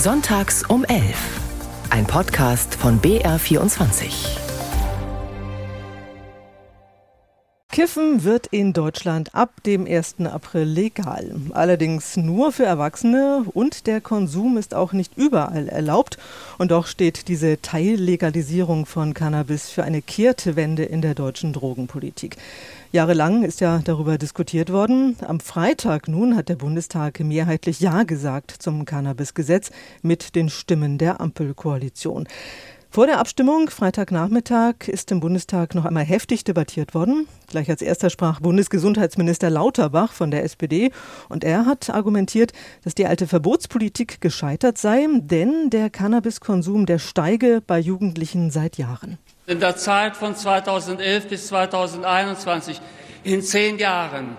Sonntags 0.00 0.62
um 0.62 0.84
11. 0.84 1.40
Ein 1.90 2.06
Podcast 2.06 2.76
von 2.76 3.00
BR24. 3.00 4.38
Kiffen 7.68 8.22
wird 8.22 8.46
in 8.46 8.72
Deutschland 8.72 9.34
ab 9.34 9.50
dem 9.64 9.86
1. 9.86 10.16
April 10.24 10.64
legal. 10.64 11.34
Allerdings 11.50 12.16
nur 12.16 12.52
für 12.52 12.64
Erwachsene 12.64 13.44
und 13.54 13.88
der 13.88 14.00
Konsum 14.00 14.56
ist 14.56 14.72
auch 14.72 14.92
nicht 14.92 15.16
überall 15.16 15.68
erlaubt. 15.68 16.16
Und 16.58 16.70
doch 16.70 16.86
steht 16.86 17.26
diese 17.26 17.60
Teillegalisierung 17.60 18.86
von 18.86 19.14
Cannabis 19.14 19.68
für 19.68 19.82
eine 19.82 20.00
Kehrtwende 20.00 20.84
in 20.84 21.02
der 21.02 21.14
deutschen 21.14 21.52
Drogenpolitik. 21.52 22.36
Jahrelang 22.90 23.42
ist 23.42 23.60
ja 23.60 23.82
darüber 23.84 24.16
diskutiert 24.16 24.72
worden. 24.72 25.14
Am 25.20 25.40
Freitag 25.40 26.08
nun 26.08 26.34
hat 26.34 26.48
der 26.48 26.56
Bundestag 26.56 27.20
mehrheitlich 27.20 27.80
Ja 27.80 28.04
gesagt 28.04 28.50
zum 28.50 28.86
Cannabis-Gesetz 28.86 29.70
mit 30.00 30.34
den 30.34 30.48
Stimmen 30.48 30.96
der 30.96 31.20
Ampelkoalition. 31.20 32.26
Vor 32.88 33.06
der 33.06 33.18
Abstimmung 33.18 33.68
Freitagnachmittag 33.68 34.88
ist 34.88 35.12
im 35.12 35.20
Bundestag 35.20 35.74
noch 35.74 35.84
einmal 35.84 36.06
heftig 36.06 36.44
debattiert 36.44 36.94
worden. 36.94 37.28
Gleich 37.48 37.68
als 37.68 37.82
erster 37.82 38.08
sprach 38.08 38.40
Bundesgesundheitsminister 38.40 39.50
Lauterbach 39.50 40.14
von 40.14 40.30
der 40.30 40.44
SPD 40.44 40.90
und 41.28 41.44
er 41.44 41.66
hat 41.66 41.90
argumentiert, 41.90 42.54
dass 42.84 42.94
die 42.94 43.04
alte 43.04 43.26
Verbotspolitik 43.26 44.22
gescheitert 44.22 44.78
sei, 44.78 45.06
denn 45.18 45.68
der 45.68 45.90
Cannabiskonsum 45.90 46.86
der 46.86 46.98
steige 46.98 47.62
bei 47.66 47.78
Jugendlichen 47.78 48.50
seit 48.50 48.78
Jahren. 48.78 49.18
In 49.48 49.60
der 49.60 49.76
Zeit 49.76 50.14
von 50.14 50.36
2011 50.36 51.28
bis 51.28 51.46
2021, 51.46 52.82
in 53.24 53.40
zehn 53.40 53.78
Jahren, 53.78 54.36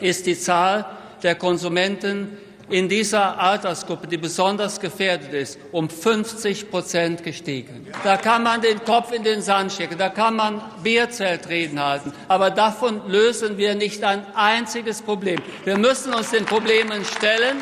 ist 0.00 0.26
die 0.26 0.36
Zahl 0.36 0.84
der 1.22 1.36
Konsumenten 1.36 2.36
in 2.68 2.88
dieser 2.88 3.38
Altersgruppe, 3.38 4.08
die 4.08 4.16
besonders 4.16 4.80
gefährdet 4.80 5.32
ist, 5.32 5.60
um 5.70 5.88
50 5.88 6.72
Prozent 6.72 7.22
gestiegen. 7.22 7.86
Da 8.02 8.16
kann 8.16 8.42
man 8.42 8.60
den 8.60 8.82
Kopf 8.84 9.12
in 9.12 9.22
den 9.22 9.42
Sand 9.42 9.70
stecken, 9.70 9.96
da 9.96 10.08
kann 10.08 10.34
man 10.34 10.60
Bierzeltreden 10.82 11.80
halten, 11.80 12.12
aber 12.26 12.50
davon 12.50 13.00
lösen 13.06 13.58
wir 13.58 13.76
nicht 13.76 14.02
ein 14.02 14.26
einziges 14.34 15.02
Problem. 15.02 15.40
Wir 15.62 15.78
müssen 15.78 16.12
uns 16.12 16.30
den 16.30 16.46
Problemen 16.46 17.04
stellen. 17.04 17.58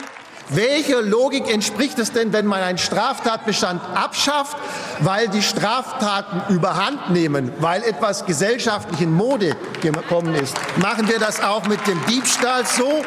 Welcher 0.53 1.01
Logik 1.01 1.49
entspricht 1.49 1.97
es 2.01 2.11
denn, 2.11 2.33
wenn 2.33 2.45
man 2.45 2.61
einen 2.61 2.79
Straftatbestand 2.79 3.81
abschafft, 3.95 4.57
weil 4.99 5.29
die 5.29 5.43
Straftaten 5.43 6.53
überhand 6.53 7.11
nehmen, 7.11 7.53
weil 7.61 7.85
etwas 7.85 8.27
gesellschaftlich 8.27 9.01
in 9.01 9.13
Mode 9.13 9.55
gekommen 9.81 10.35
ist? 10.35 10.57
Machen 10.79 11.09
wir 11.09 11.21
das 11.21 11.41
auch 11.41 11.67
mit 11.69 11.87
dem 11.87 12.05
Diebstahl 12.07 12.67
so? 12.67 13.05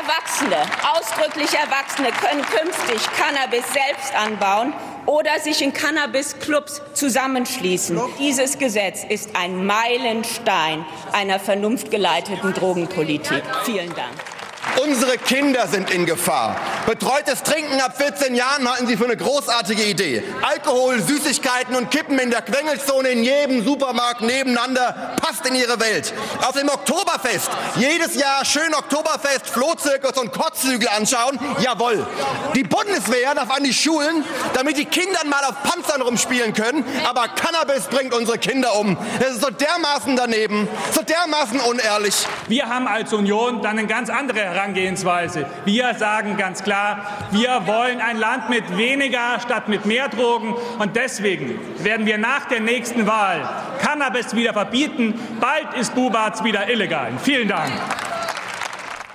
Erwachsene, 0.00 0.56
ausdrücklich 0.94 1.50
Erwachsene 1.52 2.08
können 2.08 2.42
künftig 2.42 3.06
Cannabis 3.18 3.64
selbst 3.72 4.14
anbauen 4.16 4.72
oder 5.04 5.40
sich 5.40 5.60
in 5.60 5.74
Cannabis-Clubs 5.74 6.80
zusammenschließen. 6.94 8.00
Dieses 8.18 8.56
Gesetz 8.56 9.04
ist 9.06 9.36
ein 9.36 9.66
Meilenstein 9.66 10.86
einer 11.12 11.38
vernunftgeleiteten 11.38 12.54
Drogenpolitik. 12.54 13.42
Vielen 13.64 13.94
Dank. 13.94 14.31
Unsere 14.80 15.18
Kinder 15.18 15.68
sind 15.68 15.90
in 15.90 16.06
Gefahr. 16.06 16.56
Betreutes 16.86 17.42
Trinken 17.42 17.80
ab 17.80 17.96
14 17.96 18.34
Jahren 18.34 18.68
halten 18.68 18.86
Sie 18.86 18.96
für 18.96 19.04
eine 19.04 19.16
großartige 19.16 19.84
Idee. 19.84 20.24
Alkohol, 20.40 21.00
Süßigkeiten 21.00 21.76
und 21.76 21.90
Kippen 21.90 22.18
in 22.18 22.30
der 22.30 22.40
Quengelzone 22.42 23.10
in 23.10 23.22
jedem 23.22 23.64
Supermarkt 23.64 24.22
nebeneinander 24.22 25.14
passt 25.20 25.46
in 25.46 25.54
Ihre 25.54 25.78
Welt. 25.78 26.12
Auf 26.40 26.52
dem 26.52 26.68
Oktoberfest 26.68 27.50
jedes 27.76 28.14
Jahr 28.14 28.44
schön 28.44 28.74
Oktoberfest, 28.74 29.48
Flohzirkus 29.48 30.16
und 30.18 30.32
Kotzhügel 30.32 30.88
anschauen. 30.88 31.38
Jawohl. 31.60 32.06
Die 32.54 32.64
Bundeswehr 32.64 33.34
darf 33.34 33.50
an 33.50 33.64
die 33.64 33.74
Schulen, 33.74 34.24
damit 34.54 34.78
die 34.78 34.86
Kinder 34.86 35.20
mal 35.26 35.44
auf 35.44 35.62
Panzern 35.62 36.00
rumspielen 36.00 36.54
können. 36.54 36.84
Aber 37.08 37.28
Cannabis 37.28 37.84
bringt 37.84 38.14
unsere 38.14 38.38
Kinder 38.38 38.74
um. 38.76 38.96
Das 39.20 39.32
ist 39.32 39.42
so 39.42 39.50
dermaßen 39.50 40.16
daneben, 40.16 40.66
so 40.92 41.02
dermaßen 41.02 41.60
unehrlich. 41.60 42.26
Wir 42.48 42.68
haben 42.68 42.88
als 42.88 43.12
Union 43.12 43.62
dann 43.62 43.78
eine 43.78 43.86
ganz 43.86 44.08
andere 44.08 44.40
Herangehensweise 44.40 44.61
Herangehensweise. 44.62 45.46
Wir 45.64 45.94
sagen 45.94 46.36
ganz 46.36 46.62
klar, 46.62 47.04
wir 47.32 47.66
wollen 47.66 48.00
ein 48.00 48.16
Land 48.16 48.48
mit 48.48 48.76
weniger 48.76 49.40
statt 49.40 49.68
mit 49.68 49.86
mehr 49.86 50.08
Drogen. 50.08 50.54
Und 50.78 50.94
deswegen 50.94 51.58
werden 51.82 52.06
wir 52.06 52.16
nach 52.16 52.46
der 52.46 52.60
nächsten 52.60 53.08
Wahl 53.08 53.40
Cannabis 53.80 54.36
wieder 54.36 54.52
verbieten. 54.52 55.14
Bald 55.40 55.74
ist 55.74 55.94
Bubatz 55.96 56.44
wieder 56.44 56.70
illegal. 56.70 57.10
Vielen 57.20 57.48
Dank. 57.48 57.72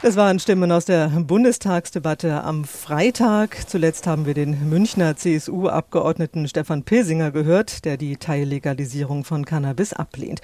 Das 0.08 0.16
waren 0.16 0.40
Stimmen 0.40 0.72
aus 0.72 0.86
der 0.86 1.10
Bundestagsdebatte 1.10 2.42
am 2.42 2.64
Freitag. 2.64 3.68
Zuletzt 3.68 4.08
haben 4.08 4.26
wir 4.26 4.34
den 4.34 4.70
Münchner 4.70 5.18
CSU-Abgeordneten 5.18 6.48
Stefan 6.48 6.84
Pilsinger 6.84 7.32
gehört, 7.32 7.84
der 7.84 7.98
die 7.98 8.16
Teillegalisierung 8.16 9.26
von 9.26 9.44
Cannabis 9.44 9.92
ablehnt. 9.92 10.40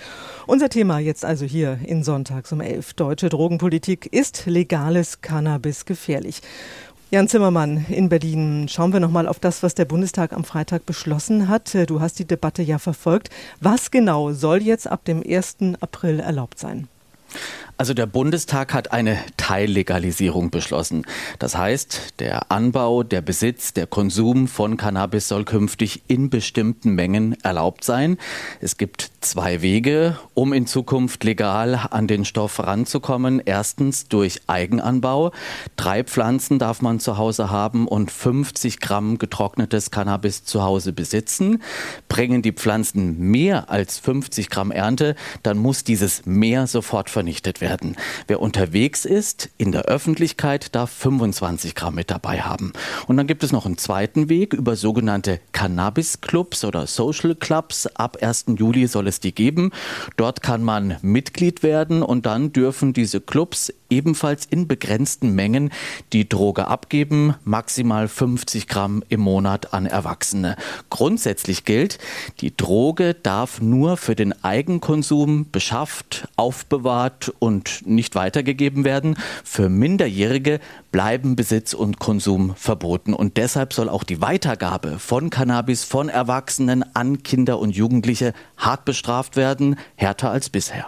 Unser 0.47 0.67
Thema 0.67 0.99
jetzt 0.99 1.23
also 1.23 1.45
hier 1.45 1.79
in 1.81 2.03
Sonntags 2.03 2.51
um 2.51 2.59
11. 2.59 2.95
Deutsche 2.95 3.29
Drogenpolitik. 3.29 4.07
Ist 4.07 4.47
legales 4.47 5.21
Cannabis 5.21 5.85
gefährlich? 5.85 6.41
Jan 7.09 7.29
Zimmermann 7.29 7.85
in 7.87 8.09
Berlin. 8.09 8.67
Schauen 8.67 8.91
wir 8.91 8.99
nochmal 8.99 9.29
auf 9.29 9.39
das, 9.39 9.63
was 9.63 9.75
der 9.75 9.85
Bundestag 9.85 10.33
am 10.33 10.43
Freitag 10.43 10.85
beschlossen 10.85 11.47
hat. 11.47 11.73
Du 11.87 12.01
hast 12.01 12.19
die 12.19 12.25
Debatte 12.25 12.63
ja 12.63 12.79
verfolgt. 12.79 13.29
Was 13.61 13.91
genau 13.91 14.33
soll 14.33 14.61
jetzt 14.61 14.87
ab 14.87 15.05
dem 15.05 15.23
1. 15.25 15.55
April 15.79 16.19
erlaubt 16.19 16.59
sein? 16.59 16.89
Also 17.75 17.95
der 17.95 18.05
Bundestag 18.05 18.71
hat 18.75 18.91
eine 18.91 19.17
Teillegalisierung 19.35 20.51
beschlossen. 20.51 21.05
Das 21.39 21.57
heißt, 21.57 22.19
der 22.19 22.51
Anbau, 22.51 23.01
der 23.01 23.21
Besitz, 23.21 23.73
der 23.73 23.87
Konsum 23.87 24.47
von 24.47 24.77
Cannabis 24.77 25.27
soll 25.27 25.43
künftig 25.43 26.03
in 26.07 26.29
bestimmten 26.29 26.91
Mengen 26.91 27.35
erlaubt 27.43 27.83
sein. 27.83 28.17
Es 28.61 28.77
gibt 28.77 29.09
zwei 29.21 29.63
Wege, 29.63 30.19
um 30.35 30.53
in 30.53 30.67
Zukunft 30.67 31.23
legal 31.23 31.87
an 31.89 32.07
den 32.07 32.25
Stoff 32.25 32.59
ranzukommen. 32.59 33.41
Erstens 33.43 34.07
durch 34.07 34.41
Eigenanbau. 34.45 35.31
Drei 35.75 36.03
Pflanzen 36.03 36.59
darf 36.59 36.81
man 36.81 36.99
zu 36.99 37.17
Hause 37.17 37.49
haben 37.49 37.87
und 37.87 38.11
50 38.11 38.81
Gramm 38.81 39.17
getrocknetes 39.17 39.89
Cannabis 39.89 40.43
zu 40.43 40.61
Hause 40.61 40.93
besitzen. 40.93 41.63
Bringen 42.07 42.43
die 42.43 42.51
Pflanzen 42.51 43.17
mehr 43.19 43.71
als 43.71 43.97
50 43.97 44.51
Gramm 44.51 44.69
Ernte, 44.69 45.15
dann 45.41 45.57
muss 45.57 45.83
dieses 45.83 46.27
mehr 46.27 46.67
sofort 46.67 47.09
vernichtet 47.09 47.61
werden 47.61 47.62
werden. 47.63 47.95
Wer 48.27 48.41
unterwegs 48.41 49.05
ist 49.05 49.49
in 49.57 49.71
der 49.71 49.85
Öffentlichkeit, 49.85 50.75
darf 50.75 50.91
25 50.91 51.73
Gramm 51.73 51.95
mit 51.95 52.11
dabei 52.11 52.41
haben. 52.41 52.73
Und 53.07 53.17
dann 53.17 53.25
gibt 53.25 53.43
es 53.43 53.51
noch 53.51 53.65
einen 53.65 53.79
zweiten 53.79 54.29
Weg 54.29 54.53
über 54.53 54.75
sogenannte 54.75 55.39
Cannabis-Clubs 55.53 56.63
oder 56.65 56.85
Social 56.85 57.33
Clubs. 57.33 57.87
Ab 57.87 58.17
1. 58.21 58.45
Juli 58.57 58.85
soll 58.85 59.07
es 59.07 59.19
die 59.19 59.33
geben. 59.33 59.71
Dort 60.17 60.43
kann 60.43 60.61
man 60.61 60.97
Mitglied 61.01 61.63
werden 61.63 62.03
und 62.03 62.27
dann 62.27 62.53
dürfen 62.53 62.93
diese 62.93 63.21
Clubs 63.21 63.73
ebenfalls 63.89 64.45
in 64.45 64.67
begrenzten 64.67 65.33
Mengen 65.35 65.71
die 66.11 66.27
Droge 66.27 66.67
abgeben, 66.67 67.35
maximal 67.43 68.07
50 68.07 68.67
Gramm 68.67 69.03
im 69.09 69.21
Monat 69.21 69.73
an 69.73 69.85
Erwachsene. 69.85 70.55
Grundsätzlich 70.89 71.63
gilt, 71.63 71.99
die 72.41 72.55
Droge 72.55 73.13
darf 73.13 73.61
nur 73.61 73.97
für 73.97 74.15
den 74.15 74.43
Eigenkonsum 74.43 75.51
beschafft, 75.51 76.27
aufbewahrt 76.35 77.31
und 77.39 77.52
nicht 77.85 78.15
weitergegeben 78.15 78.85
werden. 78.85 79.15
Für 79.43 79.69
Minderjährige 79.69 80.59
bleiben 80.91 81.35
Besitz 81.35 81.73
und 81.73 81.99
Konsum 81.99 82.55
verboten. 82.55 83.13
Und 83.13 83.37
deshalb 83.37 83.73
soll 83.73 83.89
auch 83.89 84.03
die 84.03 84.21
Weitergabe 84.21 84.97
von 84.97 85.29
Cannabis 85.29 85.83
von 85.83 86.09
Erwachsenen 86.09 86.83
an 86.95 87.21
Kinder 87.21 87.59
und 87.59 87.75
Jugendliche 87.75 88.33
hart 88.57 88.85
bestraft 88.85 89.35
werden, 89.35 89.75
härter 89.95 90.31
als 90.31 90.49
bisher. 90.49 90.87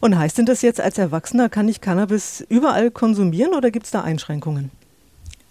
Und 0.00 0.18
heißt 0.18 0.38
denn 0.38 0.46
das 0.46 0.62
jetzt, 0.62 0.80
als 0.80 0.98
Erwachsener 0.98 1.48
kann 1.48 1.68
ich 1.68 1.80
Cannabis 1.80 2.44
überall 2.48 2.90
konsumieren 2.90 3.54
oder 3.54 3.70
gibt 3.70 3.86
es 3.86 3.92
da 3.92 4.02
Einschränkungen? 4.02 4.70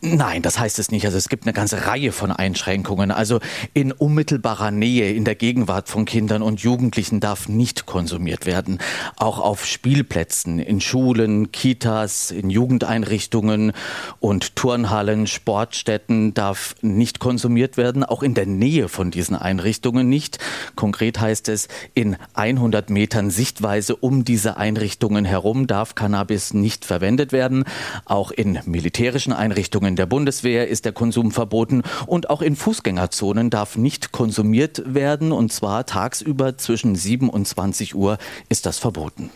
Nein, 0.06 0.42
das 0.42 0.60
heißt 0.60 0.80
es 0.80 0.92
nicht. 0.92 1.06
Also 1.06 1.18
es 1.18 1.30
gibt 1.30 1.46
eine 1.46 1.54
ganze 1.54 1.88
Reihe 1.88 2.12
von 2.12 2.30
Einschränkungen. 2.30 3.10
Also 3.10 3.40
in 3.74 3.94
unmittelbarer 3.94 4.70
Nähe, 4.70 5.14
in 5.14 5.24
der 5.24 5.36
Gegenwart 5.36 5.88
von 5.88 6.04
Kindern 6.04 6.42
und 6.42 6.60
Jugendlichen 6.60 7.22
darf 7.22 7.48
nicht 7.48 7.86
konsumiert 7.86 8.46
werden. 8.46 8.80
Auch 9.16 9.40
auf 9.40 9.66
Spielplätzen, 9.66 10.60
in 10.60 10.82
Schulen, 10.82 11.54
Kitas, 11.54 12.32
in 12.32 12.50
Jugendeinrichtungen 12.50 13.72
und 14.20 14.58
Turnhallen, 14.58 15.26
Sportstätten 15.26 16.34
darf 16.34 16.76
nicht 16.82 17.20
konsumiert 17.20 17.78
werden. 17.78 18.04
Auch 18.04 18.24
in 18.24 18.34
der 18.34 18.46
Nähe 18.46 18.90
von 18.90 19.10
diesen 19.10 19.38
Einrichtungen 19.38 20.10
nicht. 20.10 20.38
Konkret 20.76 21.22
heißt 21.22 21.48
es, 21.48 21.70
in 21.94 22.18
100 22.34 22.90
Metern 22.90 23.30
Sichtweise 23.30 23.96
um 23.96 24.26
diese 24.26 24.58
Einrichtungen 24.58 25.24
herum 25.24 25.66
darf 25.66 25.96
Cannabis 25.96 26.54
nicht 26.54 26.84
verwendet 26.84 27.32
werden. 27.32 27.64
Auch 28.04 28.32
in 28.32 28.60
militärischen 28.66 29.32
Einrichtungen 29.32 29.93
in 29.94 29.98
der 29.98 30.08
Bundeswehr 30.08 30.68
ist 30.70 30.86
der 30.86 30.92
Konsum 30.92 31.30
verboten 31.30 31.84
und 32.08 32.32
auch 32.32 32.42
in 32.42 32.56
Fußgängerzonen 32.56 33.52
darf 33.52 33.78
nicht 33.78 34.12
konsumiert 34.12 34.82
werden 34.92 35.32
und 35.32 35.54
zwar 35.54 35.86
tagsüber 35.86 36.58
zwischen 36.58 36.96
7 36.96 37.30
und 37.30 37.48
20 37.48 37.94
Uhr 37.94 38.18
ist 38.50 38.66
das 38.66 38.80
verboten. 38.80 39.30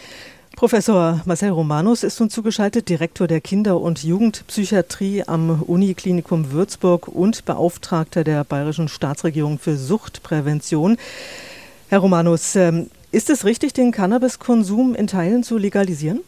Professor 0.55 1.21
Marcel 1.25 1.51
Romanus 1.51 2.01
ist 2.01 2.19
uns 2.21 2.33
zugeschaltet, 2.33 2.89
Direktor 2.89 3.27
der 3.27 3.39
Kinder- 3.39 3.79
und 3.79 4.03
Jugendpsychiatrie 4.03 5.25
am 5.27 5.61
Uniklinikum 5.61 6.51
Würzburg 6.51 7.07
und 7.07 7.45
Beauftragter 7.45 8.23
der 8.23 8.43
Bayerischen 8.43 8.87
Staatsregierung 8.87 9.59
für 9.59 9.77
Suchtprävention. 9.77 10.97
Herr 11.89 11.99
Romanus, 11.99 12.55
ähm, 12.55 12.89
ist 13.11 13.29
es 13.29 13.45
richtig, 13.45 13.73
den 13.73 13.91
Cannabiskonsum 13.91 14.95
in 14.95 15.05
Teilen 15.05 15.43
zu 15.43 15.59
legalisieren? 15.59 16.21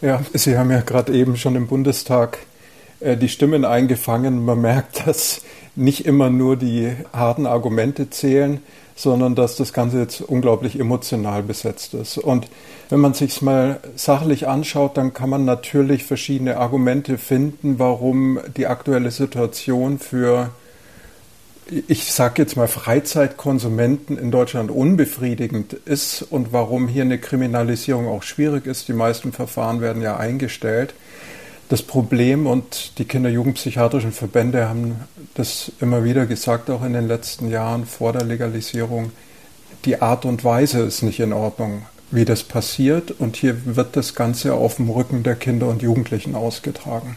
Ja, 0.00 0.22
Sie 0.32 0.56
haben 0.56 0.70
ja 0.70 0.80
gerade 0.80 1.12
eben 1.12 1.36
schon 1.36 1.54
im 1.54 1.66
Bundestag 1.66 2.38
äh, 2.38 2.57
die 3.00 3.28
Stimmen 3.28 3.64
eingefangen. 3.64 4.44
Man 4.44 4.60
merkt, 4.60 5.02
dass 5.06 5.42
nicht 5.76 6.06
immer 6.06 6.30
nur 6.30 6.56
die 6.56 6.92
harten 7.12 7.46
Argumente 7.46 8.10
zählen, 8.10 8.60
sondern 8.96 9.36
dass 9.36 9.54
das 9.54 9.72
Ganze 9.72 10.00
jetzt 10.00 10.20
unglaublich 10.20 10.78
emotional 10.78 11.44
besetzt 11.44 11.94
ist. 11.94 12.18
Und 12.18 12.48
wenn 12.88 12.98
man 12.98 13.14
sich 13.14 13.40
mal 13.42 13.78
sachlich 13.94 14.48
anschaut, 14.48 14.96
dann 14.96 15.14
kann 15.14 15.30
man 15.30 15.44
natürlich 15.44 16.04
verschiedene 16.04 16.56
Argumente 16.56 17.16
finden, 17.16 17.78
warum 17.78 18.40
die 18.56 18.66
aktuelle 18.66 19.12
Situation 19.12 20.00
für 20.00 20.50
ich 21.86 22.10
sage 22.10 22.40
jetzt 22.42 22.56
mal 22.56 22.66
Freizeitkonsumenten 22.66 24.18
in 24.18 24.30
Deutschland 24.30 24.70
unbefriedigend 24.70 25.74
ist 25.74 26.22
und 26.22 26.52
warum 26.52 26.88
hier 26.88 27.02
eine 27.02 27.18
Kriminalisierung 27.18 28.08
auch 28.08 28.22
schwierig 28.22 28.66
ist. 28.66 28.88
Die 28.88 28.94
meisten 28.94 29.32
Verfahren 29.32 29.80
werden 29.80 30.00
ja 30.00 30.16
eingestellt. 30.16 30.94
Das 31.68 31.82
Problem 31.82 32.46
und 32.46 32.98
die 32.98 33.04
Kinder-Jugendpsychiatrischen 33.04 34.12
Verbände 34.12 34.70
haben 34.70 34.96
das 35.34 35.70
immer 35.80 36.02
wieder 36.02 36.24
gesagt, 36.24 36.70
auch 36.70 36.82
in 36.82 36.94
den 36.94 37.06
letzten 37.06 37.50
Jahren 37.50 37.84
vor 37.84 38.14
der 38.14 38.24
Legalisierung, 38.24 39.12
die 39.84 40.00
Art 40.00 40.24
und 40.24 40.44
Weise 40.44 40.80
ist 40.80 41.02
nicht 41.02 41.20
in 41.20 41.34
Ordnung, 41.34 41.82
wie 42.10 42.24
das 42.24 42.42
passiert. 42.42 43.10
Und 43.10 43.36
hier 43.36 43.76
wird 43.76 43.96
das 43.96 44.14
Ganze 44.14 44.54
auf 44.54 44.76
dem 44.76 44.88
Rücken 44.88 45.22
der 45.22 45.34
Kinder 45.34 45.68
und 45.68 45.82
Jugendlichen 45.82 46.34
ausgetragen. 46.34 47.16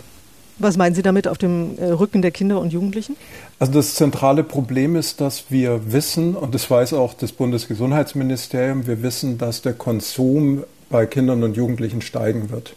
Was 0.59 0.75
meinen 0.75 0.94
Sie 0.94 1.01
damit 1.01 1.30
auf 1.30 1.38
dem 1.38 1.77
äh, 1.80 1.86
Rücken 1.86 2.21
der 2.21 2.31
Kinder 2.31 2.59
und 2.59 2.74
Jugendlichen? 2.74 3.15
Also 3.57 3.71
das 3.71 3.95
zentrale 3.95 4.44
Problem 4.44 4.98
ist, 4.98 5.21
dass 5.21 5.45
wir 5.50 5.94
wissen, 5.94 6.36
und 6.36 6.53
das 6.53 6.69
weiß 6.69 6.94
auch 6.94 7.13
das 7.13 7.31
Bundesgesundheitsministerium, 7.31 8.86
wir 8.86 9.01
wissen, 9.01 9.38
dass 9.38 9.62
der 9.62 9.74
Konsum 9.74 10.63
bei 10.89 11.06
Kindern 11.06 11.44
und 11.44 11.56
Jugendlichen 11.56 12.01
steigen 12.01 12.51
wird. 12.51 12.75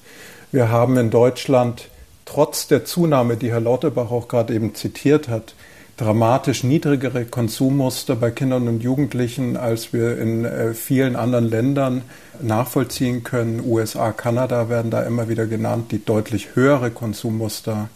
Wir 0.55 0.69
haben 0.69 0.97
in 0.99 1.11
Deutschland 1.11 1.89
trotz 2.27 2.69
der 2.69 2.85
Zunahme, 2.85 3.37
die 3.37 3.51
Herr 3.51 3.59
Lauterbach 3.59 4.12
auch 4.12 4.29
gerade 4.29 4.55
eben 4.55 4.77
zitiert 4.77 5.27
hat, 5.27 5.56
dramatisch 5.97 6.62
niedrigere 6.62 7.25
Konsummuster 7.25 8.15
bei 8.15 8.31
Kindern 8.31 8.69
und 8.69 8.81
Jugendlichen, 8.81 9.56
als 9.56 9.93
wir 9.93 10.17
in 10.17 10.45
äh, 10.45 10.73
vielen 10.73 11.17
anderen 11.17 11.47
Ländern 11.47 12.03
nachvollziehen 12.41 13.25
können. 13.25 13.65
USA, 13.67 14.12
Kanada 14.12 14.69
werden 14.69 14.93
da 14.93 15.03
immer 15.03 15.29
wieder 15.29 15.47
genannt, 15.49 15.91
die 15.91 16.05
deutlich 16.05 16.55
höhere 16.55 16.93
Konsummuster 16.93 17.89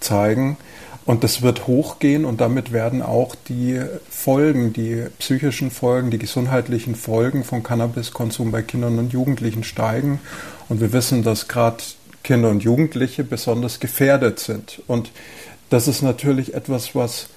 zeigen. 0.00 0.56
Und 1.04 1.24
das 1.24 1.42
wird 1.42 1.66
hochgehen 1.66 2.24
und 2.24 2.40
damit 2.40 2.72
werden 2.72 3.02
auch 3.02 3.34
die 3.48 3.80
Folgen, 4.08 4.72
die 4.72 5.06
psychischen 5.18 5.72
Folgen, 5.72 6.10
die 6.10 6.18
gesundheitlichen 6.18 6.94
Folgen 6.94 7.42
von 7.42 7.64
Cannabiskonsum 7.64 8.52
bei 8.52 8.62
Kindern 8.62 8.98
und 8.98 9.12
Jugendlichen 9.12 9.64
steigen. 9.64 10.20
Und 10.68 10.80
wir 10.80 10.92
wissen, 10.92 11.22
dass 11.22 11.48
gerade 11.48 11.82
Kinder 12.22 12.50
und 12.50 12.62
Jugendliche 12.62 13.24
besonders 13.24 13.80
gefährdet 13.80 14.38
sind. 14.38 14.82
Und 14.86 15.10
das 15.70 15.88
ist 15.88 16.02
natürlich 16.02 16.54
etwas, 16.54 16.94
was, 16.94 17.28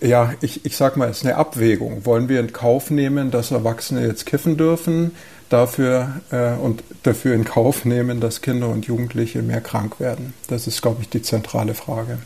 ja, 0.00 0.34
ich, 0.40 0.64
ich 0.64 0.76
sag 0.76 0.96
mal, 0.96 1.08
ist 1.08 1.24
eine 1.24 1.36
Abwägung. 1.36 2.04
Wollen 2.04 2.28
wir 2.28 2.40
in 2.40 2.52
Kauf 2.52 2.90
nehmen, 2.90 3.30
dass 3.30 3.50
Erwachsene 3.50 4.06
jetzt 4.06 4.26
kiffen 4.26 4.56
dürfen, 4.56 5.12
dafür 5.48 6.20
äh, 6.30 6.52
und 6.54 6.82
dafür 7.02 7.34
in 7.34 7.44
Kauf 7.44 7.84
nehmen, 7.84 8.20
dass 8.20 8.40
Kinder 8.40 8.68
und 8.68 8.86
Jugendliche 8.86 9.42
mehr 9.42 9.60
krank 9.60 10.00
werden? 10.00 10.34
Das 10.48 10.66
ist, 10.66 10.82
glaube 10.82 11.02
ich, 11.02 11.08
die 11.08 11.22
zentrale 11.22 11.74
Frage. 11.74 12.18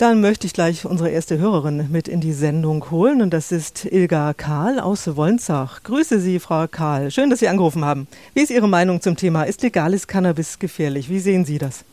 Dann 0.00 0.22
möchte 0.22 0.46
ich 0.46 0.54
gleich 0.54 0.86
unsere 0.86 1.10
erste 1.10 1.36
Hörerin 1.36 1.88
mit 1.92 2.08
in 2.08 2.22
die 2.22 2.32
Sendung 2.32 2.90
holen 2.90 3.20
und 3.20 3.34
das 3.34 3.52
ist 3.52 3.84
Ilga 3.84 4.32
Kahl 4.32 4.80
aus 4.80 5.14
Wolnzach. 5.14 5.82
Grüße 5.82 6.20
Sie, 6.20 6.38
Frau 6.38 6.66
Kahl. 6.68 7.10
Schön, 7.10 7.28
dass 7.28 7.40
Sie 7.40 7.48
angerufen 7.48 7.84
haben. 7.84 8.08
Wie 8.32 8.40
ist 8.40 8.50
Ihre 8.50 8.66
Meinung 8.66 9.02
zum 9.02 9.16
Thema? 9.16 9.42
Ist 9.42 9.62
legales 9.62 10.08
Cannabis 10.08 10.58
gefährlich? 10.58 11.10
Wie 11.10 11.18
sehen 11.18 11.44
Sie 11.44 11.58
das? 11.58 11.84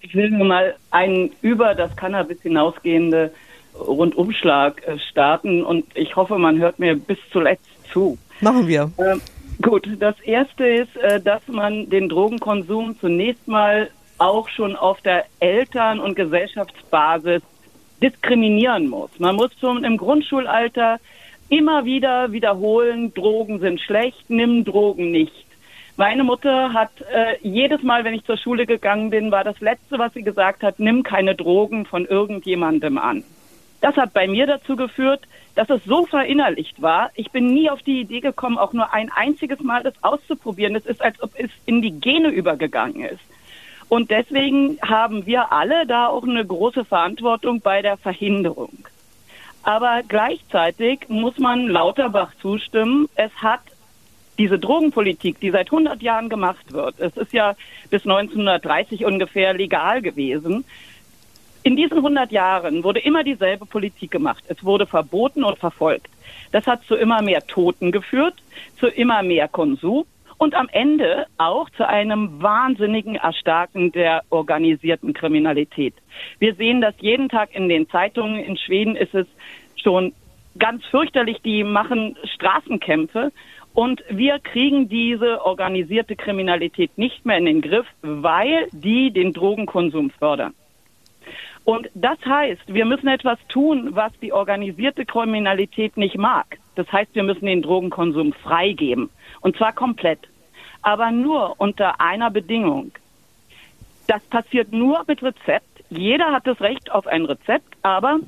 Ich 0.00 0.14
will 0.14 0.30
nur 0.30 0.46
mal 0.46 0.74
einen 0.90 1.32
über 1.42 1.74
das 1.74 1.94
Cannabis 1.96 2.40
hinausgehende 2.40 3.30
Rundumschlag 3.78 4.82
äh, 4.88 4.98
starten 5.10 5.62
und 5.62 5.84
ich 5.92 6.16
hoffe, 6.16 6.38
man 6.38 6.58
hört 6.58 6.78
mir 6.78 6.96
bis 6.96 7.18
zuletzt 7.30 7.68
zu. 7.92 8.16
Machen 8.40 8.68
wir. 8.68 8.90
Ähm, 8.96 9.20
gut, 9.60 9.86
das 9.98 10.18
erste 10.20 10.66
ist, 10.66 10.96
äh, 10.96 11.20
dass 11.20 11.46
man 11.46 11.90
den 11.90 12.08
Drogenkonsum 12.08 12.98
zunächst 12.98 13.46
mal 13.46 13.90
auch 14.16 14.48
schon 14.48 14.76
auf 14.76 15.00
der 15.02 15.24
Eltern- 15.40 16.00
und 16.00 16.14
Gesellschaftsbasis 16.14 17.42
diskriminieren 18.02 18.88
muss. 18.88 19.10
Man 19.18 19.36
muss 19.36 19.50
schon 19.60 19.84
im 19.84 19.96
Grundschulalter 19.96 20.98
immer 21.48 21.84
wieder 21.84 22.32
wiederholen, 22.32 23.12
Drogen 23.12 23.58
sind 23.60 23.80
schlecht, 23.80 24.28
nimm 24.28 24.64
Drogen 24.64 25.10
nicht. 25.10 25.46
Meine 25.96 26.24
Mutter 26.24 26.72
hat 26.72 26.92
äh, 27.12 27.36
jedes 27.42 27.82
Mal, 27.82 28.04
wenn 28.04 28.14
ich 28.14 28.24
zur 28.24 28.38
Schule 28.38 28.64
gegangen 28.64 29.10
bin, 29.10 29.30
war 29.30 29.44
das 29.44 29.60
Letzte, 29.60 29.98
was 29.98 30.14
sie 30.14 30.22
gesagt 30.22 30.62
hat, 30.62 30.78
nimm 30.78 31.02
keine 31.02 31.34
Drogen 31.34 31.84
von 31.84 32.06
irgendjemandem 32.06 32.96
an. 32.96 33.22
Das 33.80 33.96
hat 33.96 34.12
bei 34.12 34.28
mir 34.28 34.46
dazu 34.46 34.76
geführt, 34.76 35.20
dass 35.54 35.68
es 35.68 35.84
so 35.84 36.06
verinnerlicht 36.06 36.80
war. 36.80 37.10
Ich 37.14 37.30
bin 37.30 37.52
nie 37.52 37.68
auf 37.68 37.82
die 37.82 38.00
Idee 38.00 38.20
gekommen, 38.20 38.56
auch 38.56 38.72
nur 38.72 38.92
ein 38.92 39.10
einziges 39.10 39.60
Mal 39.60 39.82
das 39.82 39.94
auszuprobieren. 40.02 40.74
Es 40.74 40.86
ist, 40.86 41.02
als 41.02 41.22
ob 41.22 41.32
es 41.34 41.50
in 41.66 41.82
die 41.82 41.92
Gene 41.92 42.28
übergegangen 42.28 43.04
ist. 43.04 43.20
Und 43.90 44.12
deswegen 44.12 44.78
haben 44.82 45.26
wir 45.26 45.50
alle 45.50 45.84
da 45.84 46.06
auch 46.06 46.22
eine 46.22 46.46
große 46.46 46.84
Verantwortung 46.84 47.60
bei 47.60 47.82
der 47.82 47.96
Verhinderung. 47.96 48.86
Aber 49.64 50.02
gleichzeitig 50.06 51.08
muss 51.08 51.38
man 51.38 51.66
Lauterbach 51.66 52.32
zustimmen. 52.40 53.08
Es 53.16 53.32
hat 53.42 53.60
diese 54.38 54.60
Drogenpolitik, 54.60 55.40
die 55.40 55.50
seit 55.50 55.66
100 55.66 56.00
Jahren 56.02 56.28
gemacht 56.28 56.72
wird, 56.72 57.00
es 57.00 57.16
ist 57.16 57.32
ja 57.32 57.56
bis 57.90 58.02
1930 58.02 59.04
ungefähr 59.04 59.54
legal 59.54 60.00
gewesen. 60.02 60.64
In 61.64 61.74
diesen 61.74 61.98
100 61.98 62.30
Jahren 62.30 62.84
wurde 62.84 63.00
immer 63.00 63.24
dieselbe 63.24 63.66
Politik 63.66 64.12
gemacht. 64.12 64.44
Es 64.46 64.64
wurde 64.64 64.86
verboten 64.86 65.42
und 65.42 65.58
verfolgt. 65.58 66.08
Das 66.52 66.68
hat 66.68 66.84
zu 66.84 66.94
immer 66.94 67.22
mehr 67.22 67.44
Toten 67.44 67.90
geführt, 67.90 68.34
zu 68.78 68.86
immer 68.86 69.24
mehr 69.24 69.48
Konsum 69.48 70.06
und 70.40 70.54
am 70.54 70.70
Ende 70.72 71.26
auch 71.36 71.68
zu 71.68 71.86
einem 71.86 72.42
wahnsinnigen 72.42 73.16
Erstarken 73.16 73.92
der 73.92 74.22
organisierten 74.30 75.12
Kriminalität. 75.12 75.92
Wir 76.38 76.54
sehen 76.54 76.80
das 76.80 76.94
jeden 76.98 77.28
Tag 77.28 77.54
in 77.54 77.68
den 77.68 77.90
Zeitungen. 77.90 78.42
In 78.42 78.56
Schweden 78.56 78.96
ist 78.96 79.14
es 79.14 79.26
schon 79.76 80.14
ganz 80.58 80.82
fürchterlich. 80.86 81.42
Die 81.42 81.62
machen 81.62 82.16
Straßenkämpfe 82.24 83.32
und 83.74 84.02
wir 84.08 84.38
kriegen 84.38 84.88
diese 84.88 85.44
organisierte 85.44 86.16
Kriminalität 86.16 86.96
nicht 86.96 87.26
mehr 87.26 87.36
in 87.36 87.44
den 87.44 87.60
Griff, 87.60 87.86
weil 88.00 88.66
die 88.72 89.10
den 89.10 89.34
Drogenkonsum 89.34 90.08
fördern. 90.08 90.54
Und 91.64 91.90
das 91.94 92.18
heißt, 92.24 92.62
wir 92.66 92.86
müssen 92.86 93.08
etwas 93.08 93.38
tun, 93.48 93.90
was 93.92 94.12
die 94.22 94.32
organisierte 94.32 95.04
Kriminalität 95.04 95.98
nicht 95.98 96.16
mag. 96.16 96.58
Das 96.76 96.90
heißt, 96.90 97.14
wir 97.14 97.24
müssen 97.24 97.44
den 97.44 97.60
Drogenkonsum 97.60 98.32
freigeben. 98.32 99.10
Und 99.40 99.56
zwar 99.56 99.72
komplett. 99.72 100.20
Aber 100.82 101.10
nur 101.10 101.54
unter 101.58 102.00
einer 102.00 102.30
Bedingung. 102.30 102.92
Das 104.06 104.22
passiert 104.24 104.72
nur 104.72 105.04
mit 105.06 105.22
Rezept. 105.22 105.66
Jeder 105.90 106.32
hat 106.32 106.46
das 106.46 106.60
Recht 106.60 106.90
auf 106.90 107.06
ein 107.06 107.24
Rezept, 107.24 107.76
aber 107.82 108.20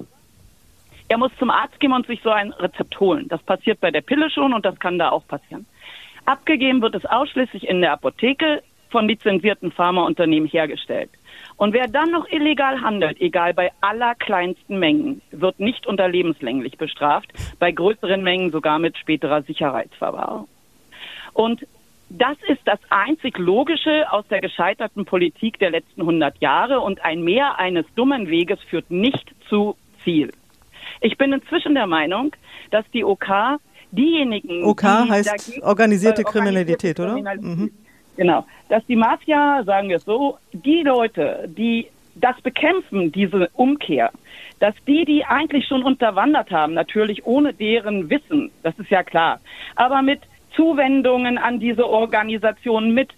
er 1.08 1.18
muss 1.18 1.32
zum 1.38 1.50
Arzt 1.50 1.78
gehen 1.80 1.92
und 1.92 2.06
sich 2.06 2.20
so 2.22 2.30
ein 2.30 2.52
Rezept 2.52 2.98
holen. 2.98 3.28
Das 3.28 3.42
passiert 3.42 3.80
bei 3.80 3.90
der 3.90 4.00
Pille 4.00 4.30
schon 4.30 4.52
und 4.52 4.64
das 4.64 4.78
kann 4.78 4.98
da 4.98 5.10
auch 5.10 5.26
passieren. 5.26 5.66
Abgegeben 6.24 6.80
wird 6.82 6.94
es 6.94 7.04
ausschließlich 7.04 7.68
in 7.68 7.80
der 7.80 7.92
Apotheke 7.92 8.62
von 8.90 9.08
lizenzierten 9.08 9.72
Pharmaunternehmen 9.72 10.48
hergestellt. 10.48 11.10
Und 11.56 11.72
wer 11.72 11.88
dann 11.88 12.10
noch 12.10 12.28
illegal 12.30 12.80
handelt, 12.80 13.20
egal 13.20 13.54
bei 13.54 13.72
allerkleinsten 13.80 14.78
Mengen, 14.78 15.22
wird 15.30 15.58
nicht 15.58 15.86
unter 15.86 16.08
lebenslänglich 16.08 16.78
bestraft, 16.78 17.32
bei 17.58 17.72
größeren 17.72 18.22
Mengen 18.22 18.50
sogar 18.50 18.78
mit 18.78 18.96
späterer 18.98 19.42
Sicherheitsverwahrung. 19.42 20.48
Und 21.32 21.66
das 22.08 22.36
ist 22.46 22.60
das 22.66 22.78
einzig 22.90 23.38
Logische 23.38 24.10
aus 24.12 24.26
der 24.28 24.40
gescheiterten 24.40 25.04
Politik 25.04 25.58
der 25.58 25.70
letzten 25.70 26.02
100 26.02 26.38
Jahre 26.40 26.80
und 26.80 27.02
ein 27.04 27.22
Mehr 27.22 27.58
eines 27.58 27.86
dummen 27.94 28.28
Weges 28.28 28.60
führt 28.68 28.90
nicht 28.90 29.34
zu 29.48 29.76
Ziel. 30.04 30.30
Ich 31.00 31.16
bin 31.16 31.32
inzwischen 31.32 31.74
der 31.74 31.86
Meinung, 31.86 32.34
dass 32.70 32.84
die 32.92 33.04
OK 33.04 33.58
diejenigen. 33.92 34.64
OK 34.64 34.82
die 34.82 35.10
heißt 35.10 35.62
organisierte 35.62 36.22
äh, 36.22 36.24
Kriminalität, 36.24 37.00
oder? 37.00 37.14
Kriminalität, 37.14 37.58
mhm. 37.58 37.70
Genau. 38.16 38.46
Dass 38.68 38.84
die 38.86 38.96
Mafia, 38.96 39.62
sagen 39.64 39.88
wir 39.88 39.96
es 39.96 40.04
so, 40.04 40.38
die 40.52 40.82
Leute, 40.82 41.48
die 41.48 41.88
das 42.14 42.38
bekämpfen, 42.42 43.10
diese 43.10 43.48
Umkehr, 43.54 44.10
dass 44.60 44.74
die, 44.86 45.04
die 45.04 45.24
eigentlich 45.24 45.66
schon 45.66 45.82
unterwandert 45.82 46.50
haben, 46.50 46.74
natürlich 46.74 47.26
ohne 47.26 47.52
deren 47.54 48.10
Wissen, 48.10 48.50
das 48.62 48.78
ist 48.78 48.90
ja 48.90 49.02
klar, 49.02 49.40
aber 49.76 50.02
mit 50.02 50.20
Zuwendungen 50.56 51.38
an 51.38 51.60
diese 51.60 51.88
Organisationen, 51.88 52.94
mit 52.94 53.10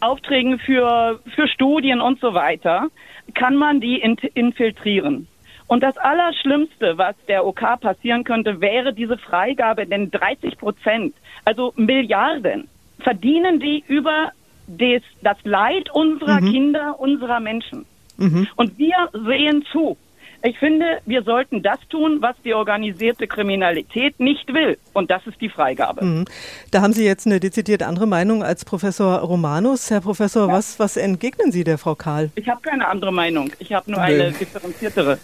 Aufträgen 0.00 0.58
für, 0.58 1.20
für 1.34 1.48
Studien 1.48 2.00
und 2.00 2.20
so 2.20 2.34
weiter, 2.34 2.88
kann 3.34 3.56
man 3.56 3.80
die 3.80 4.00
infiltrieren. 4.00 5.28
Und 5.66 5.82
das 5.82 5.96
Allerschlimmste, 5.96 6.98
was 6.98 7.16
der 7.28 7.46
OK 7.46 7.80
passieren 7.80 8.24
könnte, 8.24 8.60
wäre 8.60 8.92
diese 8.92 9.16
Freigabe, 9.16 9.86
denn 9.86 10.10
30 10.10 10.58
Prozent, 10.58 11.14
also 11.44 11.72
Milliarden, 11.76 12.68
verdienen 12.98 13.58
die 13.58 13.82
über 13.88 14.32
des, 14.66 15.02
das 15.22 15.38
Leid 15.44 15.90
unserer 15.92 16.40
mhm. 16.40 16.52
Kinder, 16.52 17.00
unserer 17.00 17.40
Menschen. 17.40 17.86
Mhm. 18.18 18.48
Und 18.56 18.78
wir 18.78 19.08
sehen 19.12 19.64
zu. 19.72 19.96
Ich 20.44 20.58
finde, 20.58 20.98
wir 21.06 21.22
sollten 21.22 21.62
das 21.62 21.78
tun, 21.88 22.18
was 22.20 22.34
die 22.44 22.52
organisierte 22.54 23.28
Kriminalität 23.28 24.18
nicht 24.18 24.52
will. 24.52 24.76
Und 24.92 25.10
das 25.10 25.24
ist 25.26 25.40
die 25.40 25.48
Freigabe. 25.48 26.04
Mhm. 26.04 26.24
Da 26.72 26.82
haben 26.82 26.92
Sie 26.92 27.04
jetzt 27.04 27.26
eine 27.26 27.38
dezidiert 27.38 27.82
andere 27.82 28.06
Meinung 28.06 28.42
als 28.42 28.64
Professor 28.64 29.18
Romanus. 29.18 29.90
Herr 29.90 30.00
Professor, 30.00 30.48
ja. 30.48 30.52
was, 30.52 30.80
was 30.80 30.96
entgegnen 30.96 31.52
Sie 31.52 31.62
der 31.62 31.78
Frau 31.78 31.94
Kahl? 31.94 32.30
Ich 32.34 32.48
habe 32.48 32.60
keine 32.60 32.88
andere 32.88 33.12
Meinung. 33.12 33.52
Ich 33.60 33.72
habe 33.72 33.88
nur 33.90 34.00
nee. 34.00 34.20
eine 34.20 34.32
differenziertere. 34.32 35.18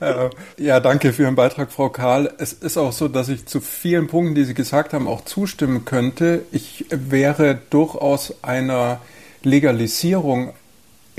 ja, 0.58 0.80
danke 0.80 1.12
für 1.14 1.22
Ihren 1.22 1.36
Beitrag, 1.36 1.72
Frau 1.72 1.88
Kahl. 1.88 2.32
Es 2.38 2.52
ist 2.52 2.76
auch 2.76 2.92
so, 2.92 3.08
dass 3.08 3.30
ich 3.30 3.46
zu 3.46 3.60
vielen 3.60 4.06
Punkten, 4.06 4.34
die 4.34 4.44
Sie 4.44 4.54
gesagt 4.54 4.92
haben, 4.92 5.08
auch 5.08 5.24
zustimmen 5.24 5.86
könnte. 5.86 6.42
Ich 6.52 6.84
wäre 6.90 7.58
durchaus 7.70 8.44
einer 8.44 9.00
Legalisierung 9.42 10.52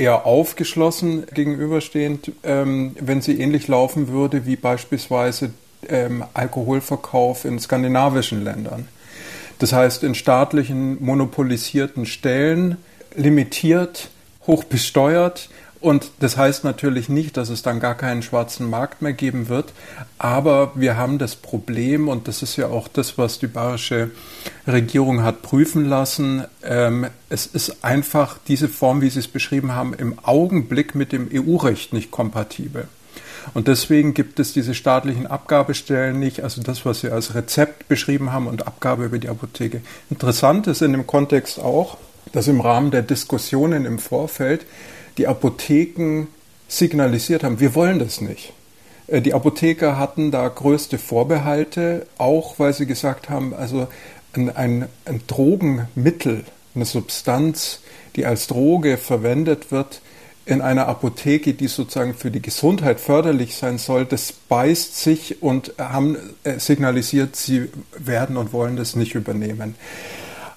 eher 0.02 0.26
aufgeschlossen 0.26 1.26
gegenüberstehend, 1.32 2.32
ähm, 2.44 2.96
wenn 3.00 3.22
sie 3.22 3.40
ähnlich 3.40 3.68
laufen 3.68 4.08
würde 4.08 4.48
wie 4.48 4.56
beispielsweise 4.56 5.52
ähm, 5.88 6.24
Alkoholverkauf 6.34 7.46
in 7.46 7.60
skandinavischen 7.60 8.44
Ländern. 8.44 8.88
Das 9.60 9.74
heißt, 9.74 10.04
in 10.04 10.16
staatlichen 10.16 10.98
monopolisierten 11.04 12.08
Stellen 12.08 12.78
limitiert, 13.16 14.10
hoch 14.48 14.64
besteuert 14.64 15.50
und 15.82 16.12
das 16.20 16.38
heißt 16.38 16.64
natürlich 16.64 17.10
nicht, 17.10 17.38
dass 17.38 17.50
es 17.50 17.64
dann 17.64 17.80
gar 17.80 17.96
keinen 17.96 18.22
schwarzen 18.22 18.70
Markt 18.70 19.02
mehr 19.02 19.14
geben 19.14 19.50
wird, 19.50 19.74
aber 20.20 20.72
wir 20.76 20.96
haben 20.96 21.18
das 21.18 21.36
Problem, 21.36 22.08
und 22.08 22.28
das 22.28 22.44
ist 22.44 22.56
ja 22.56 22.68
auch 22.68 22.88
das, 22.88 23.18
was 23.18 23.40
die 23.40 23.48
bayerische 23.48 24.12
Regierung 24.68 25.24
hat 25.24 25.42
prüfen 25.42 25.86
lassen, 25.86 26.46
ähm, 26.64 27.08
es 27.30 27.48
ist 27.48 27.84
einfach 27.84 28.38
diese 28.48 28.70
Form, 28.70 29.02
wie 29.02 29.10
Sie 29.10 29.20
es 29.20 29.28
beschrieben 29.28 29.74
haben, 29.74 29.96
im 29.96 30.20
Augenblick 30.22 30.94
mit 30.94 31.12
dem 31.12 31.30
EU-Recht 31.34 31.94
nicht 31.94 32.12
kompatibel. 32.12 32.88
Und 33.56 33.68
deswegen 33.68 34.14
gibt 34.14 34.40
es 34.40 34.54
diese 34.54 34.76
staatlichen 34.76 35.26
Abgabestellen 35.26 36.20
nicht, 36.20 36.44
also 36.44 36.62
das, 36.62 36.86
was 36.86 37.02
Sie 37.02 37.10
als 37.10 37.34
Rezept 37.34 37.88
beschrieben 37.88 38.32
haben 38.32 38.46
und 38.46 38.68
Abgabe 38.68 39.06
über 39.06 39.18
die 39.18 39.30
Apotheke. 39.30 39.82
Interessant 40.12 40.68
ist 40.68 40.84
in 40.84 40.92
dem 40.92 41.08
Kontext 41.08 41.60
auch, 41.60 41.98
dass 42.34 42.48
im 42.48 42.62
Rahmen 42.62 42.92
der 42.92 43.02
Diskussionen 43.02 43.86
im 43.86 44.00
Vorfeld 44.00 44.66
die 45.18 45.28
Apotheken 45.28 46.28
signalisiert 46.68 47.44
haben, 47.44 47.60
wir 47.60 47.76
wollen 47.76 48.00
das 48.00 48.22
nicht. 48.22 48.54
Äh, 49.08 49.22
die 49.22 49.34
Apotheker 49.34 49.98
hatten 49.98 50.32
da 50.32 50.48
größte 50.48 50.98
Vorbehalte, 50.98 52.08
auch 52.18 52.60
weil 52.60 52.74
sie 52.74 52.86
gesagt 52.86 53.30
haben, 53.30 53.54
also 53.54 53.88
ein, 54.34 54.56
ein, 54.56 54.90
ein 55.06 55.22
Drogenmittel, 55.28 56.46
eine 56.74 56.86
Substanz, 56.86 57.82
die 58.16 58.26
als 58.26 58.48
Droge 58.48 58.98
verwendet 58.98 59.72
wird, 59.72 60.02
in 60.46 60.62
einer 60.62 60.88
Apotheke, 60.88 61.54
die 61.54 61.68
sozusagen 61.68 62.16
für 62.16 62.32
die 62.32 62.42
Gesundheit 62.42 63.00
förderlich 63.00 63.56
sein 63.56 63.78
soll, 63.78 64.06
das 64.06 64.32
beißt 64.32 64.98
sich 64.98 65.44
und 65.44 65.74
haben 65.78 66.18
äh, 66.44 66.58
signalisiert, 66.60 67.36
sie 67.36 67.70
werden 67.98 68.38
und 68.38 68.52
wollen 68.52 68.76
das 68.76 68.96
nicht 68.96 69.14
übernehmen. 69.14 69.76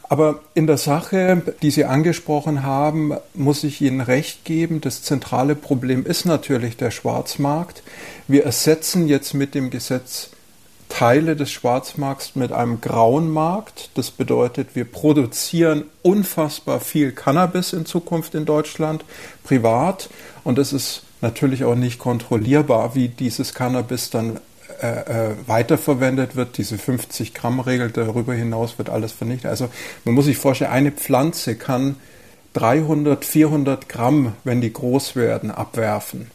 Aber 0.08 0.40
in 0.54 0.66
der 0.66 0.76
Sache, 0.76 1.42
die 1.62 1.70
Sie 1.70 1.84
angesprochen 1.84 2.62
haben, 2.62 3.14
muss 3.32 3.64
ich 3.64 3.80
Ihnen 3.80 4.00
recht 4.00 4.44
geben. 4.44 4.80
Das 4.80 5.02
zentrale 5.02 5.54
Problem 5.54 6.04
ist 6.04 6.26
natürlich 6.26 6.76
der 6.76 6.90
Schwarzmarkt. 6.90 7.82
Wir 8.28 8.44
ersetzen 8.44 9.08
jetzt 9.08 9.34
mit 9.34 9.54
dem 9.54 9.70
Gesetz 9.70 10.30
Teile 10.90 11.34
des 11.34 11.50
Schwarzmarkts 11.50 12.36
mit 12.36 12.52
einem 12.52 12.80
grauen 12.80 13.28
Markt. 13.30 13.90
Das 13.94 14.10
bedeutet, 14.10 14.76
wir 14.76 14.84
produzieren 14.84 15.84
unfassbar 16.02 16.78
viel 16.78 17.10
Cannabis 17.10 17.72
in 17.72 17.86
Zukunft 17.86 18.34
in 18.34 18.44
Deutschland, 18.44 19.04
privat. 19.42 20.08
Und 20.44 20.58
es 20.58 20.72
ist 20.72 21.02
natürlich 21.20 21.64
auch 21.64 21.74
nicht 21.74 21.98
kontrollierbar, 21.98 22.94
wie 22.94 23.08
dieses 23.08 23.54
Cannabis 23.54 24.10
dann 24.10 24.38
äh, 24.82 25.30
äh, 25.30 25.34
weiterverwendet 25.46 26.36
wird, 26.36 26.58
diese 26.58 26.76
50-Gramm-Regel, 26.76 27.90
darüber 27.90 28.34
hinaus 28.34 28.78
wird 28.78 28.90
alles 28.90 29.12
vernichtet. 29.12 29.50
Also 29.50 29.68
man 30.04 30.14
muss 30.14 30.26
sich 30.26 30.36
vorstellen, 30.36 30.70
eine 30.70 30.92
Pflanze 30.92 31.56
kann 31.56 31.96
300, 32.54 33.24
400 33.24 33.88
Gramm, 33.88 34.34
wenn 34.44 34.60
die 34.60 34.72
groß 34.72 35.16
werden, 35.16 35.50
abwerfen. 35.50 36.30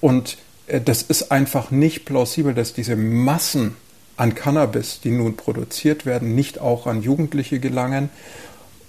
Und 0.00 0.38
äh, 0.66 0.80
das 0.80 1.02
ist 1.02 1.30
einfach 1.32 1.70
nicht 1.70 2.04
plausibel, 2.04 2.54
dass 2.54 2.74
diese 2.74 2.96
Massen 2.96 3.76
an 4.16 4.34
Cannabis, 4.34 5.00
die 5.00 5.10
nun 5.10 5.36
produziert 5.36 6.06
werden, 6.06 6.34
nicht 6.34 6.60
auch 6.60 6.86
an 6.86 7.02
Jugendliche 7.02 7.58
gelangen. 7.58 8.10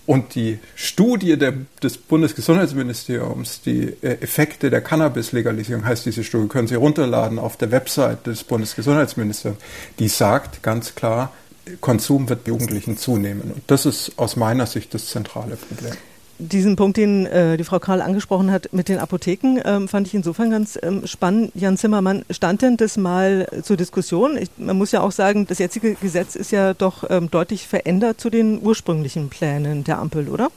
Und 0.06 0.36
die 0.36 0.60
Studie 0.76 1.38
der, 1.38 1.54
des 1.82 1.98
Bundesgesundheitsministeriums, 1.98 3.62
die 3.62 3.94
äh, 4.02 4.22
Effekte 4.22 4.70
der 4.70 4.82
Cannabis-Legalisierung, 4.82 5.86
heißt 5.86 6.06
diese 6.06 6.24
Studie, 6.24 6.48
können 6.48 6.68
Sie 6.68 6.76
runterladen 6.76 7.40
auf 7.40 7.58
der 7.58 7.72
Website 7.72 8.28
des 8.28 8.44
Bundesgesundheitsministeriums, 8.44 9.62
die 9.98 10.08
sagt 10.08 10.62
ganz 10.62 10.96
klar, 10.96 11.34
Konsum 11.82 12.30
wird 12.30 12.48
Jugendlichen 12.48 12.98
zunehmen. 12.98 13.52
Und 13.52 13.64
das 13.68 13.88
ist 13.88 14.14
aus 14.18 14.36
meiner 14.36 14.68
Sicht 14.68 14.94
das 14.94 15.08
zentrale 15.08 15.56
Problem 15.56 15.96
diesen 16.38 16.76
Punkt, 16.76 16.98
den 16.98 17.26
äh, 17.26 17.58
die 17.58 17.64
Frau 17.64 17.80
Karl 17.80 18.02
angesprochen 18.02 18.52
hat 18.52 18.70
mit 18.74 18.90
den 18.90 19.00
Apotheken, 19.00 19.60
ähm, 19.64 19.88
fand 19.88 20.08
ich 20.08 20.14
insofern 20.14 20.50
ganz 20.50 20.78
ähm, 20.82 21.08
spannend. 21.08 21.52
Jan 21.56 21.78
Zimmermann, 21.78 22.26
stand 22.30 22.62
denn 22.62 22.78
das 22.78 22.98
mal 22.98 23.48
zur 23.64 23.78
Diskussion? 23.78 24.38
Ich, 24.38 24.50
man 24.58 24.78
muss 24.78 24.92
ja 24.92 25.02
auch 25.02 25.12
sagen, 25.12 25.48
das 25.48 25.60
jetzige 25.60 25.96
Gesetz 25.96 26.36
ist 26.36 26.52
ja 26.52 26.74
doch 26.74 27.10
ähm, 27.10 27.32
deutlich 27.32 27.68
verändert 27.68 28.20
zu 28.20 28.30
den 28.30 28.62
ursprünglichen 28.62 29.30
Plänen 29.30 29.84
der 29.84 30.00
Ampel, 30.00 30.30
oder? 30.30 30.50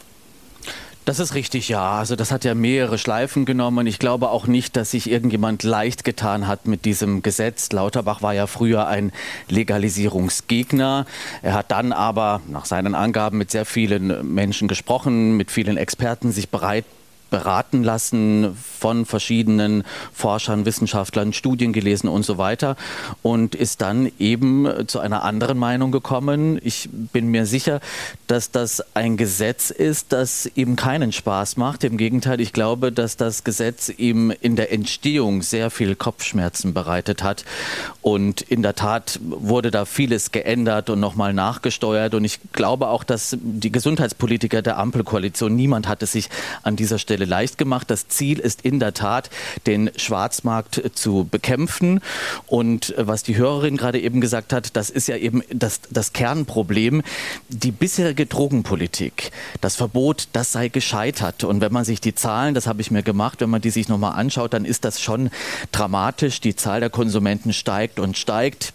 Das 1.08 1.20
ist 1.20 1.34
richtig, 1.34 1.70
ja. 1.70 1.92
Also 1.92 2.16
das 2.16 2.30
hat 2.30 2.44
ja 2.44 2.54
mehrere 2.54 2.98
Schleifen 2.98 3.46
genommen. 3.46 3.86
Ich 3.86 3.98
glaube 3.98 4.28
auch 4.28 4.46
nicht, 4.46 4.76
dass 4.76 4.90
sich 4.90 5.10
irgendjemand 5.10 5.62
leicht 5.62 6.04
getan 6.04 6.46
hat 6.46 6.66
mit 6.66 6.84
diesem 6.84 7.22
Gesetz. 7.22 7.72
Lauterbach 7.72 8.20
war 8.20 8.34
ja 8.34 8.46
früher 8.46 8.88
ein 8.88 9.10
Legalisierungsgegner. 9.48 11.06
Er 11.40 11.54
hat 11.54 11.70
dann 11.70 11.92
aber 11.94 12.42
nach 12.46 12.66
seinen 12.66 12.94
Angaben 12.94 13.38
mit 13.38 13.50
sehr 13.50 13.64
vielen 13.64 14.34
Menschen 14.34 14.68
gesprochen, 14.68 15.38
mit 15.38 15.50
vielen 15.50 15.78
Experten 15.78 16.30
sich 16.30 16.50
bereit 16.50 16.84
beraten 17.30 17.82
lassen 17.82 18.56
von 18.78 19.04
verschiedenen 19.04 19.85
Forschern, 20.12 20.64
Wissenschaftlern, 20.64 21.32
Studien 21.32 21.73
gelesen 21.73 22.08
und 22.08 22.25
so 22.25 22.38
weiter 22.38 22.76
und 23.23 23.54
ist 23.54 23.80
dann 23.80 24.11
eben 24.18 24.68
zu 24.87 25.00
einer 25.00 25.23
anderen 25.23 25.58
Meinung 25.58 25.92
gekommen. 25.92 26.58
Ich 26.62 26.88
bin 26.92 27.28
mir 27.28 27.47
sicher, 27.47 27.80
dass 28.26 28.50
das 28.50 28.82
ein 28.94 29.16
Gesetz 29.16 29.70
ist, 29.70 30.12
das 30.12 30.50
ihm 30.54 30.76
keinen 30.76 31.12
Spaß 31.12 31.56
macht. 31.56 31.85
Im 31.85 31.97
Gegenteil, 31.97 32.40
ich 32.40 32.52
glaube, 32.52 32.92
dass 32.92 33.16
das 33.16 33.44
Gesetz 33.44 33.90
ihm 33.97 34.32
in 34.40 34.56
der 34.56 34.73
Entstehung 34.73 35.42
sehr 35.42 35.70
viel 35.70 35.94
Kopfschmerzen 35.94 36.75
bereitet 36.75 37.23
hat 37.23 37.44
und 38.02 38.40
in 38.42 38.62
der 38.62 38.75
Tat 38.75 39.20
wurde 39.23 39.70
da 39.70 39.85
vieles 39.85 40.32
geändert 40.32 40.90
und 40.90 41.00
nochmal 41.00 41.35
nachgesteuert 41.35 42.14
und 42.14 42.25
ich 42.25 42.40
glaube 42.52 42.88
auch, 42.88 43.04
dass 43.04 43.37
die 43.40 43.73
Gesundheitspolitiker 43.73 44.62
der 44.62 44.78
Ampelkoalition, 44.78 45.54
niemand 45.54 45.88
hat 45.88 46.02
es 46.02 46.12
sich 46.12 46.28
an 46.62 46.76
dieser 46.76 46.99
Stelle 46.99 47.17
Stelle 47.18 47.30
leicht 47.30 47.58
gemacht. 47.58 47.90
Das 47.90 48.06
Ziel 48.08 48.38
ist 48.38 48.62
in 48.62 48.78
der 48.78 48.94
Tat, 48.94 49.30
den 49.66 49.90
Schwarzmarkt 49.96 50.80
zu 50.94 51.26
bekämpfen. 51.28 52.00
Und 52.46 52.96
äh, 52.96 53.06
was 53.06 53.25
die 53.25 53.37
Hörerin 53.37 53.76
gerade 53.76 54.00
eben 54.00 54.20
gesagt 54.20 54.52
hat, 54.52 54.76
das 54.76 54.88
ist 54.88 55.08
ja 55.08 55.16
eben 55.16 55.42
das, 55.50 55.80
das 55.90 56.12
Kernproblem. 56.12 57.02
Die 57.48 57.72
bisherige 57.72 58.26
Drogenpolitik, 58.26 59.32
das 59.60 59.75
Verbot, 59.75 60.28
das 60.32 60.52
sei 60.52 60.68
gescheitert. 60.68 61.42
Und 61.42 61.60
wenn 61.60 61.72
man 61.72 61.84
sich 61.84 62.00
die 62.00 62.14
Zahlen, 62.14 62.54
das 62.54 62.66
habe 62.66 62.80
ich 62.80 62.90
mir 62.90 63.02
gemacht, 63.02 63.40
wenn 63.40 63.50
man 63.50 63.60
die 63.60 63.70
sich 63.70 63.88
nochmal 63.88 64.12
anschaut, 64.12 64.52
dann 64.52 64.64
ist 64.64 64.84
das 64.84 65.00
schon 65.00 65.30
dramatisch. 65.72 66.40
Die 66.40 66.54
Zahl 66.54 66.80
der 66.80 66.90
Konsumenten 66.90 67.52
steigt 67.52 67.98
und 67.98 68.16
steigt 68.16 68.72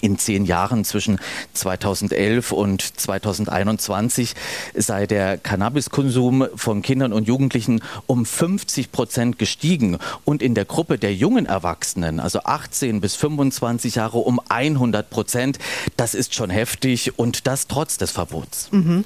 in 0.00 0.18
zehn 0.18 0.44
Jahren 0.44 0.84
zwischen 0.84 1.18
2011 1.54 2.52
und 2.52 2.82
2021 2.82 4.34
sei 4.74 5.06
der 5.06 5.38
Cannabiskonsum 5.38 6.46
von 6.54 6.82
Kindern 6.82 7.12
und 7.12 7.26
Jugendlichen 7.26 7.82
um 8.06 8.26
50 8.26 8.92
Prozent 8.92 9.38
gestiegen 9.38 9.98
und 10.24 10.42
in 10.42 10.54
der 10.54 10.64
Gruppe 10.64 10.98
der 10.98 11.14
jungen 11.14 11.46
Erwachsenen, 11.46 12.20
also 12.20 12.40
18 12.44 13.00
bis 13.00 13.14
25 13.16 13.96
Jahre, 13.96 14.18
um 14.18 14.40
100 14.48 15.08
Prozent. 15.08 15.58
Das 15.96 16.14
ist 16.14 16.34
schon 16.34 16.50
heftig 16.50 17.18
und 17.18 17.46
das 17.46 17.66
trotz 17.66 17.98
des 17.98 18.10
Verbots. 18.10 18.68
Mhm. 18.72 19.04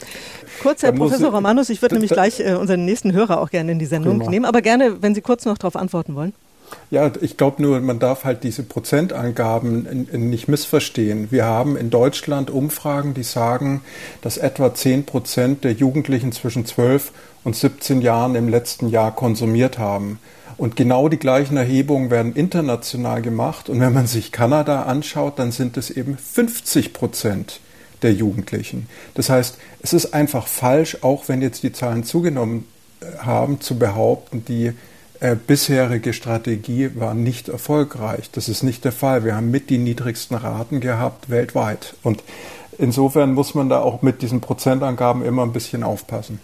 Kurz, 0.62 0.82
Herr 0.82 0.92
Professor 0.92 1.30
Romanus, 1.30 1.70
ich 1.70 1.82
würde 1.82 1.94
nämlich 1.94 2.10
gleich 2.10 2.40
äh, 2.40 2.54
unseren 2.54 2.84
nächsten 2.84 3.12
Hörer 3.12 3.40
auch 3.40 3.50
gerne 3.50 3.72
in 3.72 3.78
die 3.78 3.86
Sendung 3.86 4.18
genau. 4.18 4.30
nehmen, 4.30 4.44
aber 4.44 4.62
gerne, 4.62 5.02
wenn 5.02 5.14
Sie 5.14 5.20
kurz 5.20 5.44
noch 5.44 5.58
darauf 5.58 5.76
antworten 5.76 6.14
wollen. 6.14 6.32
Ja, 6.90 7.10
ich 7.20 7.36
glaube 7.36 7.62
nur, 7.62 7.80
man 7.80 7.98
darf 7.98 8.24
halt 8.24 8.44
diese 8.44 8.62
Prozentangaben 8.62 10.08
nicht 10.12 10.48
missverstehen. 10.48 11.30
Wir 11.30 11.44
haben 11.44 11.76
in 11.76 11.90
Deutschland 11.90 12.50
Umfragen, 12.50 13.14
die 13.14 13.22
sagen, 13.22 13.82
dass 14.22 14.38
etwa 14.38 14.74
10 14.74 15.04
Prozent 15.04 15.64
der 15.64 15.72
Jugendlichen 15.72 16.32
zwischen 16.32 16.64
12 16.64 17.12
und 17.44 17.56
17 17.56 18.00
Jahren 18.00 18.34
im 18.34 18.48
letzten 18.48 18.88
Jahr 18.88 19.14
konsumiert 19.14 19.78
haben. 19.78 20.18
Und 20.56 20.74
genau 20.74 21.08
die 21.08 21.18
gleichen 21.18 21.56
Erhebungen 21.56 22.10
werden 22.10 22.34
international 22.34 23.22
gemacht. 23.22 23.68
Und 23.68 23.80
wenn 23.80 23.92
man 23.92 24.06
sich 24.06 24.32
Kanada 24.32 24.82
anschaut, 24.82 25.38
dann 25.38 25.52
sind 25.52 25.76
es 25.76 25.90
eben 25.90 26.18
50 26.18 26.92
Prozent 26.92 27.60
der 28.02 28.12
Jugendlichen. 28.12 28.88
Das 29.14 29.30
heißt, 29.30 29.56
es 29.82 29.92
ist 29.92 30.14
einfach 30.14 30.46
falsch, 30.46 30.98
auch 31.02 31.28
wenn 31.28 31.42
jetzt 31.42 31.62
die 31.62 31.72
Zahlen 31.72 32.04
zugenommen 32.04 32.66
äh, 33.00 33.18
haben, 33.18 33.60
zu 33.60 33.78
behaupten, 33.78 34.44
die 34.46 34.72
äh, 35.20 35.34
bisherige 35.34 36.12
Strategie 36.12 36.90
war 36.94 37.14
nicht 37.14 37.48
erfolgreich. 37.48 38.30
Das 38.30 38.48
ist 38.48 38.62
nicht 38.62 38.84
der 38.84 38.92
Fall. 38.92 39.24
Wir 39.24 39.34
haben 39.34 39.50
mit 39.50 39.70
die 39.70 39.78
niedrigsten 39.78 40.36
Raten 40.36 40.80
gehabt 40.80 41.30
weltweit. 41.30 41.94
Und 42.02 42.22
insofern 42.78 43.34
muss 43.34 43.54
man 43.54 43.68
da 43.68 43.80
auch 43.80 44.02
mit 44.02 44.22
diesen 44.22 44.40
Prozentangaben 44.40 45.24
immer 45.24 45.42
ein 45.42 45.52
bisschen 45.52 45.82
aufpassen. 45.82 46.40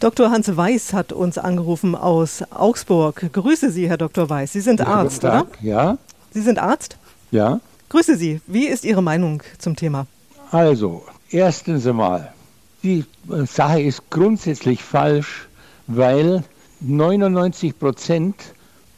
Dr. 0.00 0.30
Hans 0.30 0.54
Weiß 0.54 0.92
hat 0.92 1.12
uns 1.12 1.38
angerufen 1.38 1.94
aus 1.94 2.42
Augsburg. 2.50 3.32
Grüße 3.32 3.70
Sie, 3.70 3.88
Herr 3.88 3.96
Dr. 3.96 4.28
Weiß. 4.28 4.52
Sie 4.52 4.60
sind 4.60 4.80
ja, 4.80 4.86
Arzt, 4.86 5.24
oder? 5.24 5.46
Ja. 5.62 5.96
Sie 6.32 6.42
sind 6.42 6.58
Arzt? 6.58 6.98
Ja. 7.30 7.60
Grüße 7.88 8.16
Sie. 8.16 8.40
Wie 8.46 8.66
ist 8.66 8.84
Ihre 8.84 9.02
Meinung 9.02 9.42
zum 9.58 9.76
Thema? 9.76 10.06
Also, 10.50 11.04
erstens 11.30 11.86
einmal, 11.86 12.34
die 12.82 13.06
Sache 13.46 13.80
ist 13.80 14.10
grundsätzlich 14.10 14.82
falsch, 14.82 15.48
weil 15.86 16.44
99 16.80 17.78
Prozent 17.78 18.34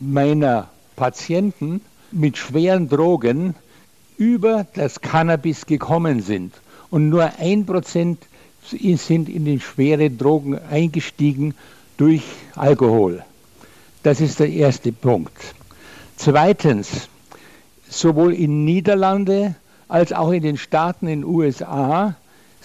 meiner 0.00 0.68
Patienten 0.97 1.80
mit 2.11 2.37
schweren 2.37 2.88
Drogen 2.88 3.54
über 4.16 4.66
das 4.75 5.00
Cannabis 5.00 5.66
gekommen 5.66 6.23
sind. 6.23 6.54
Und 6.90 7.09
nur 7.09 7.33
ein 7.38 7.66
Prozent 7.66 8.18
sind 8.71 9.28
in 9.28 9.45
den 9.45 9.61
schweren 9.61 10.18
Drogen 10.18 10.59
eingestiegen 10.59 11.54
durch 11.97 12.23
Alkohol. 12.54 13.25
Das 14.02 14.21
ist 14.21 14.40
der 14.40 14.50
erste 14.50 14.92
Punkt. 14.92 15.54
Zweitens, 16.16 17.09
sowohl 17.88 18.35
in 18.35 18.64
Niederlande 18.64 19.54
als 19.88 20.12
auch 20.12 20.33
in 20.33 20.42
den 20.42 20.56
Staaten 20.56 21.06
in 21.06 21.21
den 21.21 21.28
USA 21.28 22.16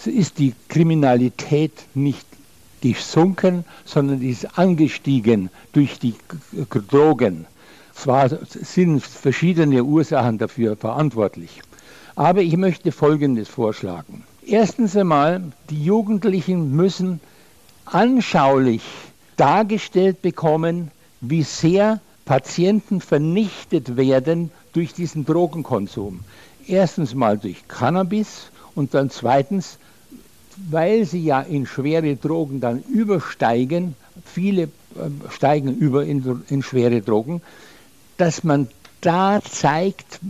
ist 0.04 0.38
die 0.38 0.54
Kriminalität 0.68 1.72
nicht 1.94 2.26
gesunken, 2.82 3.64
sondern 3.84 4.20
ist 4.20 4.58
angestiegen 4.58 5.50
durch 5.72 5.98
die 5.98 6.14
Drogen. 6.88 7.46
Zwar 7.94 8.28
sind 8.28 9.02
verschiedene 9.02 9.84
Ursachen 9.84 10.38
dafür 10.38 10.76
verantwortlich. 10.76 11.62
Aber 12.16 12.42
ich 12.42 12.56
möchte 12.56 12.92
Folgendes 12.92 13.48
vorschlagen. 13.48 14.24
Erstens 14.44 14.96
einmal, 14.96 15.42
die 15.70 15.82
Jugendlichen 15.82 16.74
müssen 16.74 17.20
anschaulich 17.84 18.82
dargestellt 19.36 20.20
bekommen, 20.20 20.90
wie 21.20 21.42
sehr 21.42 22.00
Patienten 22.24 23.00
vernichtet 23.00 23.96
werden 23.96 24.50
durch 24.72 24.94
diesen 24.94 25.24
Drogenkonsum. 25.24 26.20
Erstens 26.66 27.14
mal 27.14 27.38
durch 27.38 27.66
Cannabis 27.68 28.50
und 28.74 28.94
dann 28.94 29.10
zweitens, 29.10 29.78
weil 30.70 31.04
sie 31.04 31.24
ja 31.24 31.40
in 31.40 31.66
schwere 31.66 32.16
Drogen 32.16 32.60
dann 32.60 32.82
übersteigen, 32.82 33.94
viele 34.24 34.62
äh, 34.62 34.68
steigen 35.30 35.76
über 35.76 36.04
in, 36.04 36.42
in 36.48 36.62
schwere 36.62 37.00
Drogen, 37.00 37.42
dass 38.16 38.44
man 38.44 38.68
da 39.00 39.40
zeigt, 39.42 40.20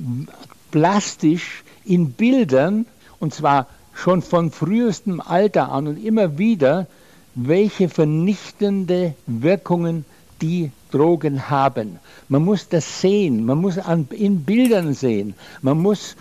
plastisch 0.70 1.62
in 1.84 2.12
Bildern, 2.12 2.86
und 3.20 3.34
zwar 3.34 3.66
schon 3.94 4.22
von 4.22 4.50
frühestem 4.50 5.20
Alter 5.20 5.70
an 5.70 5.86
und 5.86 6.02
immer 6.02 6.38
wieder, 6.38 6.86
welche 7.34 7.88
vernichtende 7.88 9.14
Wirkungen 9.26 10.04
die 10.40 10.70
Drogen 10.90 11.48
haben. 11.48 11.98
Man 12.28 12.44
muss 12.44 12.68
das 12.68 13.00
sehen, 13.00 13.44
man 13.44 13.58
muss 13.58 13.78
an, 13.78 14.08
in 14.10 14.44
Bildern 14.44 14.94
sehen, 14.94 15.34
man 15.62 15.78
muss 15.78 16.16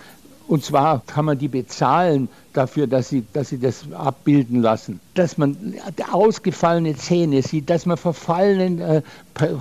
und 0.51 0.65
zwar 0.65 1.01
kann 1.07 1.23
man 1.23 1.37
die 1.37 1.47
bezahlen 1.47 2.27
dafür, 2.51 2.85
dass 2.85 3.07
sie, 3.07 3.23
dass 3.31 3.47
sie 3.47 3.57
das 3.57 3.85
abbilden 3.93 4.61
lassen. 4.61 4.99
Dass 5.13 5.37
man 5.37 5.75
ausgefallene 6.11 6.93
Zähne 6.97 7.41
sieht, 7.41 7.69
dass 7.69 7.85
man 7.85 7.95
verfallenen 7.95 8.81
äh, 8.81 9.01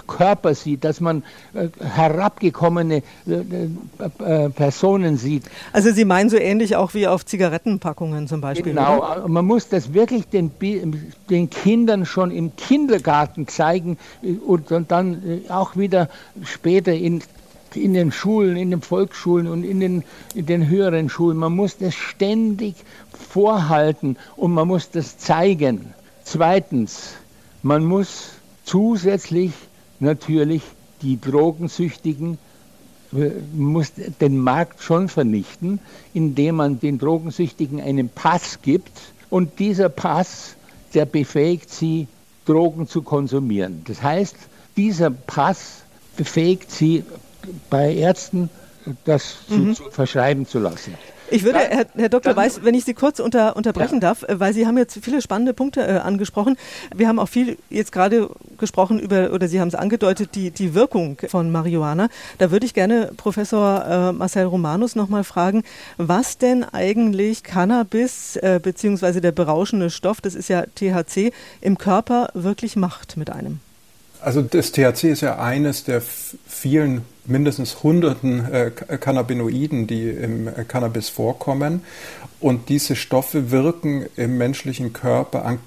Körper 0.08 0.52
sieht, 0.56 0.82
dass 0.82 1.00
man 1.00 1.22
äh, 1.54 1.68
herabgekommene 1.80 3.04
äh, 3.28 3.34
äh, 4.18 4.48
Personen 4.50 5.16
sieht. 5.16 5.44
Also 5.72 5.92
Sie 5.92 6.04
meinen 6.04 6.28
so 6.28 6.36
ähnlich 6.36 6.74
auch 6.74 6.92
wie 6.94 7.06
auf 7.06 7.24
Zigarettenpackungen 7.24 8.26
zum 8.26 8.40
Beispiel? 8.40 8.72
Genau, 8.72 8.98
oder? 8.98 9.28
man 9.28 9.44
muss 9.44 9.68
das 9.68 9.94
wirklich 9.94 10.26
den, 10.26 10.50
den 11.30 11.50
Kindern 11.50 12.04
schon 12.04 12.32
im 12.32 12.56
Kindergarten 12.56 13.46
zeigen 13.46 13.96
äh, 14.24 14.32
und, 14.32 14.72
und 14.72 14.90
dann 14.90 15.44
äh, 15.46 15.50
auch 15.52 15.76
wieder 15.76 16.08
später 16.42 16.92
in 16.92 17.22
in 17.76 17.94
den 17.94 18.12
Schulen, 18.12 18.56
in 18.56 18.70
den 18.70 18.82
Volksschulen 18.82 19.46
und 19.46 19.64
in 19.64 19.80
den, 19.80 20.04
in 20.34 20.46
den 20.46 20.68
höheren 20.68 21.08
Schulen. 21.08 21.36
Man 21.36 21.54
muss 21.54 21.76
das 21.78 21.94
ständig 21.94 22.74
vorhalten 23.12 24.16
und 24.36 24.52
man 24.52 24.68
muss 24.68 24.90
das 24.90 25.18
zeigen. 25.18 25.94
Zweitens, 26.24 27.14
man 27.62 27.84
muss 27.84 28.30
zusätzlich 28.64 29.52
natürlich 29.98 30.62
die 31.02 31.20
Drogensüchtigen 31.20 32.38
äh, 33.12 33.30
muss 33.54 33.92
den 34.20 34.38
Markt 34.38 34.82
schon 34.82 35.08
vernichten, 35.08 35.80
indem 36.14 36.56
man 36.56 36.80
den 36.80 36.98
Drogensüchtigen 36.98 37.80
einen 37.80 38.08
Pass 38.08 38.60
gibt 38.62 38.92
und 39.30 39.58
dieser 39.58 39.88
Pass, 39.88 40.54
der 40.94 41.06
befähigt 41.06 41.70
sie, 41.70 42.06
Drogen 42.46 42.86
zu 42.86 43.02
konsumieren. 43.02 43.82
Das 43.86 44.02
heißt, 44.02 44.36
dieser 44.76 45.10
Pass 45.10 45.82
befähigt 46.16 46.70
sie, 46.70 47.04
bei 47.68 47.94
Ärzten 47.94 48.50
das 49.04 49.36
mhm. 49.48 49.74
zu, 49.74 49.90
verschreiben 49.90 50.46
zu 50.46 50.58
lassen. 50.58 50.94
Ich 51.32 51.44
würde, 51.44 51.60
Herr, 51.60 51.86
Herr 51.94 52.08
Dr. 52.08 52.34
Weiß, 52.34 52.64
wenn 52.64 52.74
ich 52.74 52.84
Sie 52.84 52.94
kurz 52.94 53.20
unter, 53.20 53.56
unterbrechen 53.56 53.96
ja. 53.96 54.00
darf, 54.00 54.24
äh, 54.24 54.40
weil 54.40 54.52
Sie 54.52 54.66
haben 54.66 54.76
jetzt 54.76 54.98
viele 55.02 55.22
spannende 55.22 55.54
Punkte 55.54 55.86
äh, 55.86 55.98
angesprochen. 55.98 56.56
Wir 56.94 57.06
haben 57.06 57.20
auch 57.20 57.28
viel 57.28 57.56
jetzt 57.68 57.92
gerade 57.92 58.30
gesprochen 58.58 58.98
über, 58.98 59.32
oder 59.32 59.46
Sie 59.46 59.60
haben 59.60 59.68
es 59.68 59.76
angedeutet, 59.76 60.34
die, 60.34 60.50
die 60.50 60.74
Wirkung 60.74 61.18
von 61.28 61.52
Marihuana. 61.52 62.08
Da 62.38 62.50
würde 62.50 62.66
ich 62.66 62.74
gerne 62.74 63.12
Professor 63.16 63.84
äh, 63.86 64.12
Marcel 64.12 64.46
Romanus 64.46 64.96
nochmal 64.96 65.22
fragen, 65.22 65.62
was 65.98 66.38
denn 66.38 66.64
eigentlich 66.64 67.44
Cannabis 67.44 68.36
äh, 68.36 68.58
beziehungsweise 68.60 69.20
der 69.20 69.32
berauschende 69.32 69.90
Stoff, 69.90 70.20
das 70.20 70.34
ist 70.34 70.48
ja 70.48 70.64
THC, 70.74 71.32
im 71.60 71.78
Körper 71.78 72.30
wirklich 72.34 72.74
macht 72.74 73.16
mit 73.16 73.30
einem. 73.30 73.60
Also 74.22 74.42
das 74.42 74.72
THC 74.72 75.04
ist 75.04 75.22
ja 75.22 75.38
eines 75.38 75.84
der 75.84 76.02
vielen, 76.46 77.02
mindestens 77.24 77.82
hunderten 77.82 78.52
äh, 78.52 78.70
Cannabinoiden, 78.70 79.86
die 79.86 80.10
im 80.10 80.48
äh, 80.48 80.64
Cannabis 80.66 81.08
vorkommen. 81.08 81.82
Und 82.40 82.68
diese 82.68 82.96
Stoffe 82.96 83.50
wirken 83.50 84.06
im 84.16 84.38
menschlichen 84.38 84.92
Körper 84.92 85.44
an 85.44 85.58